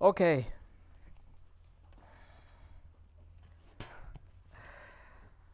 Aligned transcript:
Ok. 0.00 0.22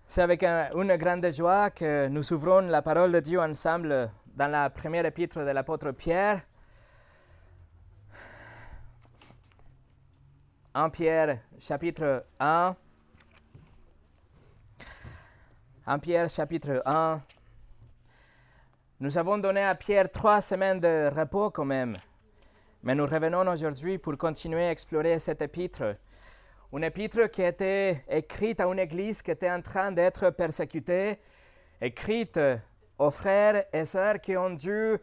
C'est 0.06 0.22
avec 0.22 0.42
un- 0.44 0.70
une 0.74 0.96
grande 0.96 1.30
joie 1.32 1.70
que 1.70 2.06
nous 2.08 2.32
ouvrons 2.32 2.60
la 2.60 2.80
parole 2.80 3.12
de 3.12 3.20
Dieu 3.20 3.40
ensemble 3.40 4.10
dans 4.36 4.46
la 4.50 4.70
première 4.70 5.04
épître 5.04 5.38
de 5.40 5.50
l'apôtre 5.50 5.90
Pierre. 5.90 6.42
En 10.74 10.90
Pierre, 10.90 11.40
chapitre 11.58 12.24
1. 12.38 12.76
En 15.86 15.98
Pierre, 15.98 16.28
chapitre 16.28 16.82
1. 16.86 17.20
Nous 19.00 19.18
avons 19.18 19.38
donné 19.38 19.62
à 19.64 19.74
Pierre 19.74 20.10
trois 20.10 20.40
semaines 20.40 20.80
de 20.80 21.10
repos 21.14 21.50
quand 21.50 21.64
même. 21.64 21.96
Mais 22.86 22.94
nous 22.94 23.06
revenons 23.06 23.44
aujourd'hui 23.50 23.98
pour 23.98 24.16
continuer 24.16 24.64
à 24.64 24.70
explorer 24.70 25.18
cette 25.18 25.42
épître. 25.42 25.96
Une 26.72 26.84
épître 26.84 27.28
qui 27.32 27.42
a 27.42 27.48
été 27.48 28.04
écrite 28.08 28.60
à 28.60 28.66
une 28.66 28.78
église 28.78 29.22
qui 29.22 29.32
était 29.32 29.50
en 29.50 29.60
train 29.60 29.90
d'être 29.90 30.30
persécutée, 30.30 31.18
écrite 31.80 32.38
aux 32.96 33.10
frères 33.10 33.64
et 33.72 33.84
sœurs 33.84 34.20
qui 34.20 34.36
ont 34.36 34.50
dû 34.50 34.98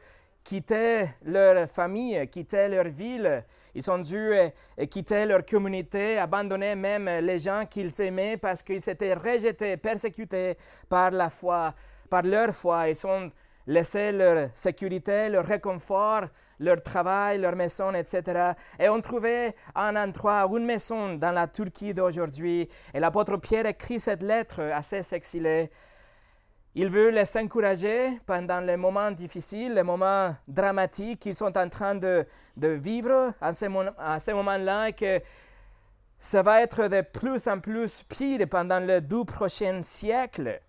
quitter 0.45 1.07
leur 1.25 1.69
famille, 1.69 2.25
quitter 2.29 2.69
leur 2.69 2.87
ville. 2.87 3.43
Ils 3.75 3.91
ont 3.91 3.99
dû 3.99 4.15
euh, 4.15 4.49
quitter 4.89 5.25
leur 5.25 5.45
communauté, 5.45 6.17
abandonner 6.19 6.75
même 6.75 7.09
les 7.21 7.39
gens 7.39 7.65
qu'ils 7.69 7.99
aimaient 7.99 8.37
parce 8.37 8.63
qu'ils 8.63 8.79
s'étaient 8.79 9.13
rejetés, 9.13 9.75
persécutés 9.75 10.55
par 10.87 11.11
la 11.11 11.29
foi, 11.29 11.73
par 12.09 12.23
leur 12.23 12.55
foi. 12.55 12.87
Ils 12.87 13.05
ont 13.05 13.29
laissé 13.67 14.11
leur 14.11 14.49
sécurité, 14.53 15.29
leur 15.29 15.45
réconfort, 15.45 16.23
leur 16.59 16.81
travail, 16.81 17.39
leur 17.39 17.55
maison, 17.55 17.93
etc. 17.93 18.51
Et 18.79 18.89
on 18.89 19.01
trouvait 19.01 19.55
un 19.75 19.95
endroit, 19.95 20.47
une 20.51 20.65
maison 20.65 21.15
dans 21.15 21.31
la 21.31 21.47
Turquie 21.47 21.93
d'aujourd'hui. 21.93 22.69
Et 22.93 22.99
l'apôtre 22.99 23.37
Pierre 23.37 23.65
écrit 23.65 23.99
cette 23.99 24.23
lettre 24.23 24.61
à 24.61 24.81
ces 24.81 25.13
exilés. 25.13 25.69
Il 26.75 26.89
veut 26.89 27.09
les 27.09 27.37
encourager 27.37 28.19
pendant 28.25 28.59
les 28.59 28.77
moments 28.77 29.11
difficiles, 29.11 29.73
les 29.73 29.83
moments 29.83 30.35
dramatiques 30.47 31.19
qu'ils 31.19 31.35
sont 31.35 31.55
en 31.57 31.69
train 31.69 31.93
de, 31.95 32.25
de 32.57 32.67
vivre 32.69 33.33
à 33.39 33.53
ce, 33.53 33.65
mo- 33.65 33.91
à 33.97 34.19
ce 34.19 34.31
moment-là 34.31 34.89
et 34.89 34.93
que 34.93 35.21
ça 36.19 36.41
va 36.41 36.61
être 36.61 36.87
de 36.87 37.01
plus 37.01 37.47
en 37.47 37.59
plus 37.59 38.03
pire 38.03 38.47
pendant 38.49 38.79
les 38.79 39.01
deux 39.01 39.25
prochains 39.25 39.83
siècles. 39.83 40.61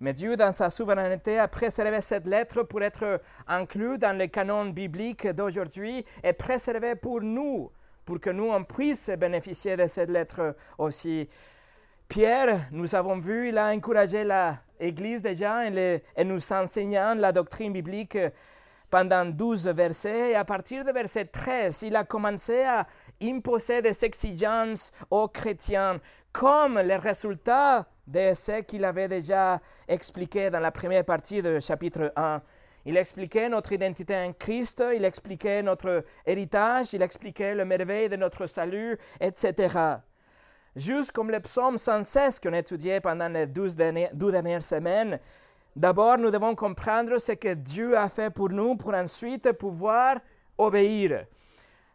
Mais 0.00 0.12
Dieu, 0.12 0.36
dans 0.36 0.52
sa 0.52 0.70
souveraineté, 0.70 1.38
a 1.38 1.48
préservé 1.48 2.00
cette 2.00 2.26
lettre 2.26 2.62
pour 2.62 2.82
être 2.82 3.20
inclus 3.48 3.98
dans 3.98 4.16
le 4.16 4.26
canon 4.28 4.66
biblique 4.66 5.26
d'aujourd'hui 5.28 6.04
et 6.22 6.32
préservé 6.32 6.94
pour 6.94 7.20
nous, 7.20 7.70
pour 8.04 8.20
que 8.20 8.30
nous 8.30 8.48
on 8.50 8.62
puisse 8.62 9.10
bénéficier 9.10 9.76
de 9.76 9.86
cette 9.88 10.10
lettre 10.10 10.54
aussi. 10.78 11.28
Pierre, 12.08 12.68
nous 12.70 12.94
avons 12.94 13.18
vu, 13.18 13.48
il 13.48 13.58
a 13.58 13.66
encouragé 13.70 14.24
l'Église 14.24 15.20
déjà 15.20 15.56
en, 15.66 15.70
le- 15.70 16.00
nous 16.24 16.52
enseignant 16.52 17.14
la 17.16 17.32
doctrine 17.32 17.72
biblique 17.72 18.16
pendant 18.88 19.26
12 19.26 19.68
versets. 19.68 20.30
Et 20.30 20.34
à 20.36 20.44
partir 20.44 20.84
de 20.84 20.92
verset 20.92 21.26
13, 21.26 21.82
il 21.82 21.96
a 21.96 22.04
commencé 22.04 22.62
à 22.62 22.86
imposer 23.20 23.82
des 23.82 24.04
exigences 24.04 24.92
aux 25.10 25.28
chrétiens 25.28 26.00
comme 26.32 26.78
les 26.78 26.96
résultats 26.96 27.84
de 28.08 28.32
ce 28.34 28.62
qu'il 28.62 28.84
avait 28.84 29.06
déjà 29.06 29.60
expliqué 29.86 30.48
dans 30.50 30.60
la 30.60 30.72
première 30.72 31.04
partie 31.04 31.42
du 31.42 31.60
chapitre 31.60 32.10
1. 32.16 32.40
Il 32.86 32.96
expliquait 32.96 33.50
notre 33.50 33.72
identité 33.72 34.16
en 34.16 34.32
Christ, 34.32 34.82
il 34.94 35.04
expliquait 35.04 35.62
notre 35.62 36.04
héritage, 36.24 36.94
il 36.94 37.02
expliquait 37.02 37.54
le 37.54 37.66
merveille 37.66 38.08
de 38.08 38.16
notre 38.16 38.46
salut, 38.46 38.96
etc. 39.20 39.68
Juste 40.74 41.12
comme 41.12 41.30
le 41.30 41.40
psaume 41.40 41.76
116 41.76 42.40
qu'on 42.40 42.54
a 42.54 42.58
étudié 42.58 43.00
pendant 43.00 43.28
les 43.28 43.46
douze 43.46 43.76
dernières, 43.76 44.14
douze 44.14 44.32
dernières 44.32 44.62
semaines, 44.62 45.20
d'abord 45.76 46.16
nous 46.16 46.30
devons 46.30 46.54
comprendre 46.54 47.18
ce 47.18 47.32
que 47.32 47.52
Dieu 47.52 47.96
a 47.96 48.08
fait 48.08 48.30
pour 48.30 48.48
nous 48.48 48.74
pour 48.76 48.94
ensuite 48.94 49.52
pouvoir 49.52 50.16
obéir. 50.56 51.26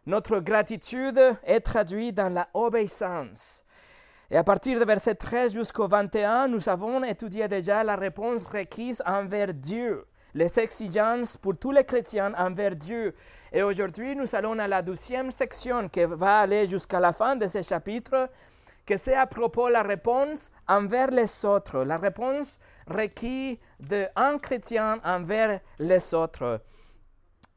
Notre 0.06 0.38
gratitude 0.38 1.20
est 1.42 1.60
traduite 1.60 2.14
dans 2.14 2.28
la 2.28 2.48
obéissance. 2.54 3.63
Et 4.34 4.36
à 4.36 4.42
partir 4.42 4.80
de 4.80 4.84
verset 4.84 5.14
13 5.14 5.52
jusqu'au 5.52 5.86
21, 5.86 6.48
nous 6.48 6.68
avons 6.68 7.04
étudié 7.04 7.46
déjà 7.46 7.84
la 7.84 7.94
réponse 7.94 8.44
requise 8.48 9.00
envers 9.06 9.54
Dieu, 9.54 10.04
les 10.34 10.58
exigences 10.58 11.36
pour 11.36 11.56
tous 11.56 11.70
les 11.70 11.84
chrétiens 11.84 12.34
envers 12.36 12.74
Dieu. 12.74 13.14
Et 13.52 13.62
aujourd'hui, 13.62 14.16
nous 14.16 14.34
allons 14.34 14.58
à 14.58 14.66
la 14.66 14.82
douzième 14.82 15.30
section 15.30 15.88
qui 15.88 16.04
va 16.04 16.40
aller 16.40 16.68
jusqu'à 16.68 16.98
la 16.98 17.12
fin 17.12 17.36
de 17.36 17.46
ce 17.46 17.62
chapitre, 17.62 18.28
que 18.84 18.96
c'est 18.96 19.14
à 19.14 19.28
propos 19.28 19.68
de 19.68 19.74
la 19.74 19.84
réponse 19.84 20.50
envers 20.66 21.12
les 21.12 21.44
autres, 21.44 21.84
la 21.84 21.98
réponse 21.98 22.58
requise 22.88 23.58
d'un 23.78 24.38
chrétien 24.38 24.98
envers 25.04 25.60
les 25.78 26.12
autres. 26.12 26.60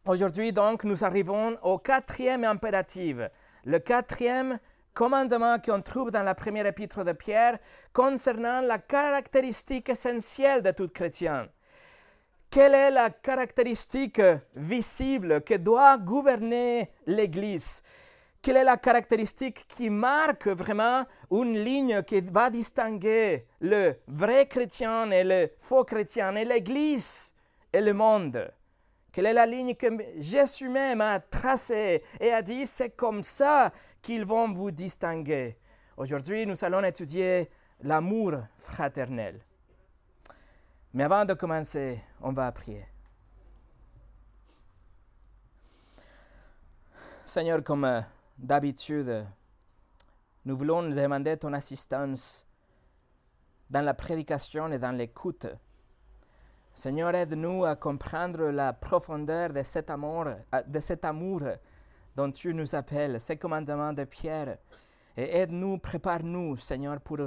Aujourd'hui, 0.06 0.54
donc, 0.54 0.84
nous 0.84 1.04
arrivons 1.04 1.58
au 1.64 1.80
quatrième 1.80 2.44
impératif, 2.44 3.18
le 3.66 3.80
quatrième 3.80 4.60
commandement 4.98 5.60
qu'on 5.60 5.84
trouve 5.84 6.10
dans 6.10 6.24
la 6.24 6.34
première 6.34 6.66
épître 6.66 7.04
de 7.04 7.12
Pierre 7.12 7.60
concernant 7.94 8.62
la 8.62 8.80
caractéristique 8.80 9.90
essentielle 9.90 10.64
de 10.64 10.72
tout 10.72 10.88
chrétien. 10.88 11.48
Quelle 12.50 12.74
est 12.74 12.90
la 12.90 13.12
caractéristique 13.12 14.20
visible 14.56 15.44
qui 15.44 15.60
doit 15.60 16.00
gouverner 16.00 16.90
l'Église? 17.06 17.84
Quelle 18.42 18.58
est 18.58 18.64
la 18.64 18.78
caractéristique 18.78 19.68
qui 19.68 19.92
marque 19.92 20.48
vraiment 20.48 21.06
une 21.30 21.64
ligne 21.64 22.02
qui 22.02 22.22
va 22.22 22.50
distinguer 22.50 23.46
le 23.62 23.98
vrai 24.08 24.48
chrétien 24.48 25.12
et 25.12 25.24
le 25.24 25.52
faux 25.60 25.84
chrétien? 25.84 26.36
Et 26.36 26.46
l'Église 26.46 27.36
et 27.72 27.82
le 27.82 27.94
monde? 27.94 28.52
Quelle 29.18 29.26
est 29.26 29.34
la 29.34 29.48
ligne 29.48 29.74
que 29.74 29.88
Jésus 30.22 30.70
même 30.70 31.02
a 31.02 31.20
tracée 31.20 32.04
et 32.20 32.32
a 32.32 32.44
dit 32.44 32.68
c'est 32.68 32.92
comme 32.92 33.24
ça 33.24 33.74
qu'ils 34.00 34.24
vont 34.24 34.54
vous 34.54 34.70
distinguer. 34.70 35.58
Aujourd'hui, 35.98 36.46
nous 36.46 36.64
allons 36.64 36.84
étudier 36.84 37.50
l'amour 37.82 38.34
fraternel. 38.60 39.42
Mais 40.94 41.06
avant 41.06 41.26
de 41.26 41.34
commencer, 41.34 42.00
on 42.22 42.32
va 42.32 42.52
prier. 42.52 42.86
Seigneur, 47.26 47.64
comme 47.64 47.86
euh, 47.86 48.02
d'habitude, 48.38 49.26
nous 50.46 50.56
voulons 50.56 50.84
demander 50.84 51.38
ton 51.38 51.54
assistance 51.54 52.46
dans 53.68 53.82
la 53.82 53.96
prédication 53.96 54.72
et 54.72 54.78
dans 54.78 54.92
l'écoute. 54.96 55.48
Seigneur, 56.78 57.16
aide-nous 57.16 57.66
à 57.66 57.76
comprendre 57.76 58.52
la 58.52 58.72
profondeur 58.72 59.52
de 59.52 59.64
cet 59.64 59.90
amour, 59.90 60.26
de 60.68 60.80
cet 60.80 61.06
amour 61.06 61.42
dont 62.16 62.32
tu 62.32 62.54
nous 62.54 62.76
appelles, 62.76 63.20
ces 63.20 63.36
commandements 63.36 63.94
de 63.94 64.04
Pierre. 64.04 64.60
Et 65.18 65.40
aide-nous, 65.40 65.80
prépare-nous, 65.80 66.56
Seigneur, 66.58 67.02
pour 67.02 67.18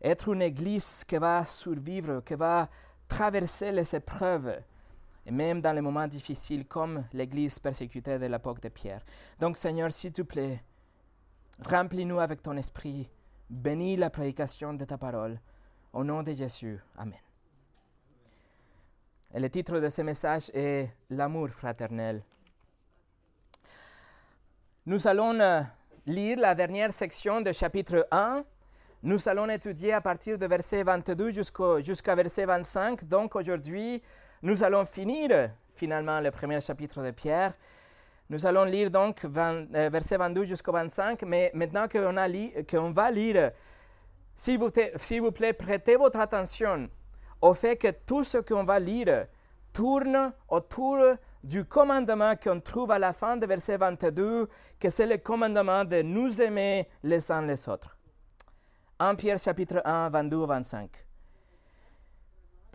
être 0.00 0.32
une 0.32 0.40
église 0.40 1.04
qui 1.04 1.18
va 1.18 1.44
survivre, 1.44 2.22
qui 2.24 2.34
va 2.34 2.66
traverser 3.06 3.72
les 3.72 3.94
épreuves, 3.94 4.58
et 5.26 5.32
même 5.32 5.60
dans 5.60 5.74
les 5.74 5.82
moments 5.82 6.08
difficiles, 6.08 6.64
comme 6.64 7.04
l'église 7.12 7.58
persécutée 7.58 8.18
de 8.18 8.24
l'époque 8.24 8.60
de 8.62 8.70
Pierre. 8.70 9.04
Donc, 9.38 9.58
Seigneur, 9.58 9.92
s'il 9.92 10.12
te 10.12 10.22
plaît, 10.22 10.62
remplis-nous 11.62 12.20
avec 12.20 12.40
ton 12.40 12.56
esprit, 12.56 13.10
bénis 13.50 13.96
la 13.96 14.08
prédication 14.08 14.72
de 14.72 14.86
ta 14.86 14.96
parole. 14.96 15.38
Au 15.92 16.02
nom 16.02 16.22
de 16.22 16.32
Jésus, 16.32 16.80
Amen. 16.96 17.27
Et 19.34 19.40
le 19.40 19.50
titre 19.50 19.78
de 19.78 19.90
ce 19.90 20.00
message 20.00 20.50
est 20.54 20.88
L'amour 21.10 21.50
fraternel. 21.50 22.22
Nous 24.86 25.06
allons 25.06 25.38
euh, 25.38 25.60
lire 26.06 26.38
la 26.38 26.54
dernière 26.54 26.94
section 26.94 27.42
du 27.42 27.52
chapitre 27.52 28.08
1. 28.10 28.42
Nous 29.02 29.28
allons 29.28 29.50
étudier 29.50 29.92
à 29.92 30.00
partir 30.00 30.38
de 30.38 30.46
verset 30.46 30.82
22 30.82 31.30
jusqu'au, 31.30 31.82
jusqu'à 31.82 32.14
verset 32.14 32.46
25. 32.46 33.04
Donc 33.04 33.36
aujourd'hui, 33.36 34.02
nous 34.40 34.64
allons 34.64 34.86
finir 34.86 35.50
finalement 35.74 36.20
le 36.20 36.30
premier 36.30 36.62
chapitre 36.62 37.02
de 37.02 37.10
Pierre. 37.10 37.52
Nous 38.30 38.46
allons 38.46 38.64
lire 38.64 38.90
donc 38.90 39.26
20, 39.26 39.74
euh, 39.74 39.90
verset 39.90 40.16
22 40.16 40.44
jusqu'au 40.44 40.72
25. 40.72 41.22
Mais 41.24 41.50
maintenant 41.52 41.86
qu'on, 41.86 42.90
va 42.92 43.10
lire, 43.10 43.50
s'il 44.34 44.58
vous, 44.58 44.70
vous 45.20 45.32
plaît, 45.32 45.52
prêtez 45.52 45.96
votre 45.96 46.18
attention 46.18 46.88
au 47.40 47.54
fait 47.54 47.76
que 47.76 47.88
tout 47.90 48.24
ce 48.24 48.38
qu'on 48.38 48.64
va 48.64 48.78
lire 48.78 49.26
tourne 49.72 50.32
autour 50.48 50.98
du 51.42 51.64
commandement 51.64 52.34
qu'on 52.36 52.60
trouve 52.60 52.90
à 52.90 52.98
la 52.98 53.12
fin 53.12 53.36
de 53.36 53.46
verset 53.46 53.76
22, 53.76 54.48
que 54.78 54.90
c'est 54.90 55.06
le 55.06 55.18
commandement 55.18 55.84
de 55.84 56.02
nous 56.02 56.42
aimer 56.42 56.88
les 57.02 57.30
uns 57.30 57.42
les 57.42 57.68
autres. 57.68 57.96
1 58.98 59.14
Pierre 59.14 59.38
chapitre 59.38 59.80
1, 59.84 60.10
22 60.10 60.46
25. 60.46 60.90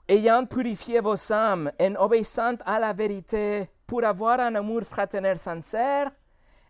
Ayant 0.07 0.45
purifié 0.45 1.01
vos 1.01 1.31
âmes 1.31 1.71
en 1.79 1.95
obéissant 1.95 2.55
à 2.65 2.79
la 2.79 2.93
vérité 2.93 3.69
pour 3.85 4.03
avoir 4.03 4.39
un 4.39 4.55
amour 4.55 4.83
fraternel 4.83 5.37
sincère, 5.37 6.11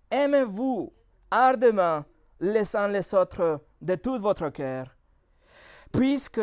aimez-vous 0.09 0.91
ardemment 1.29 2.03
les 2.39 2.75
uns 2.75 2.87
les 2.87 3.13
autres 3.13 3.61
de 3.81 3.95
tout 3.95 4.19
votre 4.19 4.49
cœur. 4.49 4.87
Puisque 5.91 6.41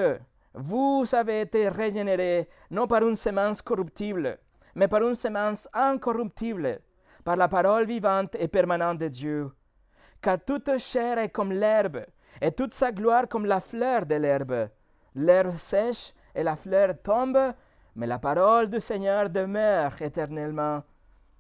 vous 0.55 1.05
avez 1.12 1.43
été 1.43 1.69
régénérés 1.69 2.49
non 2.70 2.87
par 2.87 3.06
une 3.06 3.17
semence 3.17 3.62
corruptible, 3.62 4.38
mais 4.75 4.88
par 4.88 5.02
une 5.02 5.14
semence 5.14 5.69
incorruptible, 5.73 6.81
par 7.25 7.37
la 7.37 7.49
parole 7.49 7.87
vivante 7.87 8.37
et 8.38 8.49
permanente 8.49 8.99
de 8.99 9.08
Dieu. 9.08 9.50
Car 10.20 10.38
toute 10.44 10.79
chair 10.79 11.19
est 11.19 11.31
comme 11.31 11.52
l'herbe, 11.52 12.05
et 12.41 12.52
toute 12.52 12.75
sa 12.75 12.93
gloire 12.93 13.29
comme 13.29 13.47
la 13.47 13.61
fleur 13.61 14.06
de 14.06 14.14
l'herbe. 14.17 14.69
L'herbe 15.14 15.56
sèche 15.56 16.12
et 16.35 16.43
la 16.43 16.56
fleur 16.56 16.94
tombe, 17.02 17.38
mais 17.97 18.06
la 18.06 18.19
parole 18.19 18.69
du 18.69 18.81
Seigneur 18.81 19.29
demeure 19.31 20.00
éternellement. 20.00 20.82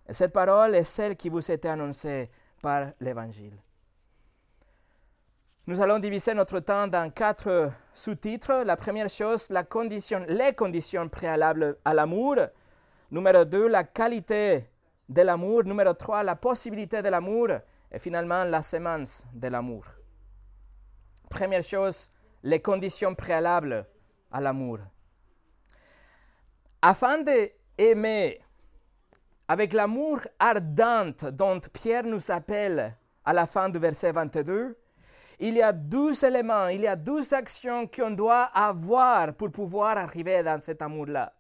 Et 0.08 0.12
cette 0.12 0.32
parole 0.32 0.74
est 0.74 0.84
celle 0.84 1.16
qui 1.16 1.28
vous 1.28 1.50
était 1.50 1.68
annoncée 1.68 2.30
par 2.60 2.90
l'Évangile. 3.00 3.56
Nous 5.70 5.80
allons 5.80 6.00
diviser 6.00 6.34
notre 6.34 6.58
temps 6.58 6.88
dans 6.88 7.08
quatre 7.12 7.70
sous-titres. 7.94 8.64
La 8.64 8.74
première 8.74 9.08
chose, 9.08 9.48
les 9.50 10.52
conditions 10.52 11.08
préalables 11.08 11.78
à 11.84 11.94
l'amour. 11.94 12.34
Numéro 13.12 13.44
deux, 13.44 13.68
la 13.68 13.84
qualité 13.84 14.68
de 15.08 15.22
l'amour. 15.22 15.62
Numéro 15.62 15.94
trois, 15.94 16.24
la 16.24 16.34
possibilité 16.34 17.02
de 17.02 17.08
l'amour. 17.08 17.50
Et 17.92 18.00
finalement, 18.00 18.42
la 18.42 18.62
semence 18.62 19.24
de 19.32 19.46
l'amour. 19.46 19.84
Première 21.28 21.62
chose, 21.62 22.10
les 22.42 22.60
conditions 22.60 23.14
préalables 23.14 23.86
à 24.32 24.40
l'amour. 24.40 24.80
Afin 26.82 27.22
d'aimer 27.22 28.40
avec 29.46 29.72
l'amour 29.72 30.18
ardent 30.36 31.30
dont 31.30 31.60
Pierre 31.72 32.02
nous 32.02 32.28
appelle 32.32 32.96
à 33.24 33.32
la 33.32 33.46
fin 33.46 33.68
du 33.68 33.78
verset 33.78 34.10
22, 34.10 34.76
il 35.40 35.56
y 35.56 35.62
a 35.62 35.72
douze 35.72 36.22
éléments, 36.22 36.68
il 36.68 36.82
y 36.82 36.86
a 36.86 36.94
douze 36.94 37.32
actions 37.32 37.86
qu'on 37.86 38.10
doit 38.10 38.44
avoir 38.44 39.32
pour 39.32 39.50
pouvoir 39.50 39.96
arriver 39.96 40.42
dans 40.42 40.58
cet 40.58 40.82
amour-là. 40.82 41.32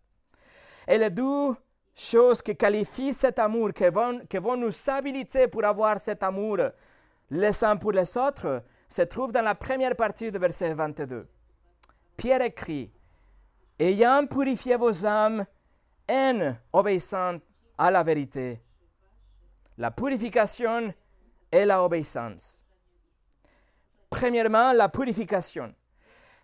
Et 0.88 0.96
les 0.96 1.10
deux 1.10 1.54
choses 1.94 2.40
qui 2.40 2.56
qualifient 2.56 3.12
cet 3.12 3.38
amour, 3.38 3.72
qui 3.74 3.88
vont, 3.88 4.20
qui 4.26 4.38
vont 4.38 4.56
nous 4.56 4.72
habiliter 4.88 5.48
pour 5.48 5.64
avoir 5.64 6.00
cet 6.00 6.22
amour 6.22 6.58
les 7.30 7.64
uns 7.64 7.76
pour 7.76 7.92
les 7.92 8.16
autres, 8.16 8.62
se 8.88 9.02
trouvent 9.02 9.32
dans 9.32 9.42
la 9.42 9.54
première 9.54 9.94
partie 9.94 10.32
du 10.32 10.38
verset 10.38 10.72
22. 10.72 11.28
Pierre 12.16 12.42
écrit, 12.42 12.90
Ayant 13.78 14.26
purifié 14.26 14.76
vos 14.76 15.06
âmes 15.06 15.44
en 16.10 16.54
obéissant 16.72 17.38
à 17.78 17.90
la 17.90 18.02
vérité. 18.02 18.60
La 19.78 19.90
purification 19.90 20.92
et 21.52 21.64
la 21.64 21.82
obéissance. 21.82 22.64
Premièrement, 24.10 24.72
la 24.72 24.88
purification. 24.88 25.72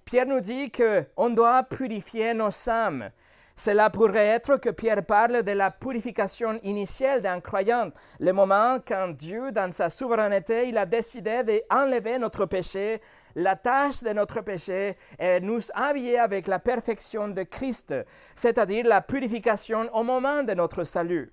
Pierre 0.05 0.27
nous 0.27 0.41
dit 0.41 0.71
qu'on 0.71 1.31
doit 1.31 1.65
purifier 1.65 2.33
nos 2.33 2.51
âmes. 2.69 3.11
Cela 3.57 3.91
pourrait 3.91 4.27
être 4.27 4.59
que 4.59 4.69
Pierre 4.69 5.05
parle 5.05 5.43
de 5.43 5.53
la 5.53 5.71
purification 5.71 6.61
initiale 6.63 7.23
d'un 7.23 7.41
croyant, 7.41 7.91
le 8.21 8.33
moment 8.33 8.77
quand 8.87 9.09
Dieu, 9.09 9.51
dans 9.51 9.73
sa 9.73 9.89
souveraineté, 9.89 10.69
il 10.69 10.77
a 10.77 10.85
décidé 10.85 11.43
d'enlever 11.43 12.19
notre 12.19 12.45
péché, 12.45 13.01
la 13.35 13.57
tâche 13.57 14.03
de 14.03 14.11
notre 14.11 14.43
péché, 14.43 14.97
et 15.19 15.41
nous 15.41 15.61
habiller 15.75 16.19
avec 16.19 16.47
la 16.47 16.59
perfection 16.59 17.29
de 17.29 17.43
Christ, 17.45 17.95
c'est-à-dire 18.35 18.87
la 18.87 19.01
purification 19.01 19.89
au 19.95 20.03
moment 20.03 20.43
de 20.43 20.53
notre 20.53 20.85
salut. 20.85 21.33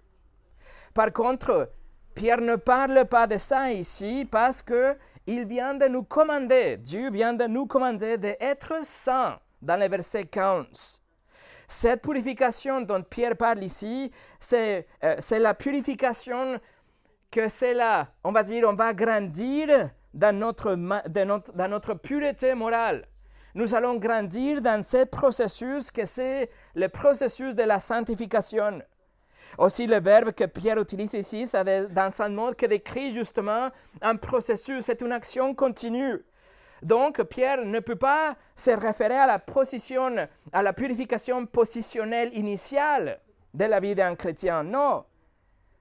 Par 0.94 1.12
contre, 1.12 1.70
Pierre 2.16 2.42
ne 2.42 2.56
parle 2.56 3.06
pas 3.06 3.28
de 3.28 3.38
ça 3.38 3.72
ici 3.72 4.28
parce 4.30 4.62
que 4.62 4.96
il 5.26 5.46
vient 5.46 5.74
de 5.74 5.88
nous 5.88 6.04
commander, 6.04 6.78
Dieu 6.78 7.10
vient 7.10 7.34
de 7.34 7.46
nous 7.46 7.66
commander 7.66 8.18
d'être 8.18 8.84
saints 8.84 9.40
dans 9.62 9.80
le 9.80 9.88
verset 9.88 10.26
15. 10.26 11.02
Cette 11.68 12.02
purification 12.02 12.82
dont 12.82 13.02
Pierre 13.02 13.38
parle 13.38 13.64
ici, 13.64 14.12
c'est 14.40 14.86
euh, 15.04 15.16
la 15.40 15.54
purification 15.54 16.60
que 17.32 17.50
c'est 17.50 17.74
là, 17.74 18.10
on 18.24 18.32
va 18.32 18.44
dire, 18.44 18.68
on 18.68 18.74
va 18.74 18.94
grandir 18.94 19.90
dans 20.14 20.38
notre, 20.38 20.76
dans 20.76 21.68
notre 21.70 21.96
pureté 21.96 22.54
morale. 22.54 23.08
Nous 23.56 23.74
allons 23.74 23.96
grandir 23.96 24.62
dans 24.62 24.84
ce 24.84 25.06
processus 25.06 25.90
que 25.90 26.06
c'est 26.06 26.50
le 26.76 26.90
processus 26.90 27.56
de 27.56 27.64
la 27.64 27.80
sanctification. 27.80 28.82
Aussi, 29.58 29.88
le 29.88 30.00
verbe 30.00 30.32
que 30.32 30.46
Pierre 30.46 30.80
utilise 30.80 31.14
ici, 31.14 31.46
c'est 31.46 31.94
dans 31.94 32.22
un 32.22 32.30
mode 32.30 32.56
qui 32.56 32.68
décrit 32.68 33.14
justement 33.14 33.70
un 34.02 34.16
processus, 34.16 34.86
c'est 34.86 35.02
une 35.02 35.12
action 35.12 35.54
continue. 35.54 36.24
Donc, 36.82 37.24
Pierre 37.24 37.64
ne 37.64 37.80
peut 37.80 37.96
pas 37.96 38.36
se 38.56 38.72
référer 38.72 39.16
à 39.16 39.26
la 39.26 39.40
position, 39.40 40.16
à 40.52 40.64
la 40.64 40.74
purification 40.74 41.46
positionnelle 41.46 42.36
initiale 42.36 43.20
de 43.54 43.66
la 43.66 43.80
vie 43.80 43.96
d'un 43.96 44.16
chrétien. 44.16 44.64
Non. 44.64 45.06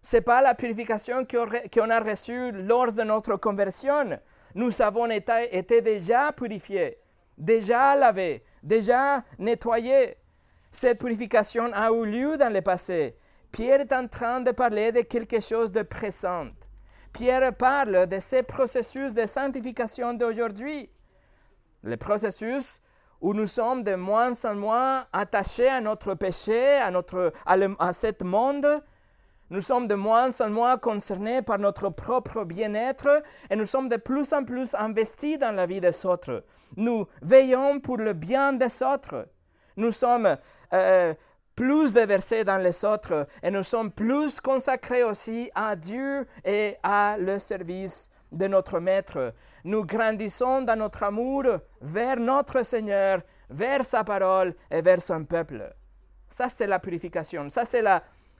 Ce 0.00 0.16
n'est 0.16 0.22
pas 0.22 0.42
la 0.42 0.54
purification 0.54 1.25
qu'on 1.26 1.90
a 1.90 2.00
reçue 2.00 2.52
lors 2.52 2.92
de 2.92 3.02
notre 3.02 3.36
conversion. 3.36 4.18
Nous 4.54 4.82
avons 4.82 5.08
été, 5.10 5.56
été 5.56 5.80
déjà 5.80 6.32
purifiés, 6.32 6.98
déjà 7.38 7.96
lavés, 7.96 8.44
déjà 8.62 9.25
nettoyés. 9.38 10.16
Cette 10.70 10.98
purification 10.98 11.70
a 11.72 11.90
eu 11.90 12.04
lieu 12.06 12.36
dans 12.36 12.52
le 12.52 12.60
passé. 12.60 13.16
Pierre 13.52 13.81
est 13.81 13.93
en 13.93 14.08
train 14.08 14.40
de 14.40 14.50
parler 14.50 14.93
de 14.93 15.02
quelque 15.02 15.40
chose 15.43 15.70
de 15.70 15.82
présent. 15.82 16.46
Pierre 17.12 17.54
parle 17.54 18.06
de 18.06 18.19
ce 18.19 18.40
processus 18.40 19.12
de 19.12 19.26
sanctification 19.26 20.14
d'aujourd'hui. 20.14 20.88
Le 21.82 21.99
processus 21.99 22.81
où 23.20 23.34
nous 23.34 23.46
sommes 23.46 23.82
de 23.82 23.94
moins 23.94 24.32
en 24.46 24.54
moins 24.54 25.04
attachés 25.12 25.69
à 25.69 25.82
notre 25.82 26.14
péché, 26.14 26.78
à, 26.78 26.90
notre, 26.90 27.31
à, 27.44 27.56
monde. 28.25 28.82
Nous 29.50 29.60
sommes 29.60 29.87
de 29.87 29.94
moins 29.94 30.31
en 30.40 30.49
moins 30.49 30.78
concernés 30.78 31.43
par 31.43 31.58
notre 31.58 31.90
propre 31.90 32.44
bien-être 32.44 33.22
et 33.50 33.56
nous 33.56 33.66
sommes 33.66 33.90
de 33.90 33.96
plus 33.96 34.32
en 34.32 34.44
plus 34.44 34.75
investis 34.75 35.38
dans 35.38 35.52
la 35.54 35.66
vie 35.66 35.81
des 35.82 36.06
autres. 36.06 36.43
Nous 36.78 37.06
veillons 37.20 37.81
pour 37.81 37.99
le 37.99 38.14
bien 38.14 38.54
des 38.54 38.82
autres. 38.82 39.28
Nous 39.76 39.93
sommes 39.93 40.38
euh, 40.72 41.12
plus 41.54 41.93
déversés 41.93 42.44
dans 42.44 42.58
les 42.58 42.84
autres 42.84 43.26
et 43.43 43.50
nous 43.50 43.62
sommes 43.62 43.90
plus 43.90 44.40
consacrés 44.40 45.02
aussi 45.02 45.50
à 45.54 45.76
Dieu 45.76 46.26
et 46.44 46.76
à 46.82 47.16
le 47.19 47.38
service 47.38 48.10
de 48.31 48.46
notre 48.46 48.81
Maître. 48.81 49.35
Nous 49.64 49.85
grandissons 49.85 50.62
dans 50.62 50.76
notre 50.76 51.02
amour 51.02 51.44
vers 51.80 52.16
notre 52.16 52.62
Seigneur, 52.62 53.21
vers 53.50 53.85
sa 53.85 54.02
parole 54.02 54.54
et 54.71 54.80
vers 54.80 55.02
son 55.02 55.25
peuple. 55.25 55.73
Ça, 56.28 56.49
c'est 56.49 56.66
la 56.66 56.78
purification. 56.78 57.49
Ça, 57.50 57.64
c'est 57.64 57.85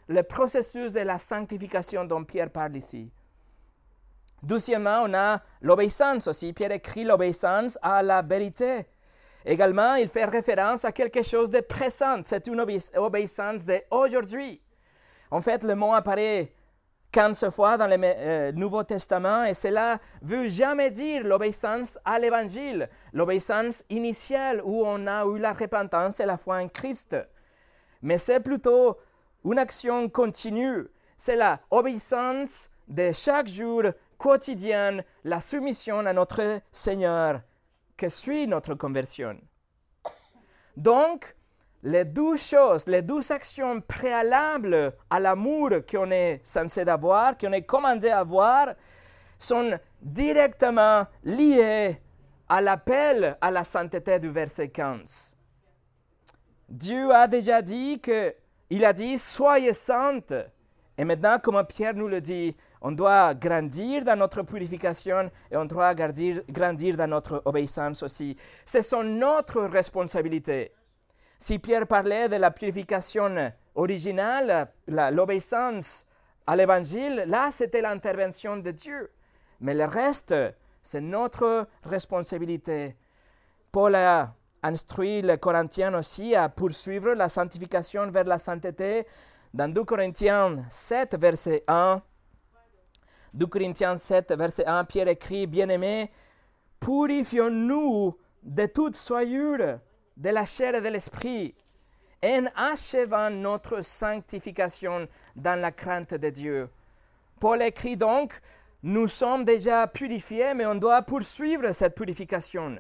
le 0.09 0.23
processus 0.23 0.92
de 0.92 1.00
la 1.00 1.19
sanctification 1.19 2.04
dont 2.04 2.25
Pierre 2.25 2.50
parle 2.50 2.76
ici. 2.76 3.12
Deuxièmement, 4.42 5.04
on 5.04 5.14
a 5.14 5.40
l'obéissance 5.61 6.26
aussi. 6.26 6.52
Pierre 6.52 6.73
écrit 6.73 7.04
l'obéissance 7.04 7.78
à 7.83 8.02
la 8.02 8.23
vérité. 8.23 8.87
Également, 9.44 9.94
il 9.94 10.08
fait 10.08 10.25
référence 10.25 10.84
à 10.84 10.92
quelque 10.92 11.22
chose 11.22 11.50
de 11.50 11.61
présent. 11.61 12.20
C'est 12.25 12.46
une 12.46 12.61
obéissance 12.96 13.66
d'aujourd'hui. 13.66 14.61
En 15.30 15.40
fait, 15.40 15.64
le 15.64 15.75
mot 15.75 15.92
apparaît 15.92 16.52
15 17.12 17.50
fois 17.50 17.76
dans 17.76 17.87
le 17.87 17.96
euh, 18.02 18.52
Nouveau 18.52 18.84
Testament 18.84 19.44
et 19.44 19.54
cela 19.54 19.99
veut 20.22 20.49
jamais 20.49 20.90
dire 20.90 21.25
l'obéissance 21.25 21.99
à 22.04 22.18
l'Évangile, 22.18 22.88
l'obéissance 23.12 23.84
initiale 23.90 24.62
où 24.64 24.82
on 24.87 25.06
a 25.06 25.26
eu 25.26 25.38
la 25.38 25.52
repentance 25.52 26.20
et 26.20 26.26
la 26.26 26.38
foi 26.38 26.56
en 26.56 26.68
Christ. 26.68 27.16
Mais 28.00 28.16
c'est 28.16 28.40
plutôt 28.40 28.96
une 29.44 29.58
action 29.58 30.08
continue. 30.08 30.87
C'est 31.18 31.37
la 31.37 31.61
obéissance 31.70 32.70
de 32.88 33.12
chaque 33.12 33.49
jour 33.49 33.82
quotidienne, 34.16 35.04
la 35.25 35.40
soumission 35.40 36.00
à 36.00 36.12
notre 36.12 36.61
Seigneur 36.72 37.42
que 38.02 38.09
suit 38.09 38.49
notre 38.49 38.75
conversion. 38.75 39.38
Donc, 40.76 41.37
les 41.85 42.04
douze 42.04 42.42
choses, 42.42 42.88
les 42.88 43.00
douze 43.00 43.30
actions 43.30 43.80
préalables 43.80 44.92
à 45.09 45.21
l'amour 45.21 45.71
qu'on 45.88 46.11
est 46.11 46.40
censé 46.42 46.80
avoir, 46.80 47.38
qu'on 47.38 47.52
est 47.52 47.62
commandé 47.62 48.09
avoir, 48.09 48.75
sont 49.38 49.78
directement 50.00 51.06
liées 51.23 51.97
à 52.49 52.61
l'appel 52.61 53.38
à 53.40 53.52
la 53.52 53.62
sainteté 53.62 54.18
du 54.18 54.30
verset 54.30 54.71
15. 54.71 55.37
Dieu 56.68 57.14
a 57.14 57.28
déjà 57.28 57.62
dit 57.62 58.00
que, 58.00 58.35
il 58.68 58.85
a 58.85 58.92
dit, 58.92 59.16
soyez 59.16 59.73
saintes. 59.73 60.35
Et 60.99 61.04
maintenant, 61.04 61.38
comme 61.38 61.64
Pierre 61.64 61.94
nous 61.94 62.08
le 62.08 62.20
dit, 62.20 62.54
on 62.80 62.92
doit 62.92 63.34
grandir 63.34 64.04
dans 64.04 64.16
notre 64.16 64.42
purification 64.42 65.30
et 65.50 65.56
on 65.56 65.64
doit 65.64 65.94
grandir, 65.94 66.42
grandir 66.49 66.96
dans 66.96 67.08
notre 67.08 67.42
obéissance 67.44 68.02
aussi. 68.02 68.37
Ce 68.66 68.82
sont 68.82 69.02
notre 69.02 69.62
responsabilité. 69.62 70.72
Si 71.38 71.58
Pierre 71.58 71.87
parlait 71.87 72.28
de 72.28 72.37
la 72.37 72.50
purification 72.50 73.52
originale, 73.75 74.68
l'obéissance 74.87 76.06
à 76.46 76.56
l'évangile, 76.56 77.25
là 77.26 77.50
c'était 77.50 77.80
l'intervention 77.80 78.56
de 78.56 78.70
Dieu. 78.70 79.11
Mais 79.61 79.75
le 79.75 79.84
reste, 79.84 80.34
c'est 80.82 81.00
notre 81.00 81.66
responsabilité. 81.84 82.96
Paul 83.70 83.94
a 83.94 84.34
instruit 84.62 85.22
les 85.22 85.38
Corinthiens 85.38 85.94
aussi 85.94 86.34
à 86.34 86.49
poursuivre 86.49 87.14
la 87.14 87.28
sanctification 87.28 88.11
vers 88.11 88.25
la 88.25 88.38
sainteté. 88.38 89.06
Dans 89.54 89.73
2 89.73 89.85
Corinthiens 89.85 90.64
7, 90.71 91.16
verset 91.18 91.62
1, 91.66 92.00
2 93.35 93.47
Corinthiens 93.47 93.97
7, 93.97 94.32
verset 94.32 94.64
1, 94.64 94.85
Pierre 94.85 95.09
écrit, 95.09 95.47
Bien-aimés, 95.47 96.11
purifions-nous 96.80 98.16
de 98.42 98.66
toute 98.66 98.97
soyure, 98.97 99.78
de 100.16 100.28
la 100.30 100.47
chair 100.47 100.75
et 100.75 100.80
de 100.80 100.88
l'esprit, 100.88 101.54
en 102.25 102.47
achevant 102.56 103.28
notre 103.28 103.82
sanctification 103.82 105.06
dans 105.37 105.61
la 105.61 105.71
crainte 105.71 106.14
de 106.14 106.30
Dieu. 106.30 106.71
Paul 107.38 107.61
écrit 107.62 107.97
donc, 107.97 108.40
nous 108.82 109.06
sommes 109.06 109.44
déjà 109.44 109.87
purifiés, 109.87 110.54
mais 110.54 110.64
on 110.64 110.76
doit 110.76 111.02
poursuivre 111.02 111.73
cette 111.73 111.94
purification 111.94 112.78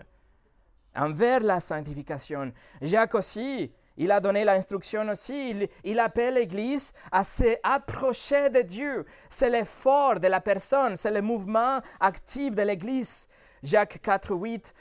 envers 0.94 1.40
la 1.40 1.60
sanctification. 1.60 2.52
Jacques 2.80 3.14
aussi, 3.14 3.72
il 3.96 4.10
a 4.10 4.20
donné 4.20 4.44
l'instruction 4.44 5.08
aussi, 5.08 5.68
il, 5.84 5.98
appelle 5.98 6.34
l'Église 6.34 6.92
à 7.10 7.24
s'approcher 7.24 8.48
de 8.50 8.62
Dieu. 8.62 9.04
C'est 9.28 9.50
l'effort 9.50 10.18
de 10.18 10.28
la 10.28 10.40
personne, 10.40 10.96
c'est 10.96 11.10
le 11.10 11.20
mouvement 11.20 11.80
actif 12.00 12.54
de 12.54 12.62
l'Église. 12.62 13.28
Jacques 13.62 14.00
4, 14.02 14.34
8, 14.34 14.74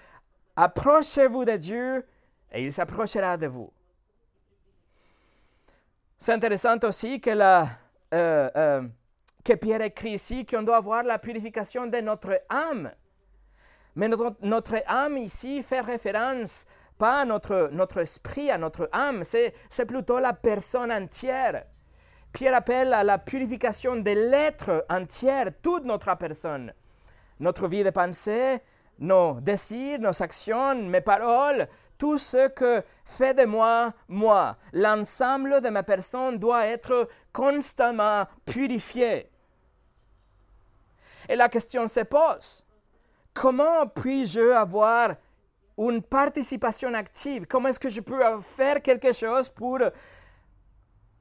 approchez-vous 0.55 1.45
de 1.45 1.55
Dieu 1.57 2.05
et 2.51 2.65
il 2.65 2.73
s'approchera 2.73 3.37
de 3.37 3.47
vous. 3.47 3.71
C'est 6.17 6.33
intéressant 6.33 6.77
aussi 6.83 7.19
que, 7.19 7.31
la, 7.31 7.67
euh, 8.13 8.49
euh, 8.55 8.81
que 9.43 9.53
Pierre 9.53 9.81
écrit 9.81 10.11
ici 10.11 10.45
qu'on 10.45 10.63
doit 10.63 10.77
avoir 10.77 11.03
la 11.03 11.19
purification 11.19 11.87
de 11.87 11.97
notre 11.97 12.41
âme. 12.49 12.91
Mais 13.95 14.07
notre, 14.07 14.35
notre 14.41 14.75
âme 14.87 15.17
ici 15.17 15.63
fait 15.63 15.81
référence 15.81 16.65
pas 17.01 17.25
notre, 17.25 17.69
notre 17.71 17.97
esprit, 17.97 18.51
à 18.51 18.59
notre 18.59 18.87
âme, 18.91 19.23
c'est, 19.23 19.55
plutôt 19.87 20.19
la 20.19 20.33
personne 20.33 20.91
entière. 20.91 21.63
Pierre 22.31 22.53
appelle 22.53 22.93
à 22.93 23.03
la 23.03 23.17
purification 23.17 23.95
de 23.95 24.11
l'être 24.11 24.85
entier, 24.87 25.45
toute 25.63 25.83
notre 25.83 26.15
personne. 26.15 26.71
Notre 27.39 27.67
vie 27.67 27.83
de 27.83 27.89
pensée, 27.89 28.59
nos 28.99 29.41
désirs, 29.41 29.97
nos 29.97 30.21
actions, 30.21 30.75
mes 30.75 31.01
paroles, 31.01 31.67
tout 31.97 32.19
ce 32.19 32.49
que 32.49 32.83
fait 33.03 33.33
de 33.33 33.45
moi, 33.45 33.93
moi. 34.07 34.57
L'ensemble 34.71 35.59
de 35.59 35.69
ma 35.69 35.81
personne 35.81 36.37
doit 36.37 36.67
être 36.67 37.09
constamment 37.33 38.27
purifié. 38.45 39.27
Et 41.27 41.35
la 41.35 41.49
question 41.49 41.87
se 41.87 42.01
pose, 42.01 42.63
comment 43.33 43.87
puis-je 43.87 44.51
avoir 44.51 45.15
une 45.89 46.01
participation 46.01 46.93
active? 46.93 47.45
Comment 47.47 47.69
est-ce 47.69 47.79
que 47.79 47.89
je 47.89 48.01
peux 48.01 48.21
faire 48.41 48.81
quelque 48.81 49.11
chose 49.11 49.49
pour 49.49 49.79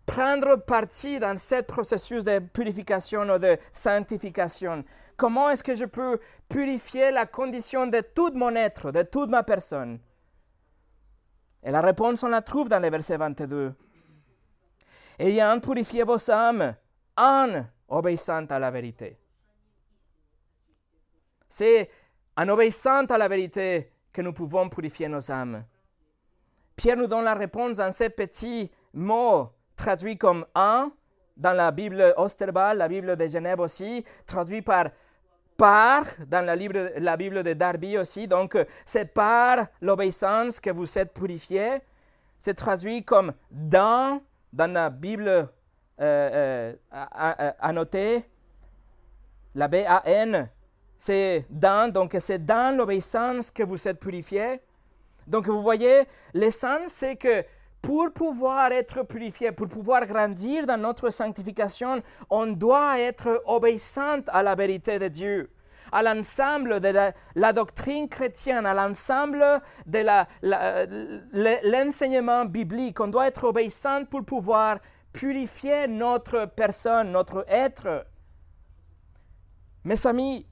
prendre 0.04 0.56
parti 0.56 1.20
dans 1.20 1.38
ce 1.38 1.62
processus 1.62 2.24
de 2.24 2.40
purification 2.40 3.22
ou 3.22 3.38
de 3.38 3.56
sanctification? 3.72 4.84
Comment 5.16 5.50
est-ce 5.50 5.64
que 5.64 5.74
je 5.74 5.84
peux 5.84 6.18
purifier 6.48 7.10
la 7.10 7.26
condition 7.26 7.86
de 7.86 8.00
tout 8.00 8.32
mon 8.34 8.54
être, 8.54 8.90
de 8.90 9.02
toute 9.02 9.30
ma 9.30 9.42
personne? 9.42 10.00
Et 11.62 11.70
la 11.70 11.80
réponse, 11.80 12.22
on 12.22 12.28
la 12.28 12.42
trouve 12.42 12.68
dans 12.68 12.80
le 12.80 12.90
verset 12.90 13.18
22. 13.18 13.74
Ayant 15.18 15.60
purifié 15.60 16.04
vos 16.04 16.30
âmes 16.30 16.74
en 17.16 17.64
obéissant 17.88 18.46
à 18.46 18.58
la 18.58 18.70
vérité. 18.70 19.18
C'est 21.48 21.90
en 22.36 22.48
obéissant 22.48 23.04
à 23.04 23.18
la 23.18 23.28
vérité 23.28 23.92
nous 24.20 24.32
pouvons 24.32 24.68
purifier 24.68 25.08
nos 25.08 25.30
âmes. 25.30 25.64
Pierre 26.76 26.96
nous 26.96 27.06
donne 27.06 27.24
la 27.24 27.34
réponse 27.34 27.76
dans 27.76 27.92
ces 27.92 28.08
petits 28.08 28.70
mots 28.94 29.50
traduits 29.76 30.16
comme 30.16 30.46
un 30.54 30.92
dans 31.36 31.52
la 31.52 31.70
Bible 31.70 32.14
Osterbal, 32.16 32.78
la 32.78 32.88
Bible 32.88 33.16
de 33.16 33.26
Genève 33.26 33.60
aussi, 33.60 34.04
traduit 34.26 34.62
par 34.62 34.86
par 35.56 36.04
dans 36.26 36.44
la, 36.46 37.16
Bible 37.18 37.42
de 37.42 37.52
Darby 37.52 37.98
aussi. 37.98 38.26
Donc, 38.26 38.56
c'est 38.86 39.04
par 39.04 39.66
l'obéissance 39.82 40.58
que 40.58 40.70
vous 40.70 40.98
êtes 40.98 41.12
purifiés. 41.12 41.82
C'est 42.38 42.54
traduit 42.54 43.04
comme 43.04 43.34
dans 43.50 44.22
dans 44.52 44.72
la 44.72 44.88
Bible 44.88 45.28
euh, 45.28 45.48
euh, 46.00 47.52
annotée, 47.60 48.24
la 49.54 49.68
B-A-N 49.68 50.48
c'est 51.00 51.47
dans, 51.49 51.90
donc 51.90 52.14
c'est 52.21 52.45
dans 52.45 52.76
l'obéissance 52.76 53.50
que 53.50 53.62
vous 53.62 53.88
êtes 53.88 53.99
purifiés. 53.99 54.61
Donc 55.26 55.47
vous 55.47 55.62
voyez, 55.62 56.02
l'essence, 56.35 56.92
c'est 56.92 57.16
que 57.16 57.42
pour 57.80 58.12
pouvoir 58.12 58.71
être 58.73 59.04
purifié, 59.04 59.50
pour 59.50 59.66
pouvoir 59.69 60.04
grandir 60.07 60.66
dans 60.66 60.76
notre 60.76 61.09
sanctification, 61.09 62.02
on 62.28 62.49
doit 62.49 63.00
être 63.00 63.42
obéissant 63.47 64.21
à 64.28 64.42
la 64.42 64.54
vérité 64.54 64.99
de 64.99 65.09
Dieu, 65.09 65.50
à 65.90 66.02
l'ensemble 66.02 66.80
de 66.80 66.92
la, 67.35 67.52
doctrine 67.54 68.07
chrétienne, 68.07 68.66
à 68.66 68.75
l'ensemble 68.75 69.62
de 69.87 70.04
l'enseignement 71.64 72.45
biblique. 72.45 73.00
On 73.00 73.09
doit 73.09 73.28
être 73.28 73.45
obéissant 73.45 74.04
pour 74.04 74.23
pouvoir 74.26 74.80
purifier 75.14 75.88
notre 75.88 76.45
personne, 76.45 77.11
notre 77.11 77.47
être. 77.49 78.04
Mes 79.83 80.07
amis, 80.07 80.47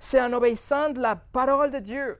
c'est 0.00 0.20
en 0.20 0.32
obéissant 0.32 0.92
la 0.96 1.14
parole 1.14 1.70
de 1.70 1.78
Dieu. 1.78 2.18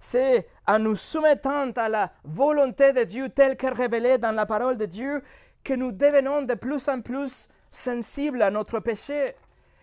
C'est 0.00 0.46
en 0.66 0.78
nous 0.78 0.96
soumettant 0.96 1.70
à 1.72 1.88
la 1.88 2.12
volonté 2.22 2.92
de 2.92 3.02
Dieu 3.02 3.28
telle 3.28 3.56
est 3.60 3.68
révélée 3.68 4.16
dans 4.16 4.30
la 4.32 4.46
parole 4.46 4.76
de 4.76 4.86
Dieu 4.86 5.22
que 5.64 5.74
nous 5.74 5.90
devenons 5.90 6.42
de 6.42 6.54
plus 6.54 6.88
en 6.88 7.00
plus 7.00 7.48
sensibles 7.72 8.40
à 8.40 8.50
notre 8.50 8.78
péché. 8.78 9.26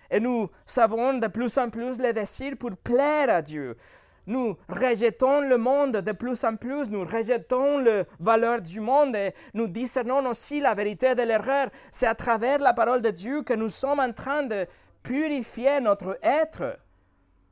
Et 0.10 0.22
nous 0.22 0.50
savons 0.66 1.16
de 1.16 1.28
plus 1.28 1.58
en 1.58 1.70
plus 1.70 2.00
les 2.00 2.14
désirs 2.14 2.56
pour 2.58 2.72
plaire 2.78 3.30
à 3.30 3.42
Dieu. 3.42 3.76
Nous 4.28 4.56
rejetons 4.70 5.42
le 5.42 5.58
monde 5.58 5.98
de 5.98 6.12
plus 6.14 6.44
en 6.46 6.56
plus, 6.56 6.90
nous 6.90 7.06
rejetons 7.06 7.80
les 7.80 8.04
valeurs 8.20 8.62
du 8.62 8.80
monde 8.80 9.16
et 9.16 9.34
nous 9.54 9.68
discernons 9.68 10.26
aussi 10.28 10.62
la 10.62 10.74
vérité 10.74 11.14
de 11.14 11.22
l'erreur. 11.22 11.68
C'est 11.92 12.08
à 12.08 12.16
travers 12.16 12.60
la 12.60 12.74
parole 12.74 13.02
de 13.02 13.12
Dieu 13.12 13.44
que 13.44 13.54
nous 13.54 13.70
sommes 13.70 14.00
en 14.00 14.14
train 14.14 14.44
de 14.44 14.66
purifier 15.04 15.80
notre 15.82 16.18
être. 16.24 16.80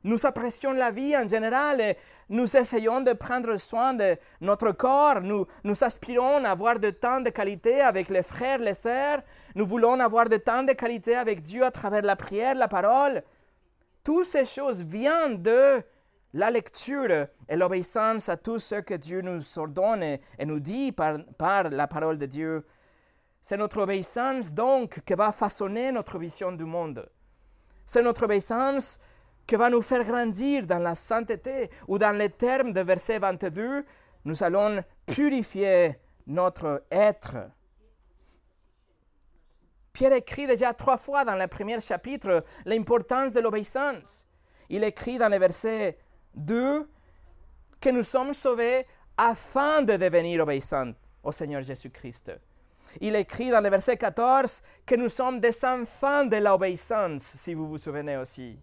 Nous 0.04 0.26
apprécions 0.26 0.72
la 0.72 0.90
vie 0.90 1.16
en 1.16 1.26
général 1.26 1.80
et 1.80 1.96
nous 2.28 2.56
essayons 2.56 3.00
de 3.00 3.14
prendre 3.14 3.56
soin 3.56 3.94
de 3.94 4.18
notre 4.42 4.72
corps. 4.72 5.22
Nous, 5.22 5.46
aspirons 5.82 6.44
à 6.44 6.50
avoir 6.50 6.78
de 6.78 6.90
temps 6.90 7.22
de 7.22 7.30
qualité 7.30 7.80
avec 7.80 8.10
les 8.10 8.22
frères, 8.22 8.58
les 8.58 8.74
sœurs. 8.74 9.22
Nous 9.54 9.64
voulons 9.64 9.98
avoir 10.00 10.28
de 10.28 10.36
temps 10.36 10.62
de 10.62 10.74
qualité 10.74 11.16
avec 11.16 11.40
Dieu 11.40 11.64
à 11.64 11.70
travers 11.70 12.02
la 12.02 12.16
prière, 12.16 12.54
la 12.54 12.68
parole. 12.68 13.22
Toutes 14.02 14.26
ces 14.26 14.44
choses 14.44 14.82
viennent 14.82 15.42
de 15.42 15.82
la 16.34 16.50
lecture 16.50 17.28
et 17.48 17.56
l'obéissance 17.56 18.28
à 18.28 18.36
tout 18.36 18.58
ce 18.58 18.74
que 18.76 18.94
Dieu 18.94 19.22
nous 19.22 19.58
ordonne 19.58 20.02
et, 20.02 20.20
nous 20.44 20.60
dit 20.60 20.92
par, 20.92 21.16
par 21.38 21.70
la 21.70 21.86
parole 21.86 22.18
de 22.18 22.26
Dieu. 22.26 22.66
C'est 23.40 23.56
notre 23.56 23.80
obéissance 23.80 24.52
donc 24.52 25.00
qui 25.06 25.14
va 25.14 25.32
façonner 25.32 25.92
notre 25.92 26.18
vision 26.18 26.52
du 26.52 26.64
monde. 26.64 27.08
C'est 27.86 28.02
notre 28.02 28.24
obéissance 28.24 28.98
qui 29.46 29.56
va 29.56 29.70
nous 29.70 29.82
faire 29.82 30.04
grandir 30.04 30.66
dans 30.66 30.78
la 30.78 30.94
sainteté, 30.94 31.70
ou 31.88 31.98
dans 31.98 32.16
les 32.16 32.30
termes 32.30 32.72
de 32.72 32.80
verset 32.80 33.18
22, 33.18 33.84
nous 34.24 34.42
allons 34.42 34.82
purifier 35.06 35.98
notre 36.26 36.84
être. 36.90 37.36
Pierre 39.92 40.14
écrit 40.14 40.46
déjà 40.46 40.74
trois 40.74 40.96
fois 40.96 41.24
dans 41.24 41.36
le 41.36 41.46
premier 41.46 41.80
chapitre 41.80 42.44
l'importance 42.64 43.32
de 43.32 43.40
l'obéissance. 43.40 44.26
Il 44.68 44.82
écrit 44.82 45.18
dans 45.18 45.28
le 45.28 45.38
verset 45.38 45.98
2 46.34 46.88
que 47.80 47.90
nous 47.90 48.02
sommes 48.02 48.34
sauvés 48.34 48.86
afin 49.16 49.82
de 49.82 49.96
devenir 49.96 50.42
obéissants 50.42 50.92
au 51.22 51.30
Seigneur 51.30 51.62
Jésus-Christ. 51.62 52.32
Il 53.00 53.14
écrit 53.14 53.50
dans 53.50 53.60
le 53.60 53.68
verset 53.68 53.96
14 53.96 54.62
que 54.84 54.94
nous 54.94 55.08
sommes 55.08 55.38
des 55.38 55.64
enfants 55.64 56.24
de 56.24 56.36
l'obéissance, 56.36 57.22
si 57.22 57.54
vous 57.54 57.68
vous 57.68 57.78
souvenez 57.78 58.16
aussi. 58.16 58.58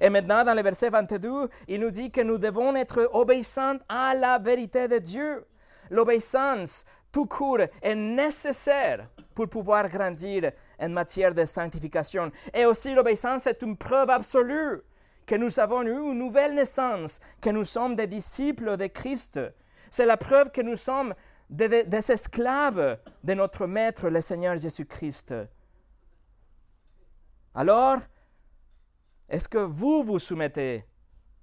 Et 0.00 0.10
maintenant, 0.10 0.44
dans 0.44 0.54
le 0.54 0.62
verset 0.62 0.90
22, 0.90 1.48
il 1.68 1.80
nous 1.80 1.90
dit 1.90 2.10
que 2.10 2.20
nous 2.20 2.38
devons 2.38 2.74
être 2.76 3.10
obéissants 3.12 3.76
à 3.88 4.14
la 4.14 4.38
vérité 4.38 4.88
de 4.88 4.98
Dieu. 4.98 5.44
L'obéissance, 5.90 6.84
tout 7.10 7.26
court, 7.26 7.60
est 7.82 7.94
nécessaire 7.94 9.08
pour 9.34 9.48
pouvoir 9.48 9.88
grandir 9.88 10.52
en 10.78 10.88
matière 10.88 11.34
de 11.34 11.44
sanctification. 11.44 12.30
Et 12.54 12.64
aussi, 12.64 12.94
l'obéissance 12.94 13.46
est 13.46 13.62
une 13.62 13.76
preuve 13.76 14.10
absolue 14.10 14.82
que 15.26 15.34
nous 15.36 15.60
avons 15.60 15.82
eu 15.82 16.10
une 16.10 16.18
nouvelle 16.18 16.54
naissance, 16.54 17.20
que 17.40 17.50
nous 17.50 17.64
sommes 17.64 17.94
des 17.94 18.06
disciples 18.06 18.76
de 18.76 18.86
Christ. 18.86 19.40
C'est 19.90 20.06
la 20.06 20.16
preuve 20.16 20.50
que 20.50 20.62
nous 20.62 20.76
sommes 20.76 21.14
des, 21.48 22.10
esclaves 22.10 22.98
de 23.22 23.34
notre 23.34 23.66
Maître, 23.66 24.08
le 24.08 24.20
Seigneur 24.20 24.56
Jésus-Christ. 24.56 25.34
Alors, 27.54 27.98
Est-ce 29.32 29.48
que 29.48 29.56
vous 29.56 30.04
vous 30.04 30.18
soumettez 30.18 30.84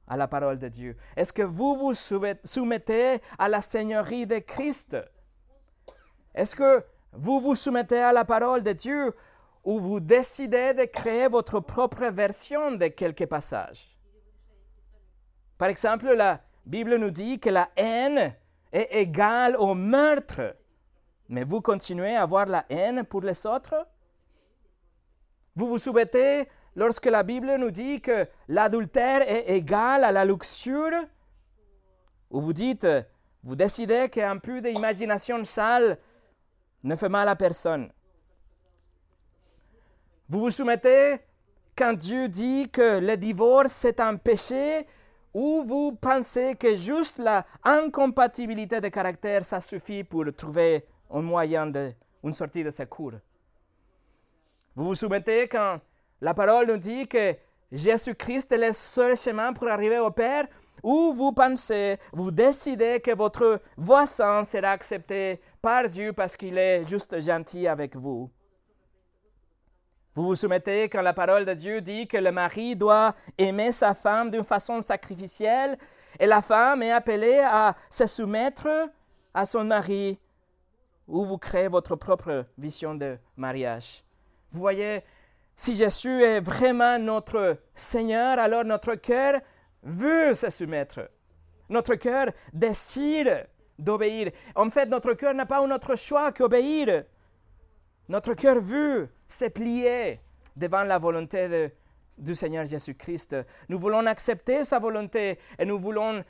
à 0.07 0.15
la 0.15 0.27
parole 0.27 0.59
de 0.59 0.67
Dieu? 0.67 0.95
Est-ce 1.15 1.33
que 1.33 1.41
vous 1.41 1.75
vous 1.75 1.93
soumettez 1.95 3.19
à 3.39 3.49
la 3.49 3.63
Seigneurie 3.63 4.27
de 4.27 4.37
Christ? 4.37 4.95
Est-ce 6.35 6.55
que 6.55 6.85
vous 7.13 7.39
vous 7.39 7.55
soumettez 7.55 7.97
à 7.97 8.13
la 8.13 8.25
parole 8.25 8.61
de 8.61 8.73
Dieu 8.73 9.15
ou 9.63 9.79
vous 9.79 9.99
décidez 9.99 10.75
de 10.75 10.85
créer 10.85 11.27
votre 11.29 11.59
propre 11.61 12.05
version 12.09 12.73
de 12.73 12.89
quelques 12.89 13.25
passages? 13.25 13.97
Par 15.57 15.69
exemple, 15.69 16.13
la 16.13 16.43
Bible 16.67 16.95
nous 16.97 17.09
dit 17.09 17.39
que 17.39 17.49
la 17.49 17.71
haine 17.75 18.35
est 18.71 18.99
égale 19.01 19.55
au 19.55 19.73
meurtre. 19.73 20.55
Mais 21.27 21.43
vous 21.43 21.61
continuez 21.61 22.15
à 22.15 22.21
avoir 22.21 22.45
la 22.45 22.65
haine 22.69 23.03
pour 23.03 23.21
les 23.21 23.47
autres? 23.47 23.87
Vous 25.55 25.67
vous 25.67 25.79
soumettez 25.79 26.47
lorsque 26.75 27.05
la 27.05 27.23
Bible 27.23 27.55
nous 27.57 27.71
dit 27.71 28.01
que 28.01 28.27
l'adultère 28.47 29.21
est 29.21 29.49
égal 29.49 30.03
à 30.03 30.11
la 30.11 30.25
luxure? 30.25 31.05
Ou 32.29 32.41
vous 32.41 32.53
dites, 32.53 32.87
vous 33.43 33.55
décidez 33.55 34.09
qu'un 34.09 34.37
peu 34.37 34.61
d'imagination 34.61 35.43
sale 35.45 35.97
ne 36.83 36.95
fait 36.95 37.09
mal 37.09 37.27
à 37.27 37.35
personne? 37.35 37.91
Vous 40.27 40.41
vous 40.41 40.51
soumettez 40.51 41.17
quand 41.75 41.93
Dieu 41.93 42.27
dit 42.27 42.69
que 42.69 42.99
le 42.99 43.17
divorce 43.17 43.85
est 43.85 43.99
un 43.99 44.15
péché 44.17 44.85
ou 45.33 45.63
vous 45.65 45.93
pensez 45.93 46.55
que 46.55 46.75
juste 46.75 47.19
la 47.19 47.45
incompatibilité 47.63 48.81
de 48.81 48.89
caractère, 48.89 49.45
ça 49.45 49.61
suffit 49.61 50.03
pour 50.03 50.25
trouver 50.35 50.85
un 51.09 51.21
moyen 51.21 51.67
de, 51.67 51.93
une 52.23 52.33
sortie 52.33 52.63
de 52.63 52.69
secours? 52.69 53.13
Vous 54.75 54.85
vous 54.85 54.95
soumettez 54.95 55.47
quand 55.47 55.79
la 56.21 56.33
parole 56.33 56.67
nous 56.67 56.77
dit 56.77 57.07
que 57.07 57.35
Jésus-Christ 57.71 58.51
est 58.51 58.57
le 58.57 58.73
seul 58.73 59.15
chemin 59.15 59.53
pour 59.53 59.67
arriver 59.67 59.99
au 59.99 60.11
Père, 60.11 60.47
ou 60.83 61.13
vous 61.13 61.31
pensez, 61.31 61.97
vous 62.11 62.31
décidez 62.31 62.99
que 62.99 63.15
votre 63.15 63.61
voisin 63.77 64.43
sera 64.43 64.69
accepté 64.69 65.41
par 65.61 65.87
Dieu 65.87 66.13
parce 66.13 66.37
qu'il 66.37 66.57
est 66.57 66.87
juste 66.87 67.19
gentil 67.19 67.67
avec 67.67 67.95
vous. 67.95 68.29
Vous 70.15 70.23
vous 70.23 70.35
soumettez 70.35 70.89
quand 70.89 71.01
la 71.01 71.13
parole 71.13 71.45
de 71.45 71.53
Dieu 71.53 71.81
dit 71.81 72.07
que 72.07 72.17
le 72.17 72.31
mari 72.31 72.75
doit 72.75 73.15
aimer 73.37 73.71
sa 73.71 73.93
femme 73.93 74.31
d'une 74.31 74.43
façon 74.43 74.81
sacrificielle 74.81 75.77
et 76.19 76.25
la 76.25 76.41
femme 76.41 76.81
est 76.81 76.91
appelée 76.91 77.39
à 77.39 77.75
se 77.89 78.07
soumettre 78.07 78.89
à 79.33 79.45
son 79.45 79.65
mari 79.65 80.19
ou 81.07 81.23
vous 81.23 81.37
créez 81.37 81.67
votre 81.67 81.95
propre 81.95 82.45
vision 82.57 82.95
de 82.95 83.17
mariage. 83.37 84.03
Vous 84.51 84.59
voyez, 84.59 85.03
si 85.59 85.75
Jésus 85.75 86.23
est 86.23 86.39
vraiment 86.39 86.97
notre 86.97 87.57
Seigneur, 87.75 88.39
alors 88.39 88.63
notre 88.63 88.95
cœur 88.95 89.41
veut 89.83 90.33
se 90.33 90.49
soumettre. 90.49 91.11
Notre 91.67 91.95
cœur 91.95 92.27
décide 92.53 93.45
d'obéir. 93.77 94.31
En 94.55 94.69
fait, 94.69 94.85
notre 94.85 95.15
cœur 95.15 95.33
n'a 95.33 95.45
pas 95.45 95.59
un 95.59 95.69
autre 95.69 95.97
choix 95.97 96.31
qu'obéir. 96.31 97.03
Notre 98.07 98.35
cœur 98.35 98.61
veut 98.61 99.09
se 99.27 99.49
plier 99.49 100.21
devant 100.55 100.85
la 100.85 100.97
volonté 100.97 101.73
du 102.17 102.35
Seigneur 102.35 102.65
Jésus-Christ. 102.65 103.35
Nous 103.67 103.77
voulons 103.77 104.05
accepter 104.05 104.63
sa 104.63 104.79
volonté 104.79 105.39
et 105.57 105.65
nous 105.65 105.77
voulons 105.77 106.23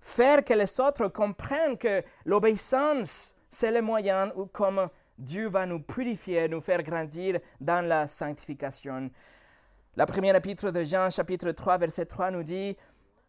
faire 0.00 0.42
que 0.42 0.54
les 0.54 0.80
autres 0.80 1.08
comprennent 1.08 1.76
que 1.76 2.02
l'obéissance, 2.24 3.34
c'est 3.50 3.72
le 3.72 3.82
moyen 3.82 4.32
comme 4.54 4.88
Dieu 5.20 5.48
va 5.48 5.66
nous 5.66 5.80
purifier, 5.80 6.48
nous 6.48 6.62
faire 6.62 6.82
grandir 6.82 7.40
dans 7.60 7.86
la 7.86 8.08
sanctification. 8.08 9.10
La 9.94 10.06
première 10.06 10.34
épître 10.34 10.72
de 10.72 10.82
Jean, 10.82 11.10
chapitre 11.10 11.52
3, 11.52 11.76
verset 11.76 12.06
3, 12.06 12.30
nous 12.30 12.42
dit 12.42 12.76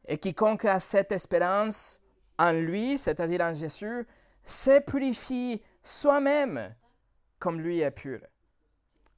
Et 0.08 0.18
quiconque 0.18 0.66
a 0.66 0.80
cette 0.80 1.12
espérance 1.12 2.02
en 2.40 2.54
lui, 2.54 2.98
c'est-à-dire 2.98 3.42
en 3.42 3.54
Jésus, 3.54 4.08
se 4.46 4.80
purifie 4.80 5.62
soi-même 5.84 6.74
comme 7.40 7.60
lui 7.60 7.82
est 7.82 7.92
pur. 7.92 8.22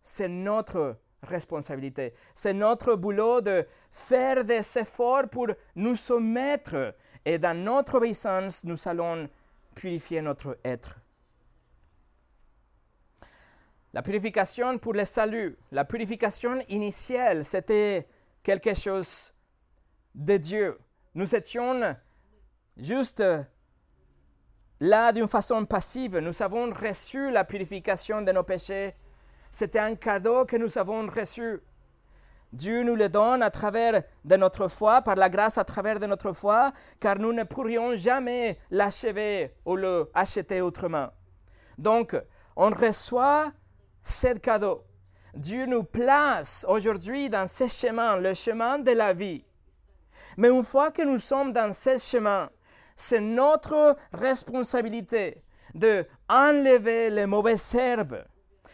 C'est 0.02 0.28
notre 0.28 0.98
responsabilité. 1.22 2.14
C'est 2.34 2.54
notre 2.54 2.96
boulot 2.96 3.40
de 3.42 3.68
faire 3.92 4.44
des 4.44 4.62
efforts 4.78 5.30
pour 5.30 5.48
nous 5.76 5.96
soumettre 5.96 6.96
et 7.24 7.38
dans 7.38 7.58
notre 7.58 7.96
obéissance, 7.96 8.64
nous 8.64 8.78
allons 8.88 9.30
purifier 9.76 10.22
notre 10.22 10.58
être. 10.66 11.03
La 13.94 14.02
purification 14.02 14.80
pour 14.80 14.94
le 14.94 15.06
salut, 15.06 15.56
la 15.72 15.86
purification 15.86 16.60
initiale, 16.68 17.46
c'était 17.46 18.08
quelque 18.42 18.74
chose 18.74 19.32
de 20.16 20.38
Dieu. 20.38 20.80
Nous 21.14 21.36
étions 21.36 21.96
juste 22.76 23.24
là 24.80 25.12
d'une 25.12 25.28
façon 25.28 25.64
passive. 25.66 26.18
Nous 26.18 26.42
avons 26.42 26.74
reçu 26.74 27.30
la 27.30 27.44
purification 27.44 28.24
de 28.24 28.32
nos 28.32 28.42
péchés. 28.42 28.96
C'était 29.52 29.78
un 29.78 29.94
cadeau 29.94 30.46
que 30.46 30.58
nous 30.58 30.76
avons 30.80 31.08
reçu. 31.08 31.62
Dieu 32.52 32.82
nous 32.82 32.96
le 32.96 33.10
donne 33.10 33.44
à 33.44 33.52
travers 33.52 34.02
de 34.26 34.36
notre 34.36 34.70
foi, 34.70 35.04
par 35.04 35.18
la 35.18 35.30
grâce 35.30 35.60
à 35.60 35.64
travers 35.64 36.00
de 36.00 36.08
notre 36.08 36.34
foi, 36.34 36.74
car 37.00 37.20
nous 37.20 37.32
ne 37.32 37.44
pourrions 37.44 37.96
jamais 37.96 38.58
l'achever 38.72 39.54
ou 39.66 39.76
le 39.76 40.10
acheter 40.16 40.62
autrement. 40.62 41.10
Donc, 41.78 42.16
on 42.56 42.72
reçoit 42.72 43.52
ce 44.04 44.34
cadeau. 44.38 44.84
Dieu 45.34 45.66
nous 45.66 45.84
place 45.84 46.66
aujourd'hui 46.68 47.30
dans 47.30 47.48
ce 47.48 47.68
chemin, 47.68 48.18
le 48.18 48.34
chemin 48.34 48.80
de 48.80 48.92
la 48.92 49.14
vie. 49.14 49.44
Mais 50.38 50.50
une 50.50 50.64
fois 50.64 50.92
que 50.92 51.02
nous 51.02 51.20
sommes 51.20 51.54
dans 51.54 51.74
ce 51.74 51.98
chemin, 51.98 52.50
c'est 52.96 53.20
notre 53.20 53.96
responsabilité 54.14 55.44
de 55.74 56.06
enlever 56.30 57.10
les 57.10 57.26
mauvaises 57.26 57.74
herbes. 57.76 58.24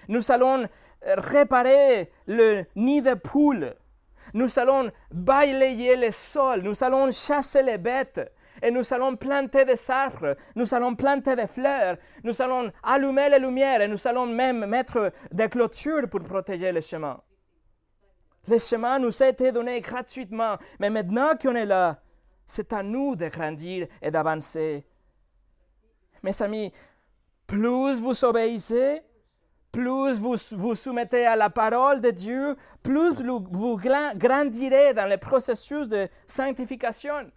Nous 0.08 0.32
allons 0.32 0.68
réparer 1.02 2.12
le 2.28 2.66
nid 2.76 3.02
de 3.02 3.14
poules. 3.14 3.74
Nous 4.34 4.60
allons 4.60 4.92
balayer 5.12 5.96
le 5.96 6.12
sol. 6.12 6.62
Nous 6.62 6.84
allons 6.84 7.12
chasser 7.12 7.64
les 7.64 7.78
bêtes 7.78 8.32
et 8.62 8.72
nous 8.72 8.94
allons 8.94 9.16
planter 9.16 9.66
des 9.66 9.92
arbres, 9.92 10.36
nous 10.56 10.74
allons 10.74 10.96
planter 10.96 11.36
des 11.36 11.48
fleurs, 11.48 11.98
nous 12.24 12.42
allons 12.42 12.72
allumer 12.84 13.30
les 13.30 13.40
lumières 13.40 13.82
et 13.82 13.88
nous 13.88 14.08
allons 14.08 14.26
même 14.26 14.66
mettre 14.66 15.12
des 15.32 15.50
clôtures 15.50 16.10
pour 16.10 16.22
protéger 16.22 16.72
le 16.72 16.82
chemin. 16.82 17.20
Le 18.48 18.58
chemin 18.58 19.00
nous 19.00 19.22
a 19.22 19.28
été 19.28 19.52
donné 19.52 19.80
gratuitement, 19.82 20.58
mais 20.80 20.90
maintenant 20.90 21.36
qu'on 21.40 21.56
est 21.56 21.66
là, 21.66 22.02
c'est 22.46 22.74
à 22.74 22.82
nous 22.82 23.16
de 23.16 23.28
grandir 23.28 23.88
et 24.02 24.10
d'avancer. 24.10 24.86
Mes 26.24 26.42
amis, 26.42 26.74
plus 27.46 28.00
vous 28.00 28.26
obéissez, 28.26 29.02
plus 29.72 30.20
vous 30.20 30.36
vous 30.52 30.76
soumettez 30.76 31.26
à 31.26 31.36
la 31.36 31.50
parole 31.50 32.02
de 32.02 32.10
Dieu, 32.10 32.56
plus 32.82 33.22
vous 33.22 33.78
grandirez 33.78 34.94
dans 34.94 35.08
le 35.08 35.18
processus 35.18 35.88
de 35.88 36.10
sanctification. 36.26 37.32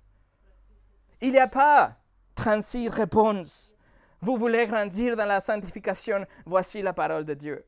Il 1.23 1.31
n'y 1.31 1.39
a 1.39 1.47
pas 1.47 1.97
36 2.35 2.89
réponses. 2.89 3.77
Vous 4.21 4.37
voulez 4.37 4.67
grandir 4.67 5.15
dans 5.15 5.25
la 5.25 5.41
sanctification, 5.41 6.27
voici 6.45 6.83
la 6.83 6.93
parole 6.93 7.25
de 7.25 7.35
Dieu. 7.35 7.65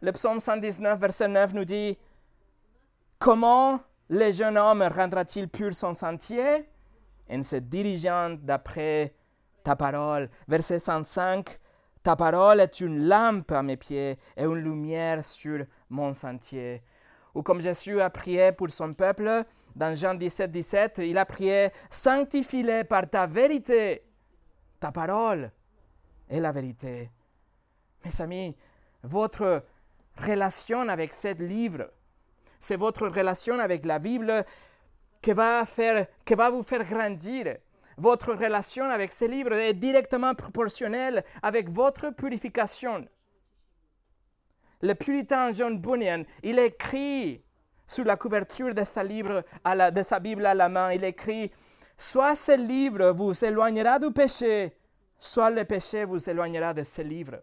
Le 0.00 0.12
psaume 0.12 0.38
119, 0.38 1.00
verset 1.00 1.26
9 1.26 1.54
nous 1.54 1.64
dit, 1.64 1.98
Comment 3.18 3.80
le 4.08 4.30
jeune 4.30 4.56
homme 4.56 4.82
rendra-t-il 4.82 5.48
pur 5.48 5.74
son 5.74 5.94
sentier? 5.94 6.68
En 7.28 7.42
se 7.42 7.56
dirigeant 7.56 8.36
d'après 8.40 9.16
ta 9.64 9.74
parole. 9.74 10.30
Verset 10.46 10.78
105, 10.78 11.58
Ta 12.04 12.14
parole 12.14 12.60
est 12.60 12.80
une 12.80 13.08
lampe 13.08 13.50
à 13.50 13.64
mes 13.64 13.76
pieds 13.76 14.16
et 14.36 14.44
une 14.44 14.60
lumière 14.60 15.24
sur 15.24 15.66
mon 15.90 16.14
sentier. 16.14 16.84
Ou 17.34 17.42
comme 17.42 17.60
Jésus 17.60 18.00
a 18.00 18.10
prié 18.10 18.52
pour 18.52 18.70
son 18.70 18.94
peuple, 18.94 19.44
dans 19.74 19.94
Jean 19.94 20.14
17, 20.14 20.50
17, 20.50 20.98
il 21.04 21.18
a 21.18 21.24
prié, 21.24 21.70
sanctifie-les 21.90 22.84
par 22.84 23.08
ta 23.08 23.26
vérité. 23.26 24.02
Ta 24.80 24.92
parole 24.92 25.50
est 26.28 26.40
la 26.40 26.52
vérité. 26.52 27.10
Mes 28.04 28.20
amis, 28.20 28.56
votre 29.02 29.64
relation 30.16 30.88
avec 30.88 31.12
ce 31.12 31.34
livre, 31.42 31.90
c'est 32.60 32.76
votre 32.76 33.06
relation 33.08 33.58
avec 33.58 33.84
la 33.84 33.98
Bible 33.98 34.44
qui 35.22 35.32
va, 35.32 35.64
faire, 35.64 36.06
qui 36.24 36.34
va 36.34 36.50
vous 36.50 36.62
faire 36.62 36.84
grandir. 36.84 37.56
Votre 37.96 38.34
relation 38.34 38.84
avec 38.84 39.12
ce 39.12 39.24
livre 39.24 39.52
est 39.54 39.74
directement 39.74 40.34
proportionnelle 40.34 41.24
avec 41.42 41.68
votre 41.68 42.10
purification. 42.10 43.06
Le 44.80 44.94
puritain 44.94 45.50
John 45.50 45.80
Bunyan, 45.80 46.22
il 46.44 46.58
écrit 46.60 47.42
sur 47.88 48.04
la 48.04 48.16
couverture 48.16 48.74
de 48.74 48.84
sa, 48.84 49.02
Bible 49.02 50.46
à 50.46 50.54
la 50.54 50.68
main, 50.68 50.92
il 50.92 51.02
écrit 51.04 51.50
Soit 51.96 52.36
ce 52.36 52.56
livre 52.56 53.10
vous 53.10 53.44
éloignera 53.44 53.98
du 53.98 54.12
péché, 54.12 54.76
soit 55.18 55.50
le 55.50 55.64
péché 55.64 56.04
vous 56.04 56.30
éloignera 56.30 56.74
de 56.74 56.84
ce 56.84 57.02
livre. 57.02 57.42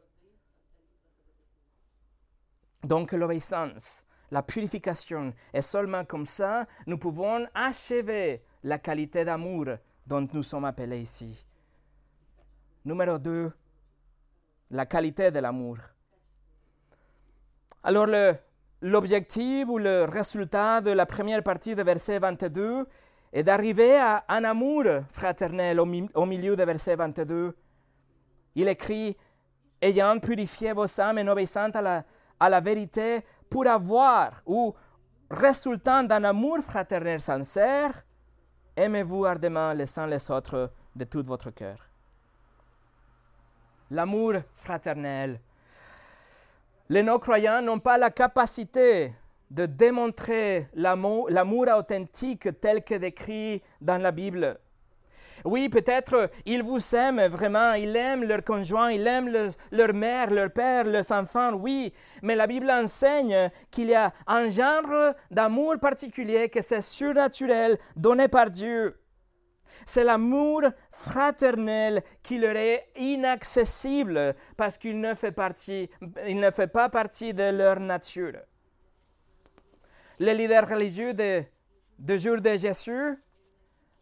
Donc 2.84 3.12
l'obéissance, 3.12 4.06
la 4.30 4.44
purification. 4.44 5.34
Et 5.52 5.62
seulement 5.62 6.06
comme 6.06 6.28
ça, 6.28 6.68
nous 6.86 7.00
pouvons 7.00 7.48
achever 7.54 8.44
la 8.64 8.78
qualité 8.78 9.26
d'amour 9.26 9.66
dont 10.06 10.28
nous 10.32 10.44
sommes 10.44 10.66
appelés 10.66 11.02
ici. 11.02 11.44
Numéro 12.86 13.18
2, 13.18 13.52
la 14.70 14.86
qualité 14.86 15.32
de 15.32 15.40
l'amour. 15.40 15.80
Alors 17.84 18.08
l'objectif 18.86 19.68
ou 19.68 19.80
le 19.80 20.04
résultat 20.04 20.80
de 20.80 20.92
la 20.92 21.08
première 21.08 21.42
partie 21.42 21.74
de 21.74 21.82
verset 21.82 22.20
22 22.20 22.86
est 23.34 23.42
d'arriver 23.42 23.98
à 23.98 24.24
un 24.30 24.44
amour 24.44 24.84
fraternel 25.10 25.80
au, 25.80 26.26
milieu 26.26 26.56
de 26.56 26.64
verset 26.64 26.96
22. 26.96 27.58
Il 28.54 28.68
écrit, 28.68 29.18
ayant 29.82 30.20
purifié 30.20 30.72
vos 30.72 31.02
âmes 31.02 31.18
et 31.18 31.28
obéissant 31.28 31.72
à 31.72 31.82
la, 31.82 32.04
à 32.40 32.48
la 32.48 32.62
vérité 32.62 33.26
pour 33.50 33.66
avoir 33.66 34.44
ou 34.46 34.76
résultant 35.32 36.04
d'un 36.04 36.24
amour 36.24 36.60
fraternel 36.60 37.20
sincère, 37.20 38.06
aimez-vous 38.76 39.26
ardemment 39.26 39.74
les 39.74 39.98
uns 39.98 40.06
les 40.06 40.30
autres 40.30 40.72
de 40.96 41.06
tout 41.06 41.24
votre 41.24 41.50
cœur. 41.50 41.90
L'amour 43.90 44.34
fraternel. 44.54 45.40
Les 46.88 47.02
non-croyants 47.02 47.64
n'ont 47.64 47.80
pas 47.80 47.98
la 47.98 48.12
capacité 48.12 49.12
de 49.50 49.66
démontrer 49.66 50.68
l'amour 50.76 51.68
authentique 51.76 52.48
tel 52.62 52.84
que 52.84 52.94
décrit 52.94 53.64
dans 53.82 53.98
la 54.00 54.12
Bible. 54.12 54.60
Oui, 55.44 55.68
peut-être 55.68 56.30
ils 56.46 56.62
vous 56.62 56.96
aiment 56.96 57.26
vraiment, 57.26 57.74
ils 57.74 57.96
aiment 57.96 58.24
leur 58.24 58.44
conjoint, 58.44 58.92
ils 58.92 59.06
aiment 59.08 59.32
leur 59.72 59.94
mère, 59.96 60.30
leur 60.30 60.52
père, 60.52 60.84
leurs 60.84 61.12
enfants, 61.12 61.54
oui, 61.54 61.92
mais 62.22 62.36
la 62.36 62.46
Bible 62.46 62.70
enseigne 62.70 63.50
qu'il 63.72 63.88
y 63.88 63.96
a 63.96 64.14
un 64.28 64.48
genre 64.48 65.14
d'amour 65.32 65.80
particulier 65.80 66.50
que 66.50 66.62
c'est 66.62 66.82
surnaturel, 66.82 67.80
donné 67.96 68.28
par 68.28 68.52
Dieu. 68.52 68.96
C'est 69.86 70.04
l'amour 70.04 70.62
fraternel 70.92 72.04
qui 72.24 72.38
leur 72.38 72.56
est 72.56 72.88
inaccessible 72.96 74.36
parce 74.58 74.78
qu'il 74.78 75.00
ne 75.00 75.14
fait, 75.14 75.32
partie, 75.32 75.90
il 76.28 76.40
ne 76.40 76.52
fait 76.52 76.68
pas 76.68 76.90
partie 76.90 77.34
de 77.34 77.50
leur 77.52 77.80
nature. 77.80 78.40
Les 80.20 80.34
leaders 80.34 80.68
religieux 80.68 81.14
de, 81.14 81.44
de 82.00 82.18
jour 82.18 82.40
de 82.42 82.56
Jésus 82.56 83.18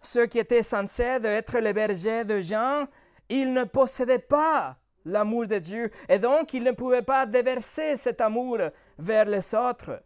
ceux 0.04 0.26
qui 0.26 0.38
étaient 0.38 0.64
censés 0.64 1.04
être 1.24 1.60
les 1.60 1.74
bergers 1.74 2.26
de 2.26 2.42
Jean, 2.42 2.86
ils 3.30 3.52
ne 3.52 3.64
possédaient 3.64 4.20
pas 4.20 4.78
l'amour 5.06 5.48
de 5.48 5.58
Dieu 5.58 5.90
et 6.08 6.20
donc 6.20 6.54
ils 6.54 6.64
ne 6.64 6.72
pouvaient 6.72 7.02
pas 7.02 7.26
déverser 7.26 7.96
cet 7.96 8.22
amour 8.22 8.60
vers 9.00 9.26
les 9.26 9.56
autres. 9.56 10.04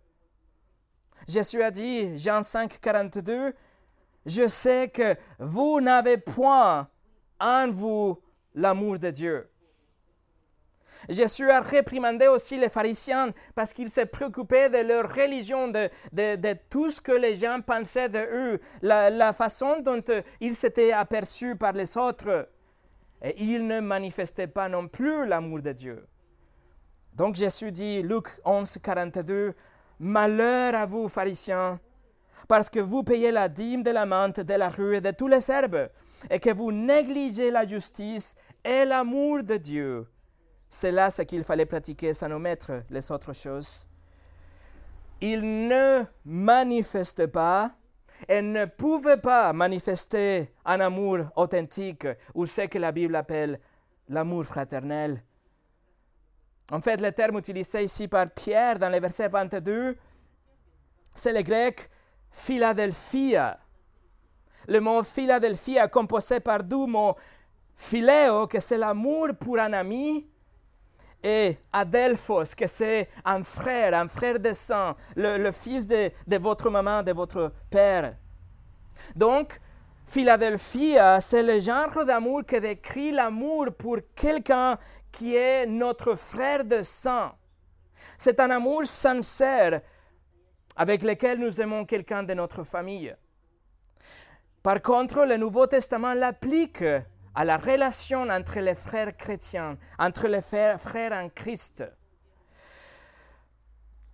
Jésus 1.28 1.62
a 1.62 1.72
dit, 1.72 2.18
Jean 2.18 2.42
5, 2.42 2.80
42, 2.80 3.54
Je 4.28 4.46
sais 4.48 4.90
que 4.90 5.16
vous 5.40 5.80
n'avez 5.80 6.18
point 6.18 6.90
en 7.40 7.72
vous 7.72 8.22
l'amour 8.54 9.00
de 9.00 9.10
Dieu. 9.10 9.50
Jésus 11.08 11.50
a 11.50 11.62
réprimandé 11.62 12.28
aussi 12.28 12.58
les 12.58 12.68
pharisiens 12.68 13.32
parce 13.56 13.72
qu'ils 13.72 13.90
se 13.90 14.02
préoccupaient 14.02 14.70
de 14.70 14.80
leur 14.80 15.10
religion, 15.14 15.70
de, 15.70 15.90
tout 16.70 16.92
ce 16.92 17.00
que 17.00 17.14
les 17.14 17.38
gens 17.38 17.62
pensaient 17.62 18.10
de 18.10 18.20
eux, 18.20 18.60
la, 18.82 19.32
façon 19.32 19.80
dont 19.80 20.04
euh, 20.10 20.22
ils 20.42 20.56
s'étaient 20.56 20.92
aperçus 20.92 21.56
par 21.56 21.72
les 21.72 21.98
autres. 21.98 22.50
Et 23.22 23.42
ils 23.42 23.66
ne 23.66 23.80
manifestaient 23.80 24.48
pas 24.48 24.68
non 24.68 24.90
plus 24.90 25.26
l'amour 25.26 25.62
de 25.62 25.72
Dieu. 25.72 26.06
Donc 27.14 27.36
Jésus 27.36 27.72
dit, 27.72 28.02
Luc 28.04 28.28
11, 28.44 28.78
42, 28.84 29.56
Malheur 30.00 30.76
à 30.76 30.86
vous, 30.86 31.08
pharisiens, 31.08 31.80
parce 32.48 32.70
que 32.70 32.80
vous 32.80 33.04
payez 33.04 33.32
la 33.32 33.50
dîme 33.50 33.84
de 33.84 33.92
la 33.92 34.06
menthe, 34.06 34.40
de 34.40 34.54
la 34.54 34.70
rue 34.70 34.98
et 34.98 35.02
de 35.02 35.12
tous 35.12 35.28
les 35.28 35.52
herbes, 35.52 35.90
et 36.30 36.40
que 36.40 36.54
vous 36.54 36.72
négligez 36.72 37.52
la 37.52 37.66
justice 37.66 38.36
et 38.64 38.86
l'amour 38.86 39.44
de 39.44 39.58
Dieu. 39.58 40.08
C'est 40.70 40.92
là 40.92 41.10
ce 41.10 41.22
qu'il 41.22 41.44
fallait 41.44 41.66
pratiquer 41.66 42.14
sans 42.14 42.32
omettre 42.32 42.84
les 42.90 43.12
autres 43.12 43.34
choses. 43.34 43.88
Il 45.22 45.68
ne 45.68 46.04
manifeste 46.26 47.28
pas 47.28 47.72
et 48.28 48.42
ne 48.42 48.66
pouvait 48.66 49.18
pas 49.18 49.54
manifester 49.54 50.54
un 50.66 50.80
amour 50.80 51.20
authentique 51.36 52.08
ou 52.34 52.46
ce 52.46 52.62
que 52.62 52.78
la 52.78 52.92
Bible 52.92 53.16
appelle 53.16 53.60
l'amour 54.10 54.46
fraternel. 54.46 55.24
En 56.72 56.82
fait, 56.82 57.00
le 57.00 57.12
terme 57.12 57.38
utilisé 57.38 57.84
ici 57.84 58.08
par 58.08 58.30
Pierre 58.30 58.78
dans 58.78 58.90
le 58.90 59.00
verset 59.00 59.30
22, 59.30 59.98
c'est 61.16 61.34
le 61.34 61.42
grec 61.42 61.90
Philadelphia. 62.38 63.58
Le 64.68 64.80
mot 64.80 65.02
Philadelphia 65.02 65.88
composé 65.88 66.40
par 66.40 66.64
deux 66.64 66.86
mots 66.86 67.16
philéo, 67.76 68.46
que 68.48 68.60
c'est 68.60 68.78
l'amour 68.78 69.30
pour 69.40 69.58
un 69.58 69.74
ami, 69.74 70.28
et 71.24 71.58
Adelphos, 71.74 72.56
que 72.56 72.68
c'est 72.68 73.10
un 73.26 73.44
frère, 73.44 73.96
un 73.96 74.08
frère 74.08 74.40
de 74.40 74.54
sang, 74.54 74.96
le, 75.16 75.52
fils 75.52 75.88
de, 75.88 76.12
de, 76.28 76.38
votre 76.38 76.70
maman, 76.70 77.02
de 77.02 77.12
votre 77.12 77.52
père. 77.72 78.16
Donc, 79.16 79.60
Philadelphie, 80.06 80.96
c'est 81.20 81.44
le 81.44 81.60
genre 81.60 82.06
d'amour 82.06 82.44
qui 82.48 82.60
décrit 82.60 83.12
l'amour 83.12 83.74
pour 83.76 83.98
quelqu'un 84.16 84.78
qui 85.12 85.36
est 85.36 85.66
notre 85.66 86.14
frère 86.16 86.64
de 86.64 86.84
sang. 86.84 87.32
C'est 88.18 88.40
un 88.40 88.52
amour 88.52 88.86
sincère 88.86 89.82
avec 90.78 91.02
lequel 91.02 91.40
nous 91.40 91.60
aimons 91.60 91.86
quelqu'un 91.86 92.24
de 92.24 92.36
notre 92.36 92.64
famille. 92.64 93.14
Par 94.62 94.82
contre, 94.82 95.26
le 95.26 95.36
Nouveau 95.38 95.66
Testament 95.66 96.14
l'applique 96.14 96.84
à 97.34 97.44
la 97.44 97.58
relation 97.58 98.30
entre 98.30 98.60
les 98.60 98.76
frères 98.76 99.16
chrétiens, 99.18 99.78
entre 99.98 100.28
les 100.28 100.42
frères, 100.42 100.80
en 101.14 101.30
Christ. 101.30 101.84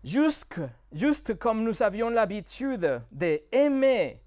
Juste, 0.03 0.59
juste 0.91 1.37
comme 1.37 1.63
nous 1.63 1.83
avions 1.83 2.09
l'habitude 2.09 3.01
d'aimer 3.11 4.21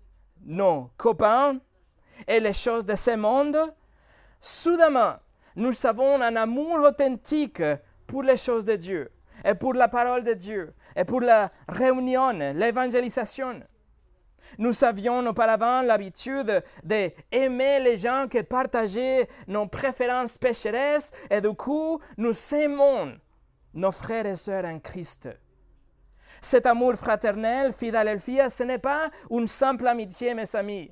nos 0.45 0.91
copains 0.97 1.59
et 2.27 2.41
les 2.41 2.55
choses 2.55 2.85
de 2.85 2.97
ce 2.97 3.17
monde, 3.17 3.59
soudainement, 4.41 5.17
nous 5.55 5.87
avons 5.87 6.21
un 6.21 6.37
amour 6.37 6.81
authentique 6.81 7.63
pour 8.07 8.23
les 8.23 8.37
choses 8.37 8.65
de 8.65 8.77
Dieu 8.77 9.11
et 9.45 9.55
pour 9.55 9.75
la 9.75 9.89
parole 9.89 10.25
de 10.25 10.35
Dieu 10.35 10.75
et 10.95 11.05
pour 11.05 11.21
la 11.21 11.51
réunion, 11.69 12.31
l'évangélisation. 12.55 13.61
Nous 14.59 14.85
avions 14.85 15.27
auparavant 15.27 15.83
l'habitude 15.83 16.63
d'aimer 16.83 17.81
les 17.81 17.97
gens 17.97 18.27
qui 18.31 18.43
partageaient 18.43 19.29
nos 19.49 19.67
préférences 19.67 20.39
pécheresses 20.39 21.11
et 21.31 21.41
du 21.41 21.53
coup, 21.55 22.01
nous 22.17 22.33
aimons 22.55 23.17
nos 23.75 23.93
frères 23.93 24.27
et 24.27 24.37
sœurs 24.37 24.65
en 24.65 24.79
Christ. 24.79 25.29
Cet 26.41 26.67
amour 26.67 26.95
fraternel, 26.95 27.73
Philadelphia, 27.73 28.49
ce 28.49 28.63
n'est 28.63 28.79
pas 28.79 29.11
une 29.31 29.49
simple 29.49 29.87
amitié, 29.87 30.35
mes 30.35 30.55
amis. 30.55 30.91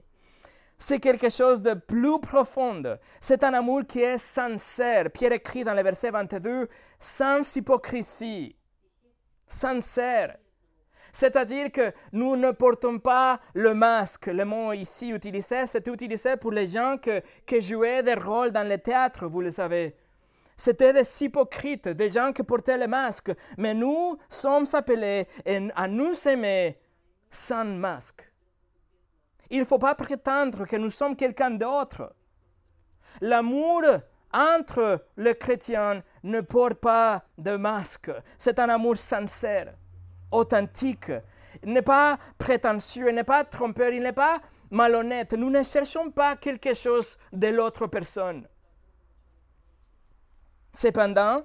C'est 0.86 1.00
quelque 1.00 1.30
chose 1.30 1.62
de 1.62 1.72
plus 1.72 2.20
profond. 2.20 2.82
C'est 3.18 3.42
un 3.42 3.54
amour 3.54 3.86
qui 3.88 4.00
est 4.00 4.18
sincère. 4.18 5.10
Pierre 5.10 5.32
écrit 5.32 5.64
dans 5.64 5.72
le 5.72 5.82
verset 5.82 6.10
22, 6.10 6.68
sans 7.00 7.56
hypocrisie, 7.56 8.54
sincère. 9.48 10.36
C'est-à-dire 11.10 11.72
que 11.72 11.90
nous 12.12 12.36
ne 12.36 12.50
portons 12.50 12.98
pas 12.98 13.40
le 13.54 13.72
masque. 13.72 14.26
Le 14.26 14.44
mot 14.44 14.74
ici 14.74 15.08
utilisé, 15.08 15.66
c'est 15.66 15.86
utilisé 15.86 16.36
pour 16.36 16.52
les 16.52 16.68
gens 16.68 16.98
qui 17.46 17.60
jouaient 17.62 18.02
des 18.02 18.12
rôles 18.12 18.50
dans 18.50 18.68
le 18.68 18.76
théâtre, 18.76 19.26
vous 19.26 19.40
le 19.40 19.50
savez. 19.50 19.96
C'était 20.54 20.92
des 20.92 21.22
hypocrites, 21.22 21.88
des 21.88 22.10
gens 22.10 22.30
qui 22.30 22.42
portaient 22.42 22.76
le 22.76 22.88
masque. 22.88 23.32
Mais 23.56 23.72
nous 23.72 24.18
sommes 24.28 24.66
appelés 24.74 25.28
à 25.74 25.88
nous 25.88 26.28
aimer 26.28 26.78
sans 27.30 27.64
masque. 27.64 28.33
Il 29.54 29.60
ne 29.60 29.64
faut 29.64 29.78
pas 29.78 29.94
prétendre 29.94 30.66
que 30.66 30.74
nous 30.74 30.90
sommes 30.90 31.14
quelqu'un 31.14 31.52
d'autre. 31.52 32.12
L'amour 33.20 33.82
entre 34.32 35.06
les 35.16 35.36
chrétiens 35.36 36.02
ne 36.24 36.40
porte 36.40 36.74
pas 36.74 37.22
de 37.38 37.54
masque. 37.54 38.10
C'est 38.36 38.58
un 38.58 38.68
amour 38.68 38.96
sincère 38.96 39.74
authentique. 40.32 41.12
Il 41.62 41.72
n'est 41.72 41.82
pas 41.82 42.18
prétentieux, 42.36 43.10
il 43.10 43.14
n'est 43.14 43.22
pas 43.22 43.44
trompeur, 43.44 43.92
il 43.92 44.02
n'est 44.02 44.12
pas 44.12 44.40
malhonnête. 44.72 45.34
Nous 45.34 45.50
ne 45.50 45.62
cherchons 45.62 46.10
pas 46.10 46.34
quelque 46.34 46.74
chose 46.74 47.16
de 47.32 47.46
l'autre 47.46 47.86
personne. 47.86 48.48
Cependant, 50.72 51.44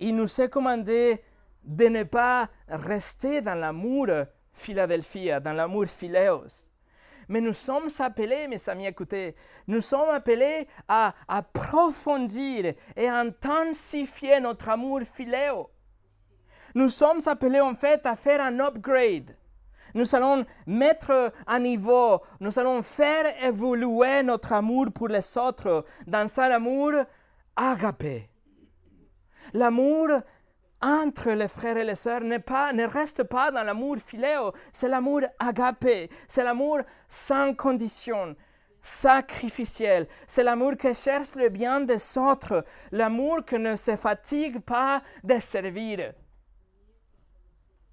il 0.00 0.16
nous 0.16 0.40
est 0.40 0.48
commandé 0.48 1.22
de 1.62 1.86
ne 1.86 2.02
pas 2.02 2.48
rester 2.68 3.40
dans 3.40 3.54
l'amour 3.54 4.08
Philadelphia, 4.52 5.38
dans 5.38 5.52
l'amour 5.52 5.86
philéos. 5.86 6.72
Mais 7.28 7.40
nous 7.40 7.54
sommes 7.54 7.88
appelés, 7.98 8.46
mes 8.46 8.68
amis, 8.68 8.86
écoutez, 8.86 9.34
nous 9.66 9.80
sommes 9.80 10.10
appelés 10.10 10.68
à 10.88 11.14
approfondir 11.26 12.74
et 12.96 13.08
intensifier 13.08 14.38
notre 14.40 14.68
amour 14.68 15.00
philéo. 15.02 15.70
Nous 16.74 16.88
sommes 16.88 17.20
appelés 17.26 17.60
en 17.60 17.74
fait 17.74 18.04
à 18.06 18.14
faire 18.14 18.40
un 18.40 18.60
upgrade. 18.60 19.36
Nous 19.94 20.14
allons 20.14 20.44
mettre 20.66 21.32
à 21.46 21.58
niveau, 21.58 22.20
nous 22.38 22.58
allons 22.58 22.82
faire 22.82 23.42
évoluer 23.42 24.22
notre 24.22 24.52
amour 24.52 24.92
pour 24.92 25.08
les 25.08 25.38
autres 25.38 25.84
dans 26.06 26.40
un 26.40 26.50
amour 26.50 26.92
agapé. 27.56 28.28
L'amour 29.54 30.08
entre 30.82 31.30
les 31.30 31.48
frères 31.48 31.76
et 31.76 31.84
les 31.84 31.94
sœurs 31.94 32.20
ne, 32.20 32.86
reste 32.86 33.24
pas 33.24 33.50
dans 33.50 33.62
l'amour 33.62 33.96
philéo, 33.98 34.52
c'est 34.72 34.88
l'amour 34.88 35.22
agapé, 35.38 36.10
c'est 36.28 36.44
l'amour 36.44 36.80
sans 37.08 37.54
condition, 37.54 38.36
sacrificiel, 38.82 40.06
c'est 40.26 40.44
l'amour 40.44 40.76
qui 40.76 40.94
cherche 40.94 41.34
le 41.34 41.48
bien 41.48 41.80
des 41.80 42.18
autres, 42.18 42.64
l'amour 42.92 43.44
qui 43.44 43.58
ne 43.58 43.74
se 43.74 43.96
fatigue 43.96 44.60
pas 44.60 45.02
de 45.24 45.40
servir. 45.40 46.12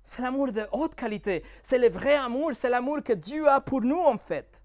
C'est 0.03 0.21
l'amour 0.21 0.51
de 0.51 0.67
haute 0.73 0.95
qualité, 0.95 1.43
c'est 1.61 1.77
le 1.77 1.89
vrai 1.89 2.15
amour, 2.15 2.51
c'est 2.53 2.69
l'amour 2.69 3.01
que 3.01 3.13
Dieu 3.13 3.47
a 3.47 3.61
pour 3.61 3.81
nous 3.81 4.01
en 4.01 4.17
fait. 4.17 4.61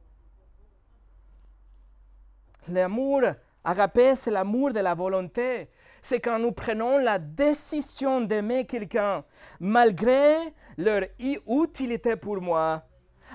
L'amour 2.67 3.23
agapé, 3.65 4.17
c'est 4.17 4.33
l'amour 4.33 4.73
de 4.73 4.81
la 4.81 4.95
volonté, 4.95 5.69
c'est 6.03 6.21
quand 6.21 6.39
nous 6.39 6.53
prenons 6.53 6.99
la 6.99 7.19
décision 7.19 8.21
d'aimer 8.21 8.67
quelqu'un, 8.67 9.25
malgré 9.61 10.37
leur 10.77 11.03
utilité 11.19 12.17
pour 12.17 12.41
moi, 12.41 12.85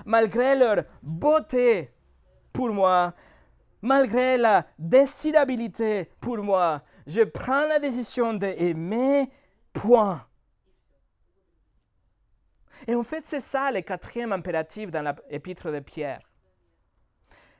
malgré 0.04 0.56
leur 0.56 0.84
beauté 1.02 1.92
pour 2.52 2.70
moi, 2.70 3.14
malgré 3.82 4.38
la 4.38 4.66
décidabilité 4.78 6.10
pour 6.20 6.38
moi. 6.38 6.82
Je 7.06 7.22
prends 7.22 7.66
la 7.66 7.78
décision 7.78 8.32
d'aimer, 8.32 9.30
point. 9.72 10.26
Et 12.86 12.94
en 12.94 13.04
fait, 13.04 13.26
c'est 13.26 13.40
ça 13.40 13.70
le 13.70 13.82
quatrième 13.82 14.32
impératif 14.32 14.90
dans 14.90 15.14
l'épître 15.30 15.70
de 15.70 15.80
Pierre. 15.80 16.20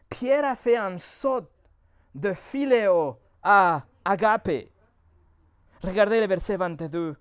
Pierre 0.08 0.44
a 0.44 0.56
fait 0.56 0.76
un 0.76 0.96
saut 0.96 1.48
de 2.14 2.32
philéo 2.32 3.18
à 3.42 3.82
agapé. 4.04 4.70
Regardez 5.84 6.18
le 6.18 6.26
verset 6.26 6.56
22. 6.56 7.14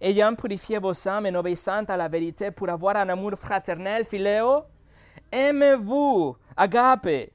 Ayant 0.00 0.34
purifié 0.34 0.78
vos 0.78 1.08
âmes 1.08 1.26
en 1.26 1.34
obéissant 1.34 1.84
à 1.84 1.96
la 1.98 2.08
vérité 2.08 2.50
pour 2.50 2.70
avoir 2.70 2.96
un 2.96 3.10
amour 3.10 3.32
fraternel, 3.36 4.06
philéo, 4.06 4.62
aimez-vous, 5.30 6.34
agape, 6.56 7.30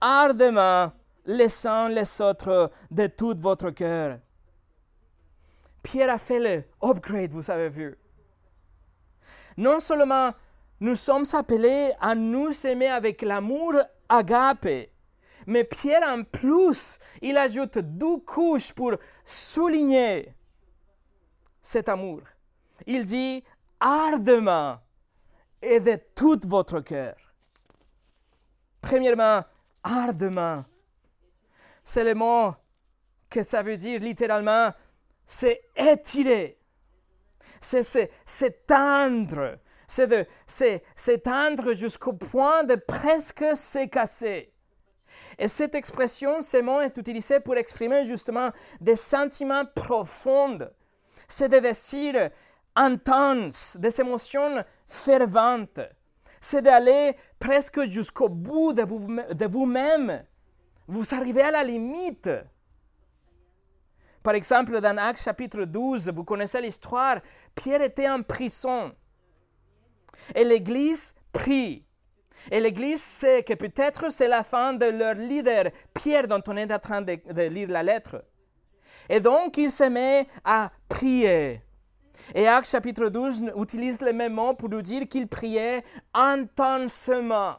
ardemment 0.00 0.92
les 1.26 1.66
uns 1.66 1.88
les 1.88 2.20
autres 2.20 2.72
de 2.90 3.06
tout 3.06 3.36
votre 3.38 3.70
cœur. 3.70 4.18
Pierre 5.80 6.10
a 6.10 6.18
fait 6.18 6.40
le 6.40 6.64
upgrade, 6.82 7.30
vous 7.30 7.48
avez 7.52 7.68
vu. 7.68 7.96
Non 9.56 9.78
seulement 9.78 10.32
nous 10.80 10.96
sommes 10.96 11.26
appelés 11.34 11.92
à 12.00 12.16
nous 12.16 12.66
aimer 12.66 12.88
avec 12.88 13.22
l'amour 13.22 13.74
agape, 14.08 14.90
mais 15.48 15.64
Pierre, 15.64 16.02
en 16.06 16.24
plus, 16.24 16.98
il 17.22 17.38
ajoute 17.38 17.78
deux 17.78 18.18
couches 18.18 18.74
pour 18.74 18.92
souligner 19.24 20.34
cet 21.62 21.88
amour. 21.88 22.20
Il 22.86 23.06
dit 23.06 23.42
ardemment 23.80 24.78
et 25.62 25.80
de 25.80 25.98
tout 26.14 26.38
votre 26.46 26.80
cœur. 26.80 27.16
Premièrement, 28.82 29.42
ardemment. 29.82 30.66
C'est 31.82 32.04
le 32.04 32.14
mot 32.14 32.54
que 33.30 33.42
ça 33.42 33.62
veut 33.62 33.78
dire 33.78 34.00
littéralement, 34.00 34.74
c'est 35.24 35.62
étirer, 35.74 36.60
c'est 37.62 38.66
tendre, 38.66 39.58
c'est 39.86 40.84
s'étendre 40.94 41.72
jusqu'au 41.72 42.12
point 42.12 42.64
de 42.64 42.74
presque 42.74 43.56
se 43.56 43.86
casser. 43.86 44.52
Et 45.38 45.46
cette 45.46 45.74
expression, 45.74 46.42
ce 46.42 46.56
mot 46.56 46.80
est 46.80 46.96
utilisé 46.96 47.38
pour 47.38 47.56
exprimer 47.56 48.04
justement 48.04 48.50
des 48.80 48.96
sentiments 48.96 49.64
profonds. 49.64 50.58
C'est 51.28 51.48
des 51.48 51.60
désirs 51.60 52.30
intenses, 52.74 53.76
des 53.78 54.00
émotions 54.00 54.64
ferventes. 54.88 55.80
C'est 56.40 56.62
d'aller 56.62 57.16
presque 57.38 57.84
jusqu'au 57.84 58.28
bout 58.28 58.72
de, 58.72 58.82
vous, 58.82 59.08
vous-même. 59.48 60.24
Vous 60.86 61.14
arrivez 61.14 61.42
à 61.42 61.50
la 61.50 61.64
limite. 61.64 62.30
Par 64.22 64.34
exemple, 64.34 64.80
dans 64.80 64.96
Actes 64.98 65.22
chapitre 65.22 65.64
12, 65.64 66.10
vous 66.10 66.24
connaissez 66.24 66.60
l'histoire, 66.60 67.20
Pierre 67.54 67.82
était 67.82 68.08
en 68.08 68.22
prison. 68.22 68.92
Et 70.34 70.44
l'Église 70.44 71.14
prie. 71.32 71.87
Et 72.50 72.60
l'Église 72.60 73.02
sait 73.02 73.42
que 73.42 73.54
peut-être 73.54 74.10
c'est 74.10 74.28
la 74.28 74.42
fin 74.42 74.72
de 74.72 74.86
leur 74.86 75.14
leader, 75.14 75.70
Pierre, 75.94 76.28
dont 76.28 76.42
on 76.46 76.56
est 76.56 76.72
en 76.72 76.78
train 76.78 77.02
de, 77.02 77.42
lire 77.48 77.68
la 77.68 77.82
lettre. 77.82 78.24
Et 79.08 79.20
donc, 79.20 79.56
il 79.56 79.70
se 79.70 79.84
met 79.84 80.26
à 80.44 80.70
prier. 80.88 81.62
Et 82.34 82.46
Acte 82.46 82.68
chapitre 82.68 83.08
12 83.08 83.52
utilise 83.56 84.00
le 84.00 84.12
même 84.12 84.34
mot 84.34 84.54
pour 84.54 84.68
nous 84.68 84.82
dire 84.82 85.08
qu'il 85.08 85.28
priait 85.28 85.84
intensément. 86.12 87.56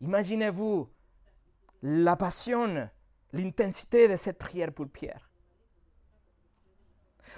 Imaginez-vous 0.00 0.88
la 1.82 2.16
passion, 2.16 2.88
l'intensité 3.32 4.08
de 4.08 4.16
cette 4.16 4.38
prière 4.38 4.72
pour 4.72 4.88
Pierre. 4.88 5.30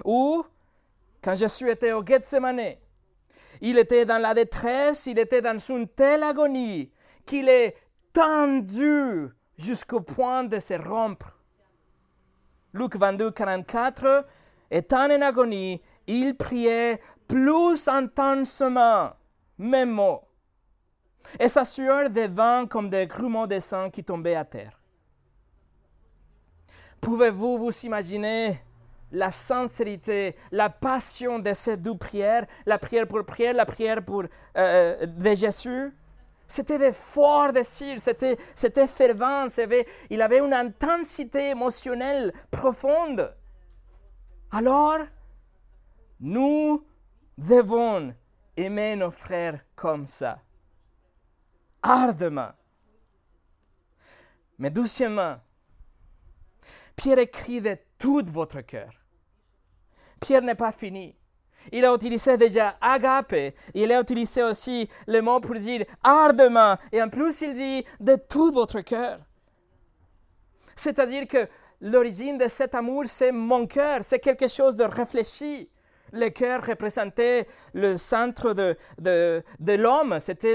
Ou, 0.05 0.45
quand 1.23 1.35
je 1.35 1.47
suis 1.47 1.71
été 1.71 1.93
au 1.93 2.05
Gethsemane, 2.05 2.77
il 3.61 3.79
était 3.79 4.05
dans 4.05 4.19
la 4.19 4.35
détresse, 4.35 5.07
il 5.07 5.19
était 5.19 5.43
dans 5.43 5.59
une 5.59 5.89
telle 5.89 6.23
agonie 6.23 6.91
qu'il 7.25 7.49
est 7.49 7.77
tendu 8.13 9.29
jusqu'au 9.59 10.01
point 10.01 10.45
de 10.45 10.59
se 10.59 10.75
rompre. 10.75 11.39
Luc 12.73 12.97
22, 12.97 13.31
44, 13.31 14.27
étant 14.71 15.11
en 15.11 15.23
agonie, 15.23 15.81
il 16.07 16.37
priait 16.37 17.01
plus 17.27 17.89
intensément, 17.89 19.11
même 19.59 19.91
mot. 19.91 20.23
Et 21.41 21.49
sa 21.49 21.65
sueur 21.65 22.11
devint 22.11 22.67
comme 22.67 22.89
des 22.89 23.07
grumeaux 23.07 23.47
de 23.47 23.59
sang 23.59 23.91
qui 23.91 24.05
tombaient 24.05 24.37
à 24.37 24.45
terre. 24.45 24.81
Pouvez-vous 27.01 27.59
vous 27.59 27.79
imaginer 27.85 28.61
la 29.13 29.31
sincérité, 29.31 30.37
la 30.51 30.71
passion 30.71 31.39
de 31.39 31.53
ces 31.53 31.77
deux 31.77 31.97
prières, 31.97 32.47
la 32.67 32.79
prière 32.79 33.07
pour 33.07 33.25
prière, 33.25 33.55
la 33.55 33.67
prière 33.67 34.05
pour, 34.05 34.23
euh, 34.23 34.27
euh, 34.57 35.35
Jésus. 35.35 35.93
C'était 36.49 36.79
des 36.79 36.93
forts 36.93 37.53
désirs, 37.53 38.01
c'était, 38.01 38.37
c'était 38.55 38.87
fervent, 38.87 39.47
il 40.11 40.23
avait 40.23 40.39
une 40.39 40.53
intensité 40.53 41.51
émotionnelle 41.51 42.33
profonde. 42.51 43.35
Alors, 44.53 44.99
nous 46.21 46.87
devons 47.37 48.15
aimer 48.57 48.95
nos 48.95 49.11
frères 49.11 49.61
comme 49.75 50.07
ça, 50.07 50.39
ardemment. 51.83 52.53
Mais 54.59 54.71
doucement, 54.71 55.37
Pierre 56.95 57.19
écrit 57.19 57.61
de 57.61 57.77
tout 57.99 58.23
votre 58.27 58.61
cœur. 58.61 58.91
Pierre 60.21 60.43
n'est 60.43 60.55
pas 60.55 60.73
fini. 60.73 61.15
Il 61.73 61.85
a 61.85 61.95
utilisé 61.95 62.37
déjà 62.37 62.77
agape. 62.81 63.55
Il 63.75 63.93
a 63.93 64.01
utilisé 64.01 64.43
aussi 64.43 64.89
le 65.07 65.21
mot 65.21 65.41
pour 65.41 65.55
dire 65.55 65.85
ardemment. 66.03 66.77
Et 66.93 67.03
en 67.03 67.09
plus, 67.09 67.41
il 67.41 67.55
dit 67.55 67.85
de 68.01 68.17
tout 68.17 68.53
votre 68.53 68.81
cœur. 68.81 69.19
C'est-à-dire 70.75 71.27
que 71.27 71.49
l'origine 71.81 72.39
de 72.39 72.49
cet 72.49 72.75
amour, 72.75 73.05
c'est 73.07 73.33
mon 73.33 73.67
cœur. 73.67 74.01
C'est 74.03 74.21
quelque 74.21 74.49
chose 74.49 74.77
de 74.77 74.85
réfléchi. 74.85 75.69
Le 76.13 76.29
cœur 76.29 76.65
représentait 76.65 77.47
le 77.75 77.97
centre 77.97 78.53
de, 78.53 78.77
de, 78.99 79.43
de 79.59 79.73
l'homme. 79.73 80.21
C'était 80.21 80.55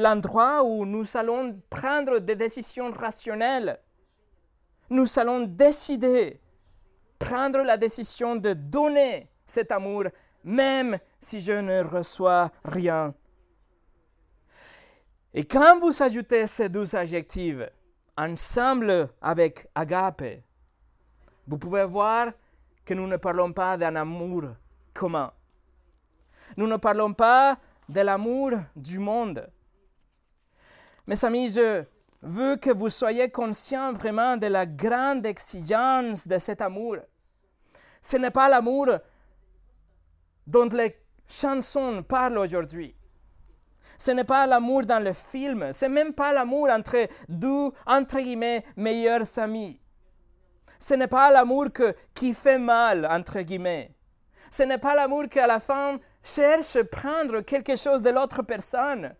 l'endroit 0.00 0.64
où 0.64 0.84
nous 0.84 1.16
allons 1.16 1.60
prendre 1.70 2.18
des 2.18 2.34
décisions 2.34 2.90
rationnelles. 2.90 3.78
Nous 4.90 5.06
allons 5.18 5.40
décider 5.42 6.40
prendre 7.24 7.62
la 7.62 7.76
décision 7.76 8.36
de 8.36 8.52
donner 8.52 9.28
cet 9.46 9.72
amour, 9.72 10.04
même 10.44 10.98
si 11.20 11.40
je 11.40 11.52
ne 11.52 11.82
reçois 11.82 12.50
rien. 12.64 13.14
Et 15.34 15.44
quand 15.44 15.78
vous 15.80 16.02
ajoutez 16.02 16.46
ces 16.46 16.68
deux 16.68 16.94
adjectifs 16.94 17.62
ensemble 18.16 19.08
avec 19.20 19.68
agape, 19.74 20.24
vous 21.46 21.58
pouvez 21.58 21.84
voir 21.84 22.32
que 22.84 22.94
nous 22.94 23.06
ne 23.06 23.16
parlons 23.16 23.52
pas 23.52 23.76
d'un 23.76 23.96
amour 23.96 24.44
commun. 24.92 25.32
Nous 26.56 26.66
ne 26.66 26.76
parlons 26.76 27.14
pas 27.14 27.56
de 27.88 28.00
l'amour 28.00 28.52
du 28.76 28.98
monde. 28.98 29.48
Mes 31.06 31.24
amis, 31.24 31.50
je 31.50 31.84
veux 32.20 32.56
que 32.56 32.70
vous 32.70 32.90
soyez 32.90 33.30
conscients 33.30 33.92
vraiment 33.92 34.36
de 34.36 34.46
la 34.48 34.66
grande 34.66 35.24
exigence 35.24 36.28
de 36.28 36.38
cet 36.38 36.60
amour. 36.60 36.98
Ce 38.02 38.16
n'est 38.16 38.30
pas 38.30 38.48
l'amour 38.48 38.88
dont 40.46 40.68
les 40.72 40.98
chansons 41.28 42.02
parlent 42.02 42.38
aujourd'hui. 42.38 42.94
Ce 43.96 44.10
n'est 44.10 44.24
pas 44.24 44.46
l'amour 44.48 44.84
dans 44.84 44.98
le 44.98 45.12
film. 45.12 45.72
Ce 45.72 45.84
n'est 45.84 45.92
même 45.92 46.12
pas 46.12 46.32
l'amour 46.32 46.68
entre 46.70 47.06
deux, 47.28 47.70
entre 47.86 48.18
guillemets, 48.18 48.64
meilleurs 48.76 49.38
amis. 49.38 49.80
Ce 50.80 50.94
n'est 50.94 51.06
pas 51.06 51.30
l'amour 51.30 51.66
qui 52.12 52.34
fait 52.34 52.58
mal, 52.58 53.06
entre 53.06 53.40
guillemets. 53.40 53.92
Ce 54.50 54.64
n'est 54.64 54.78
pas 54.78 54.96
l'amour 54.96 55.28
qui, 55.30 55.38
à 55.38 55.46
la 55.46 55.60
fin, 55.60 55.98
cherche 56.24 56.74
à 56.74 56.84
prendre 56.84 57.42
quelque 57.42 57.76
chose 57.76 58.02
de 58.02 58.10
l'autre 58.10 58.42
personne. 58.42 59.14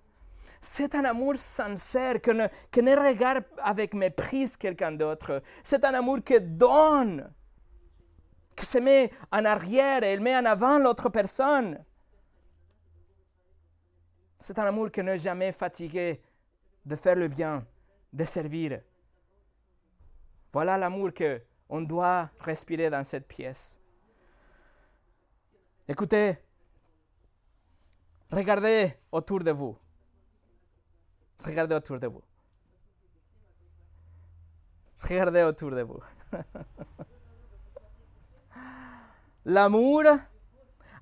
C'est 0.60 0.94
un 0.96 1.04
amour 1.04 1.36
sincère 1.36 2.20
que 2.20 2.32
ne, 2.32 2.46
que 2.70 2.80
ne 2.80 2.96
regarde 2.96 3.44
avec 3.62 3.94
mépris 3.94 4.52
quelqu'un 4.58 4.92
d'autre. 4.92 5.42
C'est 5.62 5.84
un 5.84 5.94
amour 5.94 6.18
qui 6.24 6.40
donne, 6.40 7.32
qui 8.56 8.66
se 8.66 8.78
met 8.78 9.10
en 9.30 9.44
arrière 9.44 10.02
et 10.02 10.18
met 10.18 10.36
en 10.36 10.44
avant 10.44 10.78
l'autre 10.78 11.08
personne. 11.08 11.84
C'est 14.38 14.58
un 14.58 14.66
amour 14.66 14.90
qui 14.90 15.02
n'est 15.02 15.18
jamais 15.18 15.52
fatigué 15.52 16.20
de 16.84 16.96
faire 16.96 17.14
le 17.16 17.28
bien, 17.28 17.64
de 18.12 18.24
servir. 18.24 18.80
Voilà 20.52 20.76
l'amour 20.76 21.10
qu'on 21.14 21.80
doit 21.80 22.28
respirer 22.40 22.90
dans 22.90 23.04
cette 23.04 23.26
pièce. 23.26 23.78
Écoutez, 25.88 26.36
regardez 28.30 28.94
autour 29.10 29.40
de 29.40 29.50
vous. 29.50 29.76
Regardez 31.44 31.74
autour 31.74 31.98
de 31.98 32.06
vous. 32.06 32.22
Regardez 35.00 35.42
autour 35.42 35.70
de 35.70 35.82
vous. 35.82 36.00
L'amour 39.44 40.04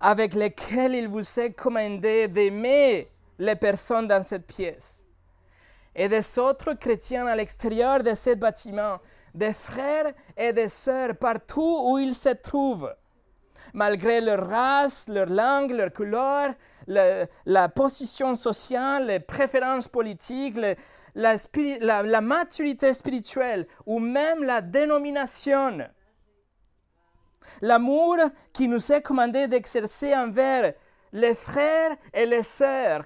avec 0.01 0.35
lequel 0.35 0.95
il 0.95 1.09
vous 1.09 1.39
est 1.39 1.53
commandé 1.53 2.27
d'aimer 2.27 3.11
les 3.39 3.57
personnes 3.57 4.09
dans 4.09 4.23
cette 4.23 4.47
pièce 4.47 5.05
et 5.95 6.09
des 6.09 6.39
autres 6.39 6.73
chrétiens 6.75 7.27
à 7.27 7.37
l'extérieur 7.37 8.03
de 8.03 8.15
ce 8.15 8.35
bâtiment, 8.35 8.99
des 9.35 9.53
frères 9.53 10.13
et 10.37 10.53
des 10.53 10.69
sœurs 10.69 11.17
partout 11.17 11.81
où 11.85 11.99
ils 11.99 12.15
se 12.15 12.31
trouvent, 12.31 12.95
malgré 13.75 14.21
leur 14.21 14.49
race, 14.49 15.09
leur 15.09 15.27
langue, 15.27 15.73
leur 15.73 15.93
couleur, 15.93 16.55
la 16.87 17.69
position 17.69 18.35
sociale, 18.35 19.07
les 19.07 19.21
préférences 19.21 19.89
politiques, 19.89 20.59
la, 21.15 22.21
maturité 22.21 22.95
spirituelle 22.95 23.67
ou 23.87 23.99
même 23.99 24.45
la 24.45 24.61
dénomination. 24.61 25.79
L'amour 27.61 28.17
qui 28.53 28.69
nous 28.69 28.93
est 28.93 29.03
commandé 29.03 29.49
d'exercer 29.49 30.15
envers 30.15 30.75
les 31.13 31.35
frères 31.35 31.97
et 32.13 32.27
les 32.27 32.43
sœurs 32.43 33.05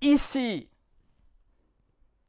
ici. 0.00 0.68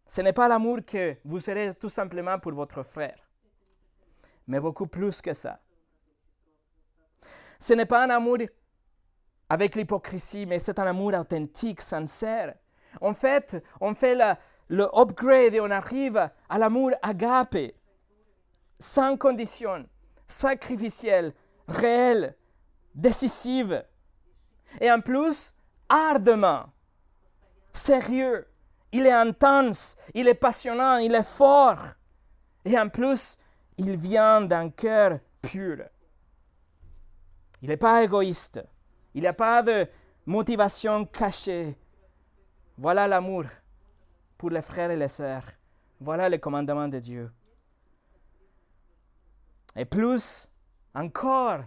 Ce 0.06 0.21
n'est 0.21 0.34
pas 0.34 0.47
l'amour 0.47 0.80
que 0.86 1.17
vous 1.23 1.39
serez 1.39 1.73
tout 1.75 1.89
simplement 1.89 2.39
pour 2.39 2.54
votre 2.54 2.84
frère, 2.84 3.19
mais 4.47 4.60
beaucoup 4.60 4.88
plus 4.88 5.21
que 5.21 5.34
ça. 5.34 5.60
Ce 7.60 7.73
n'est 7.73 7.86
pas 7.86 8.06
un 8.06 8.10
amour 8.10 8.38
avec 9.49 9.75
l'hypocrisie, 9.75 10.45
mais 10.45 10.60
c'est 10.60 10.80
un 10.80 10.88
amour 10.88 11.13
authentique, 11.13 11.82
sincère. 11.82 12.56
En 13.02 13.13
fait, 13.13 13.63
on 13.82 13.93
fait 13.93 14.17
le 14.67 14.88
upgrade 14.95 15.54
et 15.54 15.62
on 15.62 15.69
arrive 15.69 16.30
à 16.49 16.58
l'amour 16.58 16.91
agape, 17.02 17.73
sans 18.80 19.17
condition, 19.17 19.88
sacrificiel, 20.30 21.34
réel, 21.68 22.36
décisif. 22.96 23.74
Et 24.80 24.89
en 24.89 25.02
plus, 25.02 25.54
ardemment, 25.89 26.68
sérieux. 27.74 28.48
Il 28.92 29.06
est 29.06 29.12
intense, 29.12 29.98
il 30.13 30.28
est 30.28 30.34
passionnant, 30.34 30.98
il 30.98 31.13
est 31.13 31.24
fort. 31.24 31.84
Et 32.65 32.78
en 32.78 32.89
plus, 32.89 33.38
il 33.78 33.98
vient 33.98 34.42
d'un 34.42 34.70
cœur 34.70 35.20
pur. 35.42 35.84
Il 37.62 37.70
n'est 37.70 37.78
pas 37.78 38.04
égoïste. 38.04 38.63
Il 39.13 39.22
n'y 39.22 39.28
a 39.28 39.34
pas 39.34 39.62
de 39.62 39.88
motivation 40.26 41.06
cachée. 41.06 41.78
Voilà 42.78 43.08
l'amour 43.08 43.46
pour 44.38 44.50
les 44.50 44.62
frères 44.62 44.92
et 44.92 44.96
les 44.96 45.08
sœurs. 45.08 45.46
Voilà 46.00 46.30
le 46.30 46.38
commandement 46.38 46.88
de 46.88 46.98
Dieu. 46.98 47.30
Et 49.76 49.86
plus 49.86 50.50
encore, 50.94 51.60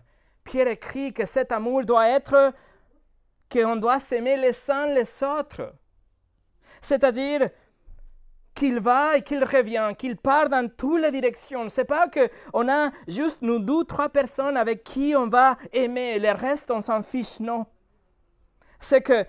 Pierre 0.45 0.69
écrit 0.69 1.12
que 1.12 1.25
cet 1.25 1.53
amour 1.53 1.85
doit 1.85 2.09
être 2.09 2.53
qu'on 3.51 3.77
doit 3.77 4.01
s'aimer 4.01 4.37
les 4.37 4.71
uns 4.71 4.87
les 4.87 5.23
autres. 5.23 5.73
C'est-à-dire 6.81 7.51
qu'il 8.55 8.81
va 8.81 9.17
et 9.17 9.23
qu'il 9.23 9.45
revient, 9.45 9.93
qu'il 9.97 10.17
part 10.17 10.49
dans 10.49 10.69
toutes 10.69 11.01
les 11.01 11.11
directions. 11.11 11.69
C'est 11.69 11.85
pas 11.85 12.09
qu'on 12.09 12.69
a 12.69 12.91
juste 13.09 13.43
nous 13.43 13.59
deux, 13.59 13.85
trois 13.85 14.09
personnes 14.09 14.57
avec 14.57 14.85
qui 14.85 15.15
on 15.17 15.29
va 15.29 15.57
aimer, 15.73 16.19
le 16.19 16.33
reste 16.33 16.71
on 16.71 16.81
s'en 16.81 17.03
fiche, 17.03 17.41
non. 17.41 17.67
C'est 18.81 19.03
que 19.03 19.25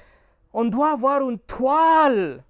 on 0.54 0.66
doit 0.66 0.92
avoir 0.92 1.28
une 1.28 1.40
toile 1.40 2.44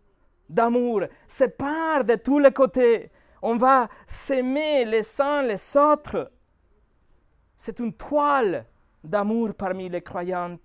d'amour, 0.49 1.03
c'est 1.27 1.57
part 1.57 2.03
de 2.03 2.15
tous 2.15 2.39
les 2.39 2.51
côtés. 2.51 3.11
On 3.45 3.57
va 3.57 3.89
s'aimer 4.05 4.85
les 4.85 5.19
uns 5.19 5.43
les 5.43 5.75
autres. 5.75 6.31
C'est 7.57 7.77
une 7.79 7.91
toile 7.91 8.65
d'amour 9.03 9.53
parmi 9.53 9.89
les 9.89 10.01
croyants. 10.01 10.57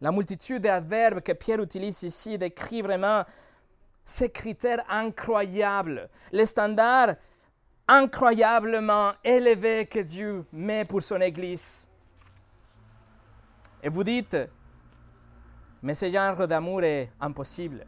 La 0.00 0.12
multitude 0.12 0.62
d'adverbes 0.62 1.22
que 1.22 1.32
Pierre 1.32 1.60
utilise 1.60 2.04
ici 2.04 2.38
décrit 2.38 2.82
vraiment 2.82 3.24
ces 4.04 4.30
critères 4.30 4.84
incroyables, 4.88 6.08
les 6.30 6.46
standards 6.46 7.16
incroyablement 7.88 9.14
élevés 9.24 9.86
que 9.86 9.98
Dieu 9.98 10.44
met 10.52 10.84
pour 10.84 11.02
son 11.02 11.20
Église. 11.20 11.88
Et 13.82 13.88
vous 13.88 14.04
dites, 14.04 14.36
mais 15.82 15.94
ce 15.94 16.08
genre 16.08 16.46
d'amour 16.46 16.84
est 16.84 17.10
impossible. 17.20 17.84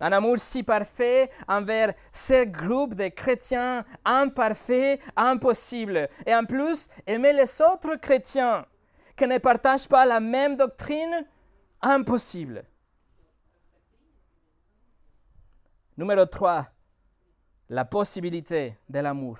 Un 0.00 0.12
amour 0.12 0.38
si 0.38 0.62
parfait 0.62 1.30
envers 1.48 1.92
ce 2.12 2.44
groupe 2.44 2.94
de 2.94 3.08
chrétiens 3.08 3.84
imparfaits, 4.04 5.00
impossible. 5.16 6.08
Et 6.24 6.34
en 6.34 6.44
plus, 6.44 6.88
aimer 7.06 7.32
les 7.32 7.60
autres 7.60 7.96
chrétiens 7.96 8.64
qui 9.16 9.26
ne 9.26 9.38
partagent 9.38 9.88
pas 9.88 10.06
la 10.06 10.20
même 10.20 10.56
doctrine, 10.56 11.26
impossible. 11.82 12.64
Numéro 15.96 16.24
3, 16.26 16.68
la 17.70 17.84
possibilité 17.84 18.78
de 18.88 19.00
l'amour. 19.00 19.38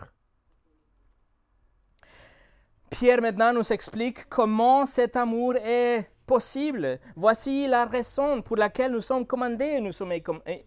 Pierre 2.90 3.20
maintenant 3.20 3.52
nous 3.52 3.72
explique 3.72 4.28
comment 4.28 4.84
cet 4.84 5.14
amour 5.14 5.54
est 5.56 6.10
possible. 6.28 7.00
Voici 7.16 7.66
la 7.66 7.86
raison 7.86 8.42
pour 8.42 8.56
laquelle 8.56 8.92
nous 8.92 9.00
sommes 9.00 9.26
commandés, 9.26 9.80
nous 9.80 9.92
sommes 9.92 10.12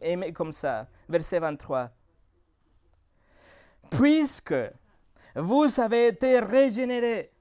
aimés 0.01 0.33
comme 0.33 0.51
ça. 0.51 0.87
Verset 1.07 1.39
23. 1.39 1.89
Puisque 3.91 4.55
vous 5.35 5.79
avez 5.79 6.07
été 6.07 6.39
régénérés 6.39 7.31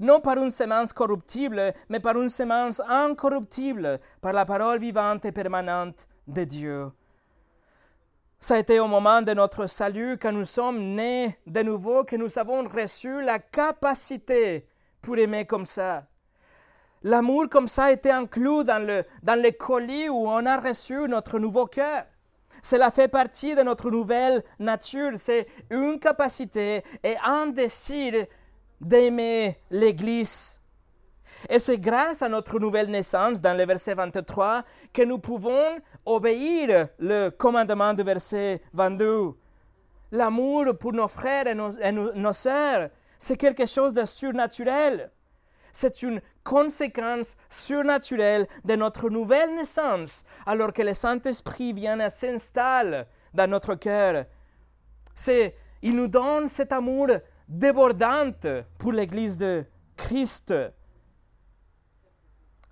non 0.00 0.20
par 0.20 0.38
une 0.38 0.50
semence 0.50 0.92
corruptible, 0.92 1.72
mais 1.88 2.00
par 2.00 2.16
une 2.16 2.28
semence 2.28 2.80
incorruptible, 2.88 4.00
par 4.20 4.32
la 4.32 4.44
parole 4.44 4.78
vivante 4.78 5.24
et 5.24 5.32
permanente 5.32 6.06
de 6.26 6.44
Dieu. 6.44 6.90
Ça 8.40 8.54
a 8.54 8.58
été 8.58 8.78
au 8.78 8.86
moment 8.86 9.22
de 9.22 9.34
notre 9.34 9.66
salut, 9.66 10.16
quand 10.16 10.30
nous 10.30 10.44
sommes 10.44 10.94
nés 10.94 11.36
de 11.46 11.62
nouveau, 11.62 12.04
que 12.04 12.14
nous 12.14 12.38
avons 12.38 12.62
reçu 12.68 13.20
la 13.22 13.40
capacité 13.40 14.68
pour 15.02 15.18
aimer 15.18 15.44
comme 15.44 15.66
ça. 15.66 16.06
L'amour 17.02 17.48
comme 17.48 17.68
ça 17.68 17.92
été 17.92 18.10
inclus 18.10 18.64
dans 18.64 18.84
le, 18.84 19.04
dans 19.22 19.40
colis 19.56 20.08
où 20.08 20.28
on 20.28 20.44
a 20.46 20.58
reçu 20.58 20.94
notre 21.08 21.38
nouveau 21.38 21.66
cœur. 21.66 22.04
Cela 22.62 22.90
fait 22.90 23.08
partie 23.08 23.54
de 23.54 23.62
notre 23.62 23.90
nouvelle 23.90 24.42
nature. 24.58 25.12
C'est 25.16 25.46
une 25.70 25.98
capacité 26.00 26.82
et 27.04 27.16
un 27.24 27.46
désir 27.46 28.26
d'aimer 28.80 29.58
l'Église. 29.70 30.60
Et 31.48 31.58
c'est 31.60 31.78
grâce 31.78 32.22
à 32.22 32.28
notre 32.28 32.58
nouvelle 32.58 32.90
naissance, 32.90 33.40
dans 33.40 33.56
le 33.56 33.64
verset 33.64 33.94
23, 33.94 34.64
que 34.92 35.02
nous 35.02 35.18
pouvons 35.18 35.78
obéir 36.04 36.88
le 36.98 37.28
commandement 37.28 37.94
du 37.94 38.02
verset 38.02 38.60
22. 38.72 39.34
L'amour 40.10 40.76
pour 40.80 40.92
nos 40.92 41.06
frères 41.06 41.46
et 41.46 41.54
nos, 41.54 41.70
et 41.70 41.92
nos 41.92 42.32
sœurs, 42.32 42.88
c'est 43.18 43.36
quelque 43.36 43.66
chose 43.66 43.94
de 43.94 44.04
surnaturel. 44.04 45.12
C'est 45.72 46.02
une 46.02 46.20
conséquence 46.44 47.36
surnaturelle 47.50 48.46
de 48.64 48.74
notre 48.74 49.10
nouvelle 49.10 49.54
naissance, 49.54 50.24
alors 50.46 50.72
que 50.72 50.82
le 50.82 50.94
Saint-Esprit 50.94 51.72
vient 51.72 52.00
et 52.00 52.10
s'installe 52.10 53.06
dans 53.34 53.50
notre 53.50 53.74
cœur. 53.74 54.24
C'est, 55.14 55.56
il 55.82 55.94
nous 55.96 56.08
donne 56.08 56.48
cet 56.48 56.72
amour 56.72 57.08
débordante 57.48 58.46
pour 58.78 58.92
l'Église 58.92 59.36
de 59.36 59.64
Christ. 59.96 60.54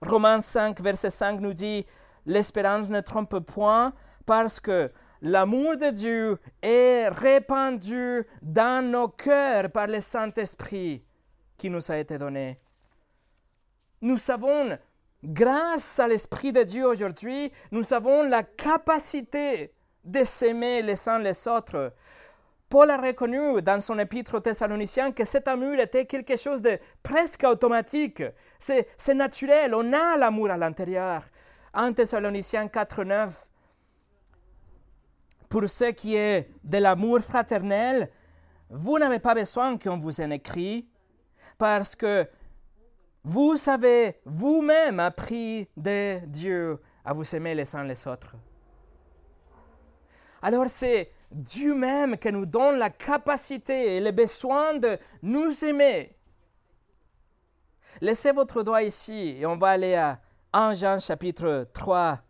Romains 0.01 0.41
5, 0.41 0.81
verset 0.81 1.11
5 1.11 1.41
nous 1.41 1.53
dit, 1.53 1.87
l'espérance 2.27 2.91
ne 2.91 3.01
trompe 3.01 3.41
point 3.41 3.93
parce 4.27 4.61
que 4.61 4.93
l'amour 5.23 5.77
de 5.77 5.91
Dieu 5.91 6.39
est 6.63 7.09
répandu 7.09 8.27
dans 8.43 8.85
nos 8.85 9.09
cœurs 9.09 9.71
par 9.71 9.87
le 9.87 10.01
Saint-Esprit 10.01 11.05
qui 11.57 11.71
nous 11.71 11.91
a 11.91 11.97
été 11.97 12.19
donné. 12.19 12.61
Nous 14.07 14.19
savons, 14.19 14.79
grâce 15.25 15.99
à 15.99 16.07
l'Esprit 16.07 16.53
de 16.53 16.63
Dieu 16.63 16.87
aujourd'hui, 16.87 17.51
nous 17.73 17.93
avons 17.93 18.23
la 18.23 18.45
capacité 18.45 19.75
de 20.05 20.23
s'aimer 20.23 20.81
les 20.81 21.09
uns 21.09 21.19
les 21.19 21.49
autres. 21.49 21.93
Paul 22.69 22.89
a 22.89 22.99
reconnu 22.99 23.61
dans 23.63 23.81
son 23.81 23.99
épître 23.99 24.37
aux 24.37 24.41
Thessaloniciens 24.41 25.11
que 25.11 25.25
cet 25.25 25.49
amour 25.49 25.75
était 25.81 26.07
quelque 26.07 26.37
chose 26.37 26.63
de 26.63 26.79
presque 27.03 27.43
automatique. 27.43 28.23
C'est, 28.61 28.87
naturel, 29.13 29.75
on 29.75 29.93
a 29.93 30.17
l'amour 30.17 30.53
à 30.53 30.57
l'intérieur. 30.57 31.25
1 31.75 31.93
Thessaloniciens 31.95 32.69
4, 32.69 33.03
9. 33.03 33.49
Pour 35.49 35.69
ce 35.69 35.87
qui 35.87 36.15
est 36.15 36.49
de 36.63 36.79
l'amour 36.79 37.23
fraternel, 37.23 38.09
vous 38.71 39.01
n'avez 39.01 39.19
pas 39.19 39.35
besoin 39.35 39.77
qu'on 39.77 39.99
vous 39.99 40.21
en 40.21 40.31
écrit, 40.31 40.89
parce 41.59 41.97
que 41.97 42.29
vous 43.29 43.57
avez 43.67 44.21
vous-même 44.25 45.01
appris 45.01 45.69
de 45.77 46.25
Dieu 46.27 46.81
à 47.05 47.13
vous 47.13 47.35
aimer 47.35 47.57
les 47.57 47.75
uns 47.75 47.83
les 47.83 48.07
autres. 48.07 48.37
Alors 50.41 50.69
c'est 50.69 51.11
Dieu 51.33 51.75
même 51.75 52.19
qui 52.19 52.31
nous 52.31 52.47
donne 52.47 52.79
la 52.79 52.91
capacité 52.91 53.97
et 53.97 54.01
le 54.01 54.13
besoin 54.13 54.75
de 54.75 54.97
nous 55.23 55.65
aimer. 55.65 56.17
Laissez 58.01 58.31
votre 58.31 58.63
doigt 58.63 58.85
ici 58.85 59.37
et 59.41 59.45
on 59.45 59.57
va 59.57 59.71
aller 59.71 59.97
à 59.97 60.21
1 60.53 60.75
Jean 60.75 61.01
chapitre 61.01 61.67
3. 61.75 62.21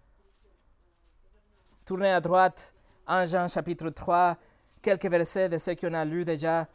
Tournez 1.85 2.11
à 2.11 2.23
droite, 2.23 2.75
1 3.07 3.27
Jean 3.27 3.49
chapitre 3.49 3.91
3, 3.91 4.39
quelques 4.81 5.11
versets 5.11 5.51
de 5.51 5.59
ce 5.59 5.73
qu'on 5.73 5.93
a 5.93 6.07
lu 6.07 6.25
déjà. 6.25 6.67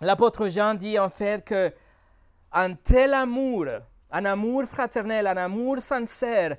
L'apôtre 0.00 0.48
Jean 0.48 0.72
dit 0.72 0.98
en 0.98 1.10
fait 1.10 1.44
que 1.44 1.70
un 2.52 2.74
tel 2.74 3.14
amour, 3.14 3.66
un 4.10 4.24
amour 4.24 4.64
fraternel, 4.66 5.26
un 5.26 5.36
amour 5.36 5.80
sincère, 5.80 6.56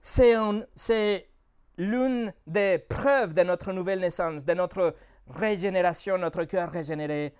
c'est 0.00 1.28
l'une 1.76 2.32
des 2.46 2.78
preuves 2.78 3.34
de 3.34 3.42
notre 3.42 3.72
nouvelle 3.72 4.00
naissance, 4.00 4.44
de 4.44 4.54
notre 4.54 4.94
régénération, 5.28 6.18
notre 6.18 6.44
cœur 6.44 6.70
régénéré. 6.70 7.34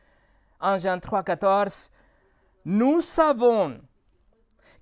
En 0.61 0.77
Jean 0.77 0.99
3, 0.99 1.23
14, 1.23 1.91
nous 2.65 3.01
savons 3.01 3.81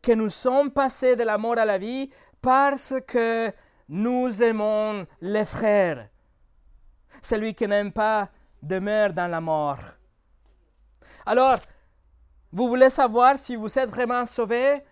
que 0.03 0.13
nous 0.13 0.31
sommes 0.31 0.71
passés 0.71 1.17
de 1.17 1.23
la 1.23 1.39
mort 1.39 1.59
à 1.59 1.65
la 1.65 1.79
vie 1.79 2.11
parce 2.41 2.95
que 3.07 3.53
nous 3.89 4.43
aimons 4.43 5.07
les 5.21 5.45
frères. 5.45 6.09
Celui 7.23 7.55
qui 7.55 7.67
n'aime 7.67 7.93
pas 7.93 8.29
demeure 8.63 9.13
dans 9.13 9.29
la 9.31 9.41
mort. 9.41 9.81
Alors, 11.25 11.59
vous 12.53 12.69
voulez 12.69 12.91
savoir 12.91 13.39
si 13.39 13.57
vous 13.57 13.79
êtes 13.79 13.91
vraiment 13.91 14.25
sauvé 14.25 14.83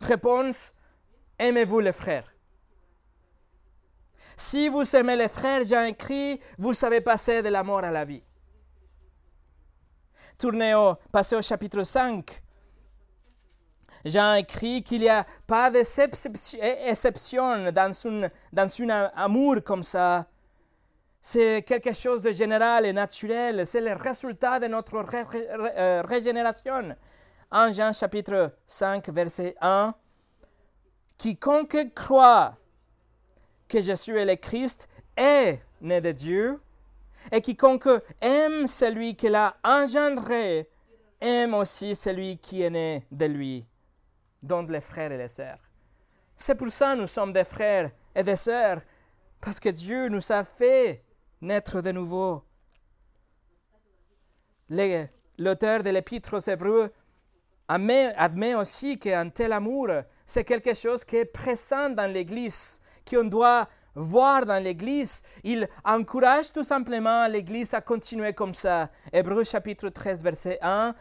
Réponse, 0.00 0.74
aimez-vous 1.38 1.80
les 1.80 1.92
frères. 1.92 2.32
Si 4.36 4.68
vous 4.68 4.94
aimez 4.94 5.16
les 5.16 5.28
frères, 5.28 5.64
j'ai 5.64 5.88
écrit, 5.88 6.38
vous 6.58 6.74
savez 6.74 7.00
passer 7.00 7.42
de 7.42 7.48
la 7.48 7.62
mort 7.62 7.82
à 7.82 7.90
la 7.90 8.04
vie. 8.04 8.22
Tournez 10.36 10.74
au, 10.74 10.96
passez 11.10 11.34
au 11.34 11.40
chapitre 11.40 11.82
5. 11.82 12.42
Jean 14.04 14.34
écrit 14.34 14.82
qu'il 14.82 15.00
n'y 15.00 15.08
a 15.08 15.26
pas 15.46 15.70
d'exception 15.70 17.72
dans 17.72 18.06
un, 18.06 18.28
dans 18.52 18.82
un 18.82 19.10
amour 19.16 19.56
comme 19.64 19.82
ça. 19.82 20.26
C'est 21.28 21.64
quelque 21.66 21.92
chose 21.92 22.22
de 22.22 22.30
général 22.30 22.86
et 22.86 22.92
naturel. 22.92 23.66
C'est 23.66 23.80
le 23.80 23.94
résultat 23.94 24.60
de 24.60 24.68
notre 24.68 25.04
euh, 25.34 26.00
régénération. 26.06 26.96
En 27.50 27.72
Jean 27.72 27.92
chapitre 27.92 28.52
5, 28.64 29.08
verset 29.08 29.56
1, 29.60 29.92
Quiconque 31.18 31.92
croit 31.96 32.54
que 33.66 33.80
Jésus 33.80 34.16
est 34.16 34.24
le 34.24 34.36
Christ 34.36 34.88
est 35.16 35.60
né 35.80 36.00
de 36.00 36.12
Dieu, 36.12 36.60
et 37.32 37.40
quiconque 37.40 37.88
aime 38.20 38.68
celui 38.68 39.16
qui 39.16 39.28
l'a 39.28 39.56
engendré 39.64 40.70
aime 41.20 41.54
aussi 41.54 41.96
celui 41.96 42.38
qui 42.38 42.62
est 42.62 42.70
né 42.70 43.04
de 43.10 43.26
lui, 43.26 43.66
dont 44.44 44.62
les 44.62 44.80
frères 44.80 45.10
et 45.10 45.18
les 45.18 45.26
sœurs. 45.26 45.58
C'est 46.36 46.54
pour 46.54 46.70
ça 46.70 46.94
que 46.94 47.00
nous 47.00 47.08
sommes 47.08 47.32
des 47.32 47.42
frères 47.42 47.90
et 48.14 48.22
des 48.22 48.36
sœurs, 48.36 48.80
parce 49.40 49.58
que 49.58 49.70
Dieu 49.70 50.08
nous 50.08 50.22
a 50.30 50.44
fait 50.44 51.02
naître 51.40 51.80
de 51.80 51.92
nouveau. 51.92 52.44
L'auteur 54.68 55.82
de 55.82 55.90
l'Épître 55.90 56.36
aux 56.36 56.50
Hébreux 56.50 56.90
admet, 57.68 58.54
aussi 58.54 58.98
qu'un 58.98 59.28
tel 59.28 59.52
amour, 59.52 59.88
c'est 60.24 60.44
quelque 60.44 60.74
chose 60.74 61.04
qui 61.04 61.16
est 61.16 61.24
présent 61.24 61.90
dans 61.90 62.10
l'Église 62.10 62.80
qu'on 63.08 63.24
doit 63.24 63.68
voir 63.94 64.44
dans 64.44 64.62
l'Église. 64.62 65.22
Il 65.44 65.68
encourage 65.84 66.52
tout 66.52 66.64
simplement 66.64 67.26
l'Église 67.28 67.74
à 67.74 67.80
continuer 67.80 68.32
comme 68.32 68.54
ça. 68.54 68.90
Hébreu 69.12 69.44
chapitre 69.44 69.88
13, 69.88 70.22
verset 70.22 70.58
1. 70.62 70.94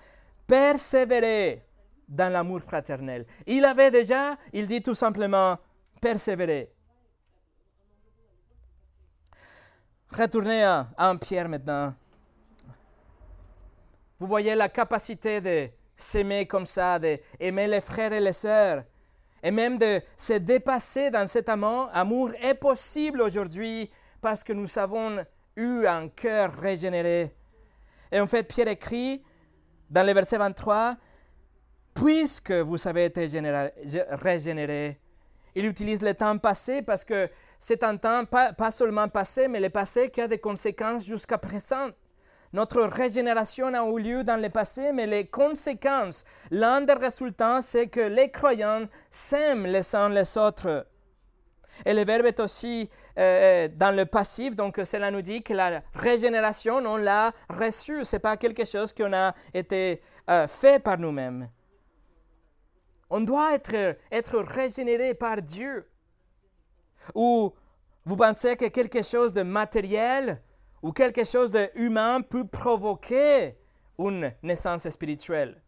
Persévérer 0.48 1.66
dans 2.08 2.32
l'amour 2.32 2.62
fraternel. 2.62 3.26
Il 3.48 3.66
avait 3.66 3.90
déjà, 3.90 4.38
il 4.54 4.68
dit 4.68 4.82
tout 4.82 4.94
simplement, 4.94 5.58
persévérer. 6.00 6.75
Retournez 10.18 10.64
à 10.64 10.88
1 10.98 11.18
Pierre 11.18 11.50
maintenant. 11.50 11.94
Vous 14.18 14.28
voyez 14.28 14.56
la 14.56 14.70
capacité 14.70 15.42
de 15.42 15.68
s'aimer 15.98 16.46
comme 16.46 16.66
ça, 16.66 16.98
d'aimer 16.98 17.68
les 17.68 17.82
frères 17.82 18.14
et 18.14 18.22
les 18.22 18.32
sœurs 18.32 18.86
et 19.44 19.52
même 19.52 19.78
de 19.78 20.02
se 20.16 20.34
dépasser 20.34 21.12
dans 21.12 21.28
cet 21.28 21.50
amour, 21.50 21.90
amour 21.94 22.32
est 22.42 22.54
possible 22.54 23.22
aujourd'hui 23.22 23.92
parce 24.22 24.42
que 24.42 24.54
nous 24.54 24.80
avons 24.80 25.18
eu 25.58 25.86
un 25.86 26.08
cœur 26.08 26.54
régénéré. 26.54 27.36
Et 28.10 28.20
en 28.22 28.28
fait, 28.28 28.44
Pierre 28.44 28.70
écrit 28.70 29.22
dans 29.90 30.06
le 30.08 30.14
verset 30.14 30.38
23, 30.38 30.96
puisque 31.94 32.54
vous 32.54 32.88
avez 32.88 33.06
été 33.06 33.28
régénéré, 34.12 34.98
il 35.56 35.66
utilise 35.66 36.02
le 36.02 36.14
temps 36.14 36.38
passé 36.38 36.82
parce 36.82 37.04
que 37.04 37.30
c'est 37.60 37.84
un 37.84 37.98
temps 37.98 38.26
pas, 38.26 38.72
seulement 38.72 39.08
passé, 39.08 39.48
mais 39.48 39.60
le 39.60 39.70
passé 39.70 40.10
qui 40.10 40.22
a 40.22 40.28
des 40.28 40.40
conséquences 40.40 41.06
jusqu'à 41.06 41.38
présent. 41.38 41.90
Notre 42.54 42.84
régénération 42.84 43.68
a 43.68 43.86
eu 43.86 44.00
lieu 44.00 44.24
dans 44.24 44.42
le 44.42 44.50
passé, 44.50 44.92
mais 44.94 45.08
les 45.08 45.26
conséquences, 45.26 46.24
l'un 46.52 46.82
des 46.82 46.94
résultats, 46.94 47.62
c'est 47.62 47.88
que 47.88 48.00
les 48.00 48.32
croyants 48.32 48.86
s'aiment 49.10 49.66
les 49.66 49.96
uns 49.96 50.10
les 50.10 50.38
autres. 50.38 50.86
Et 51.86 51.94
le 51.94 52.06
verbe 52.06 52.26
est 52.26 52.40
aussi 52.40 52.90
euh, 53.18 53.68
dans 53.68 53.94
le 53.94 54.06
passif, 54.06 54.56
donc 54.56 54.80
cela 54.84 55.12
nous 55.12 55.22
dit 55.22 55.44
que 55.44 55.54
la 55.54 55.82
régénération, 55.94 56.78
on 56.86 56.98
l'a 56.98 57.34
reçue. 57.50 58.06
Ce 58.06 58.16
n'est 58.16 58.20
pas 58.22 58.38
quelque 58.38 58.64
chose 58.66 58.94
qu'on 58.94 59.12
a 59.12 59.34
été 59.54 60.02
euh, 60.30 60.48
fait 60.48 60.82
par 60.82 60.98
nous-mêmes. 60.98 61.50
On 63.10 63.20
doit 63.20 63.54
être, 63.54 63.98
être 64.12 64.40
régénéré 64.40 65.14
par 65.14 65.42
Dieu. 65.42 65.88
Ou 67.14 67.54
vous 68.06 68.18
pensez 68.18 68.56
que 68.56 68.66
quelque 68.66 69.04
chose 69.04 69.34
de 69.34 69.44
matériel, 69.44 70.42
ou 70.82 70.92
quelque 70.92 71.24
chose 71.24 71.52
d'humain 71.52 72.22
peut 72.22 72.46
provoquer 72.46 73.58
une 73.98 74.34
naissance 74.44 74.88
spirituelle? 74.90 75.62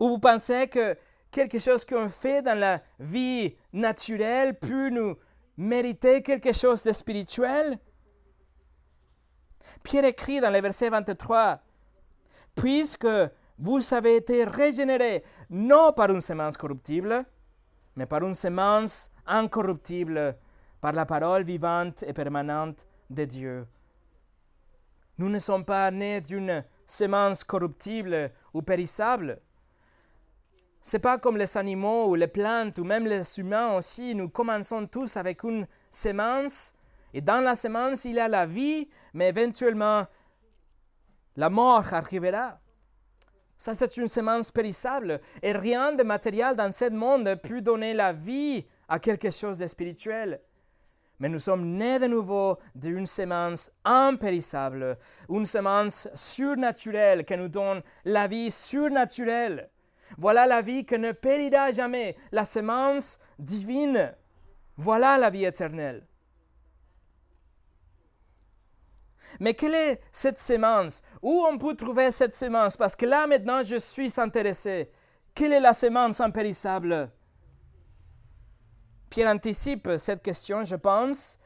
Ou 0.00 0.08
vous 0.08 0.18
pensez 0.18 0.68
que 0.68 0.96
quelque 1.30 1.58
chose 1.58 1.84
qu'on 1.84 2.08
fait 2.08 2.42
dans 2.42 2.58
la 2.58 2.82
vie 2.98 3.56
naturelle 3.72 4.58
peut 4.58 4.90
nous 4.90 5.16
mériter 5.56 6.22
quelque 6.22 6.52
chose 6.52 6.82
de 6.84 6.92
spirituel? 6.92 7.78
Pierre 9.82 10.04
écrit 10.04 10.40
dans 10.40 10.50
le 10.50 10.60
verset 10.60 10.88
23, 10.88 11.60
Puisque 12.54 13.06
vous 13.58 13.94
avez 13.94 14.16
été 14.16 14.44
régénérés 14.44 15.24
non 15.50 15.92
par 15.92 16.10
une 16.10 16.20
semence 16.20 16.56
corruptible, 16.56 17.24
mais 17.96 18.06
par 18.06 18.22
une 18.22 18.34
semence 18.34 19.10
incorruptible, 19.26 20.36
par 20.80 20.92
la 20.92 21.06
parole 21.06 21.44
vivante 21.44 22.02
et 22.06 22.12
permanente 22.12 22.86
de 23.10 23.24
Dieu. 23.24 23.66
Nous 25.18 25.28
ne 25.28 25.38
sommes 25.38 25.64
pas 25.64 25.90
nés 25.90 26.20
d'une 26.20 26.64
semence 26.86 27.44
corruptible 27.44 28.32
ou 28.52 28.62
périssable. 28.62 29.40
C'est 30.82 30.98
pas 30.98 31.18
comme 31.18 31.36
les 31.36 31.56
animaux 31.56 32.10
ou 32.10 32.14
les 32.14 32.26
plantes 32.28 32.78
ou 32.78 32.84
même 32.84 33.06
les 33.06 33.38
humains 33.38 33.76
aussi. 33.76 34.14
Nous 34.14 34.28
commençons 34.28 34.86
tous 34.86 35.16
avec 35.16 35.42
une 35.44 35.66
semence 35.90 36.74
et 37.14 37.20
dans 37.20 37.42
la 37.42 37.54
semence 37.54 38.04
il 38.04 38.16
y 38.16 38.20
a 38.20 38.28
la 38.28 38.44
vie, 38.44 38.88
mais 39.14 39.28
éventuellement 39.28 40.06
la 41.36 41.48
mort 41.48 41.94
arrivera. 41.94 42.58
Ça, 43.64 43.72
c'est 43.72 43.96
une 43.96 44.08
semence 44.08 44.50
périssable. 44.50 45.22
Et 45.42 45.52
rien 45.52 45.94
de 45.94 46.02
matériel 46.02 46.54
dans 46.54 46.70
ce 46.70 46.90
monde 46.90 47.22
ne 47.22 47.34
peut 47.34 47.62
donner 47.62 47.94
la 47.94 48.12
vie 48.12 48.66
à 48.90 48.98
quelque 48.98 49.30
chose 49.30 49.60
de 49.60 49.66
spirituel. 49.66 50.42
Mais 51.18 51.30
nous 51.30 51.38
sommes 51.38 51.64
nés 51.64 51.98
de 51.98 52.06
nouveau 52.06 52.58
d'une 52.74 53.06
semence 53.06 53.72
impérissable, 53.82 54.98
une 55.30 55.46
semence 55.46 56.08
surnaturelle 56.12 57.24
qui 57.24 57.38
nous 57.38 57.48
donne 57.48 57.80
la 58.04 58.26
vie 58.26 58.50
surnaturelle. 58.50 59.70
Voilà 60.18 60.46
la 60.46 60.60
vie 60.60 60.84
qui 60.84 60.98
ne 60.98 61.12
périra 61.12 61.72
jamais, 61.72 62.18
la 62.32 62.44
semence 62.44 63.18
divine. 63.38 64.14
Voilà 64.76 65.16
la 65.16 65.30
vie 65.30 65.46
éternelle. 65.46 66.06
Mais 69.40 69.54
quelle 69.54 69.74
est 69.74 70.00
cette 70.12 70.38
semence 70.38 71.02
Où 71.22 71.44
on 71.50 71.58
peut 71.58 71.74
trouver 71.74 72.10
cette 72.10 72.34
semence 72.34 72.76
Parce 72.76 72.96
que 72.96 73.06
là 73.06 73.26
maintenant 73.26 73.62
je 73.62 73.76
suis 73.76 74.12
intéressé. 74.18 74.90
Quelle 75.34 75.52
est 75.52 75.60
la 75.60 75.74
semence 75.74 76.20
impérissable? 76.20 77.10
Pierre 79.10 79.32
anticipe 79.32 79.90
cette 79.98 80.22
question, 80.22 80.64
je 80.64 80.76
pense. 80.76 81.38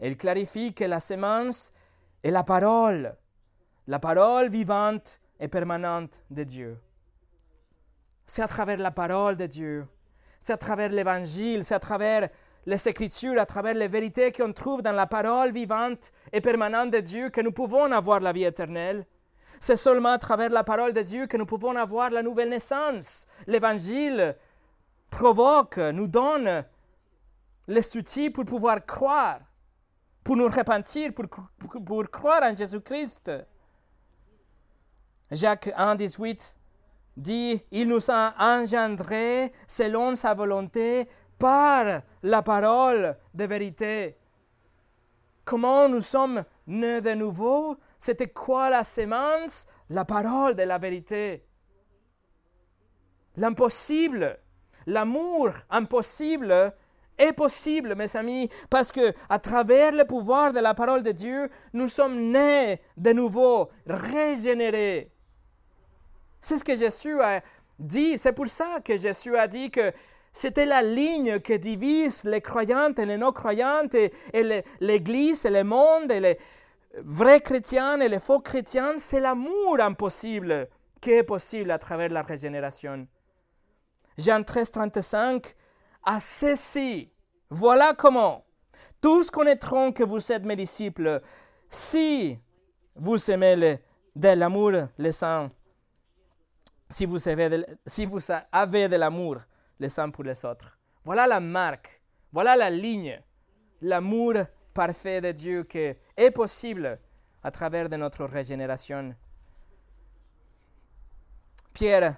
Il 0.00 0.16
clarifie 0.16 0.74
que 0.74 0.84
la 0.84 1.00
semence 1.00 1.72
est 2.22 2.30
la 2.30 2.44
parole, 2.44 3.16
la 3.86 3.98
parole 3.98 4.48
vivante 4.48 5.20
et 5.40 5.48
permanente 5.48 6.22
de 6.30 6.44
Dieu. 6.44 6.78
C'est 8.26 8.42
à 8.42 8.48
travers 8.48 8.78
la 8.78 8.90
parole 8.90 9.36
de 9.36 9.46
Dieu, 9.46 9.86
c'est 10.40 10.52
à 10.52 10.56
travers 10.56 10.90
l'évangile, 10.90 11.64
c'est 11.64 11.74
à 11.74 11.80
travers 11.80 12.28
les 12.66 12.88
Écritures, 12.88 13.40
à 13.40 13.46
travers 13.46 13.74
les 13.74 13.88
vérités 13.88 14.32
qu'on 14.32 14.52
trouve 14.52 14.82
dans 14.82 14.92
la 14.92 15.06
parole 15.06 15.52
vivante 15.52 16.10
et 16.32 16.40
permanente 16.40 16.90
de 16.90 16.98
Dieu 16.98 17.30
que 17.30 17.40
nous 17.40 17.52
pouvons 17.52 17.90
avoir 17.92 18.20
la 18.20 18.32
vie 18.32 18.44
éternelle. 18.44 19.06
C'est 19.60 19.76
seulement 19.76 20.10
à 20.10 20.18
travers 20.18 20.50
la 20.50 20.64
parole 20.64 20.92
de 20.92 21.00
Dieu 21.00 21.26
que 21.26 21.36
nous 21.36 21.46
pouvons 21.46 21.76
avoir 21.76 22.10
la 22.10 22.22
nouvelle 22.22 22.50
naissance. 22.50 23.26
L'Évangile 23.46 24.36
provoque, 25.10 25.78
nous 25.78 26.08
donne 26.08 26.64
les 27.68 27.96
outils 27.96 28.30
pour 28.30 28.44
pouvoir 28.44 28.84
croire, 28.84 29.40
pour 30.24 30.36
nous 30.36 30.48
repentir, 30.48 31.14
pour, 31.14 31.26
pour, 31.84 32.10
croire 32.10 32.42
en 32.42 32.54
Jésus-Christ. 32.54 33.30
Jacques 35.30 35.72
1, 35.76 35.94
18 35.94 36.56
dit, 37.16 37.62
Il 37.70 37.88
nous 37.88 38.10
a 38.10 38.34
engendrés 38.38 39.52
selon 39.66 40.16
sa 40.16 40.34
volonté 40.34 41.08
par 41.38 42.02
la 42.22 42.42
parole 42.42 43.16
de 43.34 43.44
vérité. 43.44 44.16
Comment 45.44 45.88
nous 45.88 46.00
sommes 46.00 46.44
nés 46.66 47.00
de 47.00 47.14
nouveau? 47.14 47.76
C'était 47.98 48.28
quoi 48.28 48.70
la 48.70 48.84
sémence 48.84 49.66
La 49.90 50.04
parole 50.04 50.54
de 50.54 50.62
la 50.62 50.78
vérité. 50.78 51.46
L'impossible, 53.36 54.38
l'amour 54.86 55.50
impossible 55.70 56.74
est 57.18 57.32
possible, 57.32 57.94
mes 57.94 58.16
amis, 58.16 58.48
parce 58.68 58.92
que 58.92 59.14
à 59.28 59.38
travers 59.38 59.92
le 59.92 60.04
pouvoir 60.04 60.52
de 60.52 60.60
la 60.60 60.74
parole 60.74 61.02
de 61.02 61.12
Dieu, 61.12 61.50
nous 61.72 61.88
sommes 61.88 62.18
nés 62.30 62.80
de 62.96 63.12
nouveau, 63.12 63.70
régénérés. 63.86 65.12
C'est 66.40 66.58
ce 66.58 66.64
que 66.64 66.76
Jésus 66.76 67.20
a 67.20 67.42
dit. 67.78 68.18
C'est 68.18 68.32
pour 68.32 68.48
ça 68.48 68.80
que 68.84 68.98
Jésus 68.98 69.36
a 69.36 69.48
dit 69.48 69.70
que 69.70 69.92
c'était 70.36 70.66
la 70.66 70.82
ligne 70.82 71.40
qui 71.40 71.58
divise 71.58 72.24
les 72.24 72.42
croyantes 72.42 72.98
et 72.98 73.06
les 73.06 73.16
non-croyantes, 73.16 73.94
et, 73.94 74.12
l'Église 74.80 75.46
et 75.46 75.50
le 75.50 75.64
monde, 75.64 76.12
les 76.12 76.38
vrais 76.98 77.40
chrétiens 77.40 77.98
et 78.02 78.08
les 78.08 78.20
faux 78.20 78.40
chrétiens. 78.40 78.98
C'est 78.98 79.18
l'amour 79.18 79.80
impossible 79.80 80.68
qui 81.00 81.12
est 81.12 81.22
possible 81.22 81.70
à 81.70 81.78
travers 81.78 82.10
la 82.10 82.20
régénération. 82.20 83.08
Jean 84.18 84.42
13, 84.42 84.72
35, 84.72 85.54
à 86.04 86.20
ceci, 86.20 87.10
voilà 87.48 87.94
comment. 87.96 88.44
Tous 89.00 89.30
connaîtront 89.30 89.90
que 89.90 90.04
vous 90.04 90.30
êtes 90.30 90.44
mes 90.44 90.56
disciples 90.56 91.22
si 91.70 92.38
vous 92.94 93.30
aimez 93.30 93.78
de 94.14 94.28
l'amour 94.28 94.72
les 94.98 95.24
avez 95.24 95.48
si 96.90 97.06
vous 97.06 97.26
avez 98.52 98.88
de 98.88 98.96
l'amour 98.96 99.38
les 99.78 100.00
uns 100.00 100.10
pour 100.10 100.24
les 100.24 100.44
autres. 100.44 100.78
Voilà 101.04 101.26
la 101.26 101.40
marque, 101.40 102.00
voilà 102.32 102.56
la 102.56 102.70
ligne, 102.70 103.20
l'amour 103.80 104.34
parfait 104.74 105.20
de 105.20 105.32
Dieu 105.32 105.62
qui 105.64 105.94
est 106.16 106.30
possible 106.30 106.98
à 107.42 107.50
travers 107.50 107.88
de 107.88 107.96
notre 107.96 108.24
régénération. 108.24 109.14
Pierre, 111.72 112.16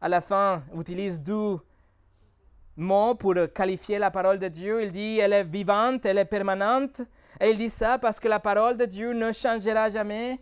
à 0.00 0.08
la 0.08 0.20
fin, 0.20 0.62
utilise 0.74 1.20
deux 1.20 1.58
mots 2.76 3.14
pour 3.14 3.34
qualifier 3.54 3.98
la 3.98 4.10
parole 4.10 4.38
de 4.38 4.48
Dieu. 4.48 4.82
Il 4.82 4.92
dit, 4.92 5.18
elle 5.18 5.32
est 5.32 5.44
vivante, 5.44 6.04
elle 6.04 6.18
est 6.18 6.24
permanente. 6.24 7.02
Et 7.40 7.50
il 7.50 7.56
dit 7.56 7.70
ça 7.70 7.98
parce 7.98 8.20
que 8.20 8.28
la 8.28 8.40
parole 8.40 8.76
de 8.76 8.84
Dieu 8.84 9.12
ne 9.12 9.32
changera 9.32 9.88
jamais. 9.88 10.38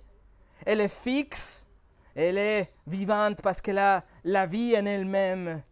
Elle 0.67 0.81
est 0.81 0.89
fixe, 0.89 1.67
elle 2.15 2.39
est 2.39 2.73
vivante 2.87 3.43
parce 3.43 3.61
qu'elle 3.61 3.79
a 3.79 4.05
la 4.25 4.47
vie 4.47 4.75
en 4.77 4.87
elle-même. 4.87 5.63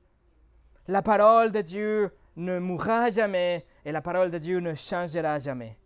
La 0.89 1.03
parole 1.03 1.53
de 1.53 1.61
Dieu 1.61 2.11
ne 2.37 2.59
mourra 2.59 3.11
jamais 3.11 3.65
et 3.85 3.93
la 3.93 4.01
parole 4.01 4.31
de 4.31 4.39
Dieu 4.39 4.59
ne 4.59 4.75
changera 4.75 5.39
jamais. 5.39 5.79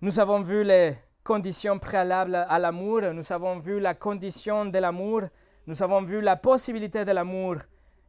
Nous 0.00 0.18
avons 0.18 0.40
vu 0.40 0.64
les 0.64 0.94
conditions 1.22 1.78
préalables 1.78 2.34
à 2.34 2.58
l'amour, 2.58 3.02
nous 3.12 3.32
avons 3.32 3.58
vu 3.58 3.78
la 3.78 3.94
condition 3.94 4.64
de 4.64 4.78
l'amour, 4.78 5.22
nous 5.66 5.82
avons 5.82 6.00
vu 6.02 6.22
la 6.22 6.36
possibilité 6.36 7.04
de 7.04 7.12
l'amour. 7.12 7.56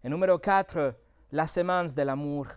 Et 0.04 0.10
numéro 0.10 0.38
4, 0.38 0.96
la 1.34 1.48
semence 1.48 1.94
de 1.94 2.02
l'amour. 2.04 2.48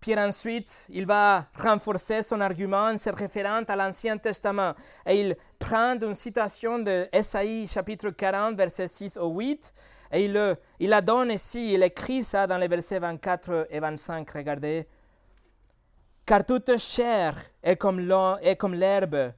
Pierre 0.00 0.26
ensuite, 0.26 0.86
il 0.88 1.04
va 1.04 1.46
renforcer 1.54 2.22
son 2.22 2.40
argument 2.40 2.86
en 2.88 2.96
se 2.96 3.10
référant 3.10 3.62
à 3.68 3.76
l'Ancien 3.76 4.16
Testament. 4.16 4.72
Et 5.04 5.20
il 5.20 5.36
prend 5.58 5.94
une 6.00 6.14
citation 6.14 6.78
de 6.78 7.06
Esaïe 7.12 7.68
chapitre 7.68 8.08
40, 8.08 8.56
versets 8.56 8.88
6 8.88 9.18
au 9.18 9.28
8, 9.28 9.74
et 10.12 10.24
il, 10.24 10.56
il 10.78 10.88
la 10.88 11.02
donne 11.02 11.30
ici, 11.30 11.74
il 11.74 11.82
écrit 11.82 12.24
ça 12.24 12.46
dans 12.46 12.56
les 12.56 12.66
versets 12.66 12.98
24 12.98 13.68
et 13.70 13.78
25, 13.78 14.30
regardez. 14.30 14.88
Car 16.24 16.46
toute 16.46 16.78
chair 16.78 17.36
est 17.62 17.76
comme 17.76 18.00
l'herbe, 18.00 19.32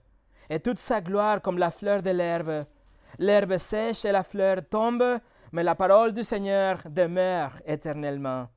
et 0.49 0.61
toute 0.61 0.79
sa 0.79 1.01
gloire 1.01 1.43
comme 1.43 1.59
la 1.59 1.73
fleur 1.73 2.03
de 2.03 2.11
l'herbe. 2.11 2.67
L'herbe 3.19 3.57
sèche 3.57 4.05
et 4.05 4.13
la 4.13 4.23
fleur 4.23 4.59
tombe, 4.71 5.19
mais 5.51 5.65
la 5.65 5.75
parole 5.75 6.13
du 6.13 6.23
Seigneur 6.23 6.79
demeure 6.89 7.53
éternellement. 7.67 8.49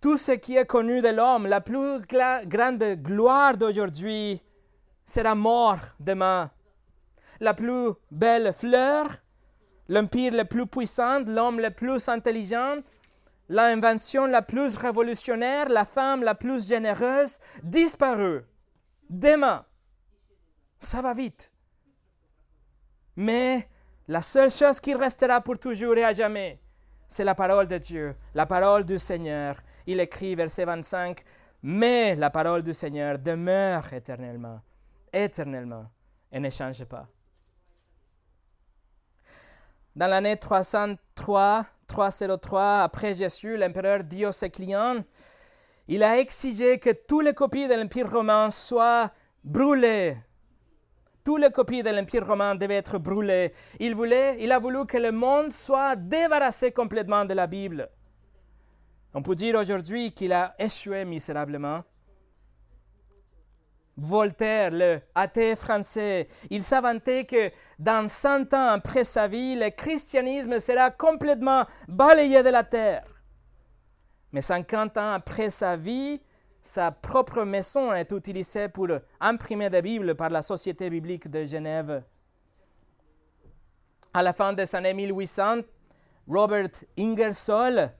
Tout 0.00 0.16
ce 0.16 0.32
qui 0.32 0.56
est 0.56 0.66
connu 0.66 1.02
de 1.02 1.08
l'homme, 1.08 1.46
la 1.46 1.60
plus 1.60 2.00
grande 2.46 2.84
gloire 3.02 3.56
d'aujourd'hui, 3.56 4.40
sera 5.04 5.34
mort 5.34 5.80
demain. 5.98 6.50
La 7.40 7.52
plus 7.52 7.92
belle 8.10 8.54
fleur, 8.54 9.08
l'empire 9.88 10.32
le 10.32 10.44
plus 10.44 10.66
puissant, 10.66 11.20
l'homme 11.26 11.60
le 11.60 11.70
plus 11.70 12.08
intelligent, 12.08 12.76
l'invention 13.48 14.26
la 14.26 14.40
plus 14.40 14.76
révolutionnaire, 14.76 15.68
la 15.68 15.84
femme 15.84 16.22
la 16.22 16.34
plus 16.34 16.66
généreuse, 16.66 17.38
disparu. 17.62 18.42
Demain. 19.10 19.66
Ça 20.78 21.02
va 21.02 21.12
vite. 21.12 21.50
Mais 23.16 23.68
la 24.08 24.22
seule 24.22 24.50
chose 24.50 24.80
qui 24.80 24.94
restera 24.94 25.40
pour 25.42 25.58
toujours 25.58 25.96
et 25.96 26.04
à 26.04 26.14
jamais, 26.14 26.58
c'est 27.06 27.24
la 27.24 27.34
parole 27.34 27.66
de 27.66 27.76
Dieu, 27.76 28.14
la 28.34 28.46
parole 28.46 28.84
du 28.84 28.98
Seigneur. 28.98 29.56
Il 29.86 30.00
écrit, 30.00 30.34
verset 30.34 30.64
25, 30.64 31.20
Mais 31.62 32.14
la 32.16 32.30
parole 32.30 32.62
du 32.62 32.74
Seigneur 32.74 33.18
demeure 33.18 33.92
éternellement, 33.92 34.60
éternellement, 35.12 35.86
et 36.32 36.40
ne 36.40 36.50
change 36.50 36.84
pas. 36.84 37.06
Dans 39.94 40.06
l'année 40.06 40.36
303, 40.36 41.66
303 41.86 42.80
après 42.82 43.14
Jésus, 43.14 43.56
l'empereur 43.56 44.04
Dioclétien, 44.04 45.04
il 45.88 46.02
a 46.02 46.18
exigé 46.18 46.78
que 46.78 46.90
toutes 46.90 47.24
les 47.24 47.34
copies 47.34 47.66
de 47.66 47.74
l'Empire 47.74 48.10
romain 48.10 48.48
soient 48.50 49.10
brûlées 49.42 50.16
toutes 51.24 51.40
les 51.40 51.50
copies 51.50 51.82
de 51.82 51.90
l'Empire 51.90 52.26
romain 52.26 52.54
devaient 52.54 52.76
être 52.76 52.98
brûlées. 52.98 53.52
Il, 53.78 53.94
voulait, 53.94 54.36
il 54.40 54.50
a 54.52 54.58
voulu 54.58 54.86
que 54.86 54.96
le 54.96 55.12
monde 55.12 55.52
soit 55.52 55.96
débarrassé 55.96 56.72
complètement 56.72 57.24
de 57.24 57.34
la 57.34 57.46
Bible. 57.46 57.88
On 59.12 59.22
peut 59.22 59.34
dire 59.34 59.56
aujourd'hui 59.56 60.12
qu'il 60.12 60.32
a 60.32 60.54
échoué 60.58 61.04
misérablement. 61.04 61.82
Voltaire, 63.96 64.70
le 64.70 65.00
athée 65.14 65.56
français, 65.56 66.28
il 66.48 66.62
s'avantait 66.62 67.26
que 67.26 67.50
dans 67.78 68.08
100 68.08 68.54
ans 68.54 68.68
après 68.68 69.04
sa 69.04 69.28
vie, 69.28 69.56
le 69.56 69.68
christianisme 69.70 70.58
sera 70.58 70.90
complètement 70.90 71.66
balayé 71.86 72.42
de 72.42 72.48
la 72.48 72.62
terre. 72.62 73.04
Mais 74.32 74.40
50 74.40 74.96
ans 74.96 75.12
après 75.12 75.50
sa 75.50 75.76
vie, 75.76 76.22
sa 76.62 76.92
propre 76.92 77.42
maison 77.42 77.92
est 77.92 78.10
utilisée 78.12 78.68
pour 78.68 78.88
imprimer 79.20 79.68
des 79.68 79.82
Bibles 79.82 80.14
par 80.14 80.30
la 80.30 80.42
Société 80.42 80.88
biblique 80.88 81.28
de 81.28 81.44
Genève. 81.44 82.02
À 84.14 84.22
la 84.22 84.32
fin 84.32 84.52
des 84.52 84.74
années 84.74 84.94
1800, 84.94 85.62
Robert 86.28 86.70
Ingersoll, 86.98 87.92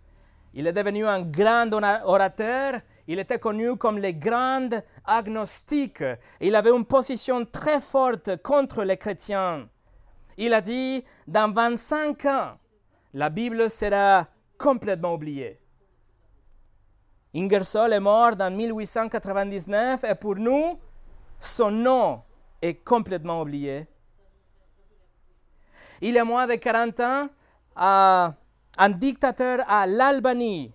il 0.55 0.67
est 0.67 0.73
devenu 0.73 1.07
un 1.07 1.23
grand 1.23 1.71
orateur. 2.05 2.81
Il 3.07 3.19
était 3.19 3.39
connu 3.39 3.77
comme 3.77 3.99
le 3.99 4.13
grand 4.13 4.69
agnostique. 5.05 6.05
Il 6.41 6.55
avait 6.55 6.71
une 6.71 6.85
position 6.85 7.45
très 7.45 7.81
forte 7.81 8.41
contre 8.43 8.85
les 8.85 8.97
chrétiens. 8.97 9.69
Il 10.37 10.55
a 10.55 10.61
dit, 10.61 11.05
dans 11.27 11.53
25 11.53 12.25
ans, 12.27 12.59
la 13.15 13.29
Bible 13.29 13.69
sera 13.69 14.27
complètement 14.57 15.15
oubliée. 15.15 15.61
Ingersoll 17.35 17.93
est 17.93 18.01
mort 18.01 18.33
en 18.41 18.51
1899 18.51 20.05
et 20.05 20.15
pour 20.15 20.37
nous, 20.37 20.79
son 21.39 21.71
nom 21.71 22.23
est 22.61 22.75
complètement 22.75 23.43
oublié. 23.43 23.87
Il 26.01 26.19
a 26.19 26.25
moins 26.25 26.47
de 26.47 26.55
40 26.55 27.01
ans, 27.01 27.29
un 28.79 28.91
dictateur 28.91 29.61
à 29.69 29.87
l'Albanie, 29.87 30.73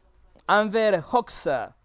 Enver 0.48 1.02
Hoxha, 1.12 1.76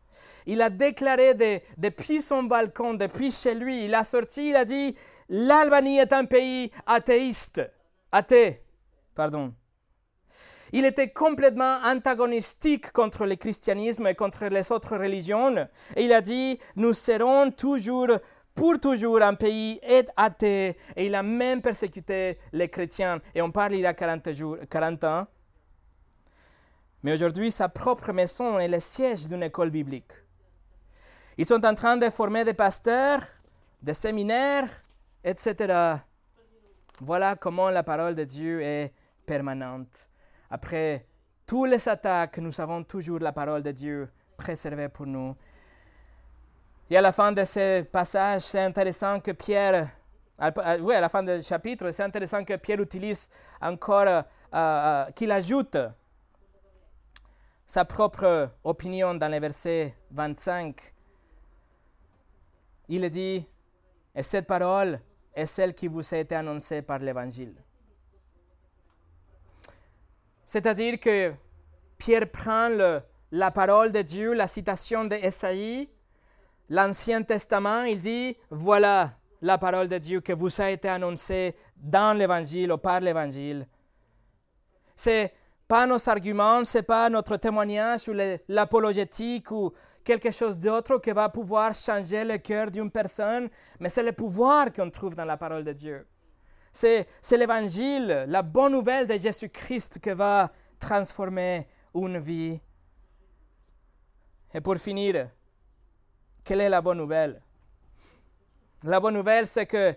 il 0.47 0.63
a 0.63 0.71
déclaré 0.71 1.35
depuis 1.77 2.21
son 2.21 2.43
balcon, 2.45 2.95
depuis 2.95 3.31
chez 3.31 3.55
lui, 3.55 3.85
il 3.85 3.95
a 3.95 4.05
sorti, 4.05 4.51
il 4.51 4.57
a 4.57 4.65
dit, 4.65 4.95
l'Albanie 5.29 5.99
est 5.99 6.13
un 6.13 6.25
pays 6.25 6.71
athéiste, 6.87 7.63
athée, 8.11 8.63
pardon. 9.15 9.55
Il 10.73 10.85
était 10.85 11.11
complètement 11.11 11.81
antagonistique 11.85 12.93
contre 12.93 13.27
le 13.27 13.35
christianisme 13.35 14.07
et 14.07 14.15
contre 14.15 14.47
les 14.47 14.71
autres 14.71 14.97
religions. 14.97 15.69
Et 15.97 16.05
il 16.05 16.13
a 16.13 16.21
dit, 16.21 16.59
nous 16.77 16.95
serons 16.95 17.51
toujours, 17.51 18.09
pour 18.55 18.79
toujours, 18.79 19.21
un 19.21 19.35
pays 19.35 19.81
athée. 20.17 20.77
Et 20.95 21.07
il 21.07 21.15
a 21.17 21.25
même 21.25 21.61
persécuté 21.61 22.39
les 22.53 22.69
chrétiens. 22.69 23.21
Et 23.35 23.43
on 23.43 23.51
parle 23.51 23.75
il 23.75 23.81
y 23.81 23.87
a 23.87 23.95
40, 23.95 24.31
jours, 24.33 24.59
40 24.71 25.05
ans. 25.05 25.27
Mais 27.03 27.15
aujourd'hui, 27.15 27.51
sa 27.51 27.69
propre 27.69 28.13
maison 28.13 28.59
est 28.59 28.69
le 28.69 28.81
siège 28.81 29.29
d'une 29.29 29.43
école 29.43 29.71
biblique. 29.71 30.13
Ils 31.39 31.47
sont 31.47 31.65
en 31.65 31.75
train 31.75 31.97
de 31.97 32.11
former 32.11 32.45
des 32.45 32.53
pasteurs, 32.53 33.23
des 33.83 33.95
séminaires, 33.95 34.69
etc. 35.25 35.97
Voilà 37.01 37.37
comment 37.37 37.71
la 37.71 37.83
parole 37.83 38.15
de 38.15 38.25
Dieu 38.25 38.61
est 38.61 38.93
permanente. 39.25 40.09
Après 40.51 41.07
tous 41.47 41.65
les 41.65 41.89
attaques, 41.89 42.39
nous 42.39 42.61
avons 42.61 42.85
toujours 42.85 43.21
la 43.21 43.33
parole 43.33 43.63
de 43.63 43.71
Dieu 43.71 44.09
préservée 44.37 44.89
pour 44.89 45.07
nous. 45.07 45.35
Et 46.91 46.97
à 46.97 47.01
la 47.01 47.13
fin 47.13 47.33
de 47.33 47.45
ce 47.45 47.83
passage, 47.83 48.43
c'est 48.43 48.61
intéressant 48.61 49.21
que 49.21 49.31
Pierre, 49.31 49.89
oui, 50.81 50.95
à 50.95 51.01
la 51.01 51.09
fin 51.09 51.23
du 51.23 51.43
chapitre, 51.43 51.91
c'est 51.93 52.03
intéressant 52.03 52.45
que 52.45 52.57
Pierre 52.57 52.81
utilise 52.81 53.31
encore, 53.63 54.07
euh, 54.07 54.23
euh, 54.53 55.05
qu'il 55.13 55.31
ajoute 55.31 55.77
sa 57.71 57.85
propre 57.85 58.51
opinion 58.65 59.15
dans 59.15 59.29
le 59.29 59.39
verset 59.39 59.95
25. 60.11 60.93
Il 62.89 63.09
dit, 63.11 63.47
et 64.13 64.23
cette 64.25 64.49
parole 64.49 65.01
est 65.33 65.47
celle 65.47 65.73
qui 65.73 65.87
vous 65.87 66.03
a 66.13 66.19
été 66.19 66.35
annoncée 66.35 66.83
par 66.83 66.99
l'Évangile. 66.99 67.55
C'est-à-dire 70.45 70.99
que 70.99 71.33
Pierre 71.97 72.29
prend 72.29 72.71
la 73.31 73.51
parole 73.53 73.93
de 73.93 74.03
Dieu, 74.03 74.33
la 74.33 74.49
citation 74.49 75.05
d'Esaïe, 75.05 75.89
l'Ancien 76.71 77.23
Testament, 77.23 77.85
il 77.85 78.01
dit, 78.01 78.37
voilà 78.51 79.13
la 79.43 79.59
parole 79.59 79.87
de 79.87 79.99
Dieu 79.99 80.21
que 80.21 80.33
vous 80.33 80.61
a 80.61 80.71
été 80.71 80.89
annoncée 80.89 81.55
dans 81.77 82.19
l'Évangile 82.19 82.73
ou 82.73 82.79
par 82.79 82.99
l'Évangile. 82.99 83.69
C'est 84.97 85.33
pas 85.71 85.87
nos 85.87 86.09
arguments, 86.09 86.65
c'est 86.65 86.83
pas 86.83 87.09
notre 87.09 87.37
témoignage 87.37 88.09
ou 88.09 88.15
l'apologétique 88.49 89.53
ou 89.53 89.73
quelque 90.03 90.33
chose 90.33 90.59
d'autre 90.59 90.99
qui 90.99 91.13
va 91.13 91.29
pouvoir 91.29 91.77
changer 91.77 92.25
le 92.25 92.39
cœur 92.39 92.73
d'une 92.73 92.91
personne, 92.91 93.49
mais 93.79 93.89
c'est 93.89 94.03
le 94.03 94.11
pouvoir 94.11 94.73
qu'on 94.73 94.91
trouve 94.91 95.15
dans 95.15 95.25
la 95.25 95.37
parole 95.37 95.63
de 95.63 95.73
Dieu. 95.73 96.09
C'est, 96.73 97.07
l'évangile, 97.31 98.25
la 98.27 98.43
bonne 98.43 98.73
nouvelle 98.73 99.07
de 99.07 99.17
Jésus-Christ 99.17 100.01
qui 100.01 100.11
va 100.11 100.51
transformer 100.81 101.69
une 101.95 102.19
vie. 102.19 102.61
Et 104.53 104.61
pour 104.61 104.77
finir, 104.77 105.31
quelle 106.43 106.63
est 106.63 106.69
la 106.69 106.81
bonne 106.81 106.99
nouvelle? 106.99 107.41
La 108.83 108.99
bonne 108.99 109.15
nouvelle, 109.15 109.47
c'est 109.47 109.67
que 109.67 109.95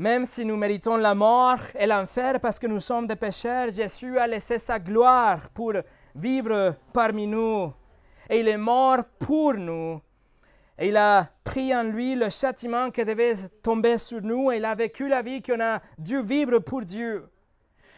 même 0.00 0.24
si 0.24 0.46
nous 0.46 0.56
méritons 0.56 0.96
la 0.96 1.14
mort 1.14 1.60
et 1.78 1.86
l'enfer 1.86 2.40
parce 2.40 2.58
que 2.58 2.66
nous 2.66 2.80
sommes 2.80 3.06
des 3.06 3.16
pécheurs, 3.16 3.68
Jésus 3.68 4.16
a 4.18 4.26
laissé 4.26 4.58
sa 4.58 4.78
gloire 4.78 5.50
pour 5.50 5.74
vivre 6.14 6.74
parmi 6.90 7.26
nous. 7.26 7.70
Et 8.30 8.40
il 8.40 8.48
est 8.48 8.56
mort 8.56 9.04
pour 9.18 9.52
nous 9.52 10.00
et 10.78 10.88
il 10.88 10.96
a 10.96 11.28
pris 11.44 11.76
en 11.76 11.82
lui 11.82 12.14
le 12.14 12.30
châtiment 12.30 12.90
qui 12.90 13.04
devait 13.04 13.34
tomber 13.62 13.98
sur 13.98 14.22
nous 14.22 14.50
et 14.50 14.56
il 14.56 14.64
a 14.64 14.74
vécu 14.74 15.06
la 15.06 15.20
vie 15.20 15.42
qu'on 15.42 15.60
a 15.60 15.82
dû 15.98 16.22
vivre 16.22 16.60
pour 16.60 16.80
Dieu. 16.80 17.28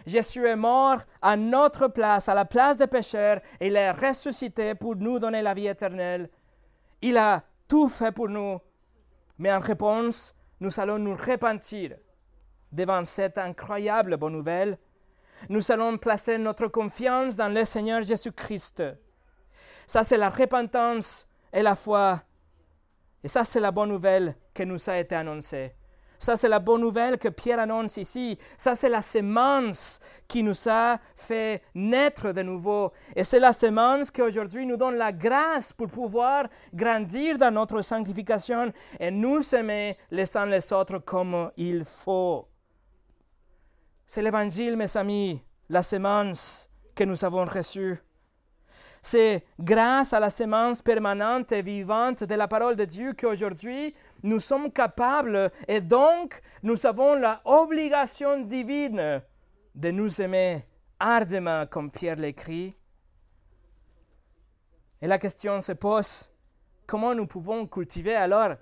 Jésus 0.05 0.45
est 0.45 0.57
mort 0.57 0.99
à 1.21 1.37
notre 1.37 1.87
place, 1.87 2.29
à 2.29 2.35
la 2.35 2.45
place 2.45 2.79
des 2.79 2.89
pécheurs, 2.89 3.41
et 3.61 3.69
il 3.69 3.77
est 3.77 3.93
ressuscité 3.93 4.75
pour 4.75 4.97
nous 4.97 5.21
donner 5.21 5.41
la 5.41 5.55
vie 5.55 5.69
éternelle. 5.69 6.29
Il 7.01 7.17
a 7.17 7.45
tout 7.69 7.89
fait 7.89 8.11
pour 8.11 8.29
nous, 8.29 8.59
mais 9.39 9.53
en 9.53 9.61
réponse, 9.61 10.35
nous 10.63 10.79
allons 10.79 10.99
nous 10.99 11.17
repentir 11.17 11.97
devant 12.71 13.05
cette 13.05 13.37
incroyable 13.37 14.17
bonne 14.17 14.33
nouvelle. 14.33 14.79
Nous 15.49 15.73
allons 15.73 15.99
placer 15.99 16.39
notre 16.39 16.69
confiance 16.69 17.37
dans 17.37 17.49
le 17.49 17.65
Seigneur 17.65 18.03
Jésus-Christ. 18.03 18.83
Ça, 19.87 20.05
c'est 20.05 20.17
la 20.17 20.31
repentance 20.31 21.27
et 21.53 21.63
la 21.63 21.75
foi 21.75 22.23
et 23.25 23.29
ça, 23.29 23.45
c'est 23.45 23.61
la 23.61 23.71
bonne 23.71 23.91
nouvelle 23.91 24.35
qui 24.53 24.67
nous 24.67 24.91
a 24.91 24.99
été 24.99 25.15
annoncée. 25.15 25.75
Ça, 26.23 26.37
c'est 26.37 26.49
la 26.49 26.61
bonne 26.61 26.83
nouvelle 26.83 27.19
que 27.19 27.27
Pierre 27.27 27.59
annonce 27.59 27.97
ici. 27.97 28.39
Ça, 28.57 28.77
c'est 28.77 28.89
la 28.89 29.03
semence 29.03 29.99
qui 30.29 30.45
nous 30.45 30.69
a 30.69 31.01
fait 31.17 31.65
naître 31.75 32.31
de 32.31 32.43
nouveau. 32.43 32.93
Et 33.17 33.25
c'est 33.25 33.41
la 33.41 33.53
semence 33.53 34.09
qui 34.13 34.23
aujourd'hui 34.23 34.65
nous 34.65 34.77
donne 34.77 34.95
la 34.95 35.11
grâce 35.11 35.73
pour 35.73 35.89
pouvoir 35.89 36.47
grandir 36.73 37.39
dans 37.39 37.51
notre 37.51 37.83
sanctification 37.83 38.73
et 39.01 39.11
nous 39.11 39.53
aimer 39.53 39.99
les 40.13 40.37
uns 40.37 40.47
les 40.47 40.73
autres 40.73 40.99
comme 40.99 41.51
il 41.57 41.85
faut. 41.85 42.47
C'est 44.07 44.23
l'évangile, 44.23 44.77
mes 44.77 44.97
amis, 44.97 45.43
la 45.69 45.83
semence 45.83 46.71
que 46.95 47.03
nous 47.03 47.25
avons 47.25 47.47
reçue. 47.47 48.01
C'est 49.05 49.45
grâce 49.59 50.13
à 50.13 50.21
la 50.21 50.31
semence 50.31 50.81
permanente 50.81 51.51
et 51.51 51.63
vivante 51.63 52.23
de 52.23 52.35
la 52.37 52.47
parole 52.47 52.77
de 52.77 52.85
Dieu 52.85 53.13
qu'aujourd'hui 53.15 53.95
nous 54.23 54.39
sommes 54.39 54.71
capables 54.71 55.51
et 55.67 55.81
donc 55.81 56.41
nous 56.63 56.87
avons 56.87 57.17
l'obligation 57.17 58.41
divine 58.45 59.21
de 59.75 59.91
nous 59.91 60.21
aimer 60.21 60.65
ardemment 61.01 61.67
comme 61.67 61.91
Pierre 61.91 62.15
l'écrit. 62.15 62.77
Et 65.01 65.09
la 65.09 65.19
question 65.19 65.61
se 65.61 65.73
pose, 65.73 66.33
comment 66.87 67.13
nous 67.13 67.27
pouvons 67.27 67.67
cultiver 67.67 68.15
alors 68.15 68.55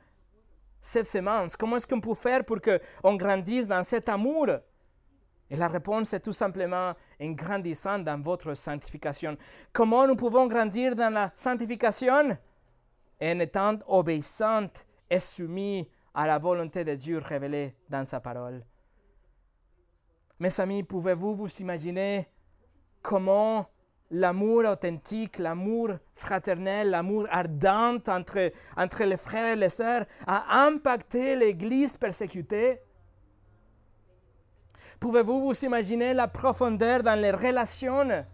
cette 0.81 1.07
semence? 1.07 1.55
Comment 1.55 1.77
est-ce 1.77 1.87
qu'on 1.87 2.01
peut 2.01 2.15
faire 2.15 2.47
pour 2.47 2.61
qu'on 2.63 3.17
grandisse 3.17 3.69
dans 3.69 3.85
cet 3.85 4.09
amour 4.09 4.47
et 5.51 5.57
la 5.57 5.67
réponse 5.67 6.13
est 6.13 6.21
tout 6.21 6.33
simplement 6.33 6.95
en 7.21 7.31
grandissant 7.33 7.99
dans 7.99 8.23
votre 8.23 8.55
sanctification. 8.55 9.37
Comment 9.73 10.07
nous 10.07 10.17
pouvons 10.17 10.47
grandir 10.47 10.95
dans 10.95 11.13
la 11.13 11.33
sanctification? 11.35 12.39
En 13.23 13.41
étant 13.41 13.79
obéissante 13.89 14.87
et 15.11 15.21
soumis 15.21 15.89
à 16.15 16.27
la 16.27 16.39
volonté 16.39 16.85
de 16.85 16.95
Dieu 16.95 17.19
révélée 17.19 17.75
dans 17.89 18.05
sa 18.05 18.21
parole. 18.21 18.65
Mes 20.39 20.59
amis, 20.61 20.83
pouvez-vous 20.85 21.35
vous 21.35 21.61
imaginer 21.61 22.29
comment 23.03 23.67
l'amour 24.11 24.65
authentique, 24.65 25.39
l'amour 25.39 25.91
fraternel, 26.15 26.91
l'amour 26.91 27.27
ardent 27.31 28.01
entre, 28.09 28.51
entre 28.77 29.05
les 29.05 29.17
frères 29.17 29.53
et 29.53 29.57
les 29.57 29.69
sœurs 29.69 30.07
a 30.27 30.65
impacté 30.65 31.37
l'Église 31.37 31.97
persécutée? 31.97 32.81
Pouvez-vous 34.99 35.41
vous 35.41 35.65
imaginer 35.65 36.15
la 36.15 36.29
profondeur 36.29 37.03
dans 37.03 37.19
les 37.19 37.31
relations 37.31 38.25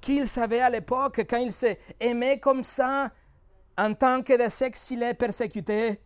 qu'ils 0.00 0.38
avaient 0.38 0.60
à 0.60 0.70
l'époque 0.70 1.24
quand 1.28 1.38
ils 1.38 1.52
s'aimaient 1.52 2.38
comme 2.38 2.62
ça 2.62 3.10
en 3.76 3.94
tant 3.94 4.22
que 4.22 4.36
des 4.36 4.64
exilés 4.64 5.14
persécutés? 5.14 6.00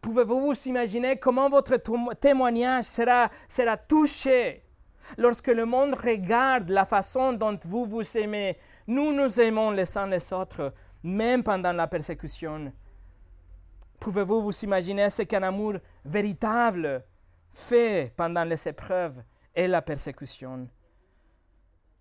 Pouvez-vous 0.00 0.40
vous 0.40 0.68
imaginer 0.68 1.18
comment 1.18 1.48
votre 1.48 1.76
témoignage 2.14 2.84
sera, 2.84 3.30
sera 3.48 3.76
touché 3.76 4.62
lorsque 5.18 5.48
le 5.48 5.64
monde 5.64 5.94
regarde 5.94 6.70
la 6.70 6.86
façon 6.86 7.32
dont 7.32 7.58
vous 7.64 7.86
vous 7.86 8.16
aimez? 8.16 8.56
Nous 8.86 9.12
nous 9.12 9.40
aimons 9.40 9.72
les 9.72 9.98
uns 9.98 10.06
les 10.06 10.32
autres. 10.32 10.72
même 11.06 11.42
pendant 11.42 11.72
la 11.72 11.86
persécution. 11.86 12.72
Pouvez-vous 14.00 14.42
vous 14.42 14.64
imaginer 14.64 15.08
ce 15.08 15.22
qu'un 15.22 15.42
amour 15.42 15.74
véritable 16.04 17.04
fait 17.56 18.12
pendant 18.14 18.44
les 18.44 18.68
épreuves 18.68 19.22
et 19.54 19.66
la 19.66 19.80
persécution 19.80 20.68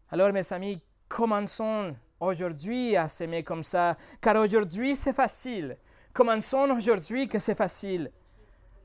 Alors 0.10 0.34
mes 0.34 0.52
amis, 0.52 0.82
commençons 1.08 1.96
aujourd'hui 2.20 2.98
à 2.98 3.08
s'aimer 3.08 3.42
comme 3.42 3.64
ça, 3.64 3.98
car 4.22 4.36
aujourd'hui 4.36 4.98
c'est 4.98 5.14
facile. 5.14 5.78
Commençons 6.14 6.70
aujourd'hui 6.72 7.30
que 7.30 7.40
c'est 7.40 7.56
facile 7.56 8.12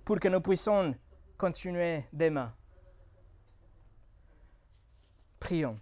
pour 0.05 0.21
que 0.21 0.29
nous 0.29 0.41
puissions 0.41 0.95
continuer 1.37 2.05
demain. 2.13 2.55
Prions. 5.41 5.79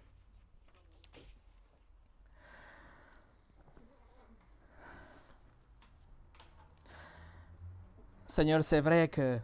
Seigneur, 8.25 8.63
c'est 8.63 8.81
vrai 8.81 9.07
que 9.07 9.39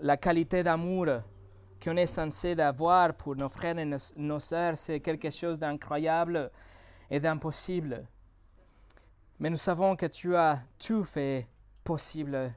la 0.00 0.16
qualité 0.16 0.62
d'amour 0.62 1.06
qu'on 1.82 1.96
est 1.96 2.06
censé 2.06 2.58
avoir 2.60 3.14
pour 3.14 3.36
nos 3.36 3.48
frères 3.48 3.78
et 3.78 3.84
nos, 4.16 4.40
sœurs, 4.40 4.78
c'est 4.78 5.00
quelque 5.00 5.30
chose 5.30 5.58
d'incroyable 5.58 6.50
et 7.10 7.18
d'impossible. 7.18 8.06
Mais 9.38 9.50
nous 9.50 9.56
savons 9.56 9.96
que 9.96 10.06
tu 10.06 10.36
as 10.36 10.62
tout 10.78 11.04
fait 11.04 11.48
possible. 11.82 12.54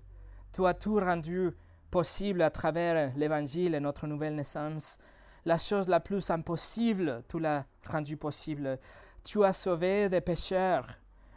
Tu 0.54 0.66
as 0.66 0.74
tout 0.74 1.00
rendu 1.00 1.52
possible 1.90 2.42
à 2.44 2.52
travers 2.52 3.12
l'Évangile 3.16 3.74
et 3.74 3.80
notre 3.80 4.06
nouvelle 4.06 4.36
naissance. 4.36 5.00
La 5.46 5.58
chose 5.58 5.88
la 5.88 6.00
plus 6.00 6.30
impossible, 6.30 7.24
tu 7.28 7.40
l'as 7.40 7.66
rendu 7.88 8.18
possible. 8.18 8.80
Tu 9.24 9.44
as 9.44 9.54
sauvé 9.54 10.08
des 10.08 10.22
pécheurs, 10.22 10.88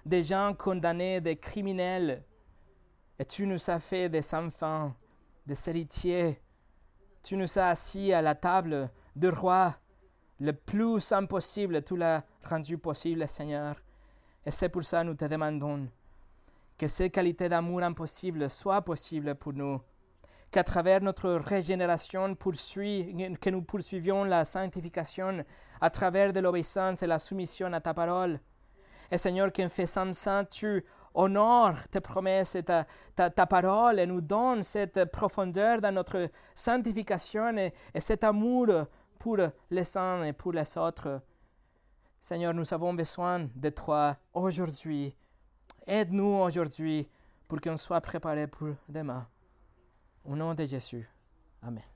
des 0.04 0.22
gens 0.22 0.54
condamnés, 0.54 1.20
des 1.20 1.36
criminels. 1.36 2.22
Et 3.18 3.24
tu 3.24 3.46
nous 3.46 3.70
as 3.70 3.80
fait 3.80 4.08
des 4.08 4.34
enfants, 4.34 4.94
des 5.48 5.68
héritiers. 5.70 6.40
Tu 7.22 7.36
nous 7.36 7.58
as 7.58 7.70
assis 7.70 8.12
à 8.12 8.20
la 8.20 8.34
table 8.34 8.90
de 9.16 9.28
roi. 9.28 9.74
Le 10.40 10.52
plus 10.52 11.10
impossible, 11.10 11.82
tu 11.82 11.96
l'as 11.96 12.22
rendu 12.44 12.76
possible, 12.76 13.26
Seigneur. 13.26 13.74
Et 14.44 14.50
c'est 14.50 14.68
pour 14.68 14.84
ça 14.84 15.00
que 15.00 15.06
nous 15.06 15.14
te 15.14 15.24
demandons 15.24 15.88
que 16.76 16.86
ces 16.86 17.10
qualités 17.10 17.48
d'amour 17.48 17.82
impossibles 17.82 18.48
soient 18.48 18.82
possibles 18.82 19.34
pour 19.34 19.52
nous. 19.54 19.80
Qu'à 20.50 20.62
travers 20.62 21.02
notre 21.02 21.30
régénération, 21.30 22.34
que 22.36 23.50
nous 23.50 23.62
poursuivions 23.62 24.24
la 24.24 24.44
sanctification 24.44 25.44
à 25.80 25.90
travers 25.90 26.32
de 26.32 26.40
l'obéissance 26.40 27.02
et 27.02 27.06
la 27.06 27.18
soumission 27.18 27.72
à 27.72 27.80
ta 27.80 27.94
parole. 27.94 28.38
Et 29.10 29.18
Seigneur, 29.18 29.50
qu'en 29.52 29.68
faisant 29.68 30.12
ça, 30.12 30.44
tu 30.44 30.84
honores 31.18 31.88
tes 31.88 32.00
promesses 32.00 32.54
et 32.54 32.62
ta, 32.62 33.46
parole 33.46 33.98
et 33.98 34.06
nous 34.06 34.20
donnes 34.20 34.62
cette 34.62 35.04
profondeur 35.06 35.80
dans 35.80 35.92
notre 35.92 36.30
sanctification 36.54 37.56
et, 37.58 37.74
et 37.92 38.00
cet 38.00 38.22
amour 38.24 38.68
pour 39.18 39.38
les 39.70 39.96
uns 39.96 40.22
et 40.22 40.32
pour 40.32 40.52
les 40.52 40.78
autres. 40.78 41.20
Seigneur, 42.20 42.54
nous 42.54 42.72
avons 42.72 42.94
besoin 42.94 43.48
de 43.54 43.68
toi 43.70 44.16
aujourd'hui. 44.32 45.16
Aide-nous 45.86 46.40
aujourd'hui 46.42 47.08
pour 47.46 47.60
qu'on 47.60 47.76
soit 47.76 48.00
préparé 48.00 48.46
pour 48.46 48.68
demain. 48.88 49.26
Au 50.24 50.36
nom 50.36 50.54
de 50.54 50.64
Jésus. 50.64 51.08
Amen. 51.62 51.87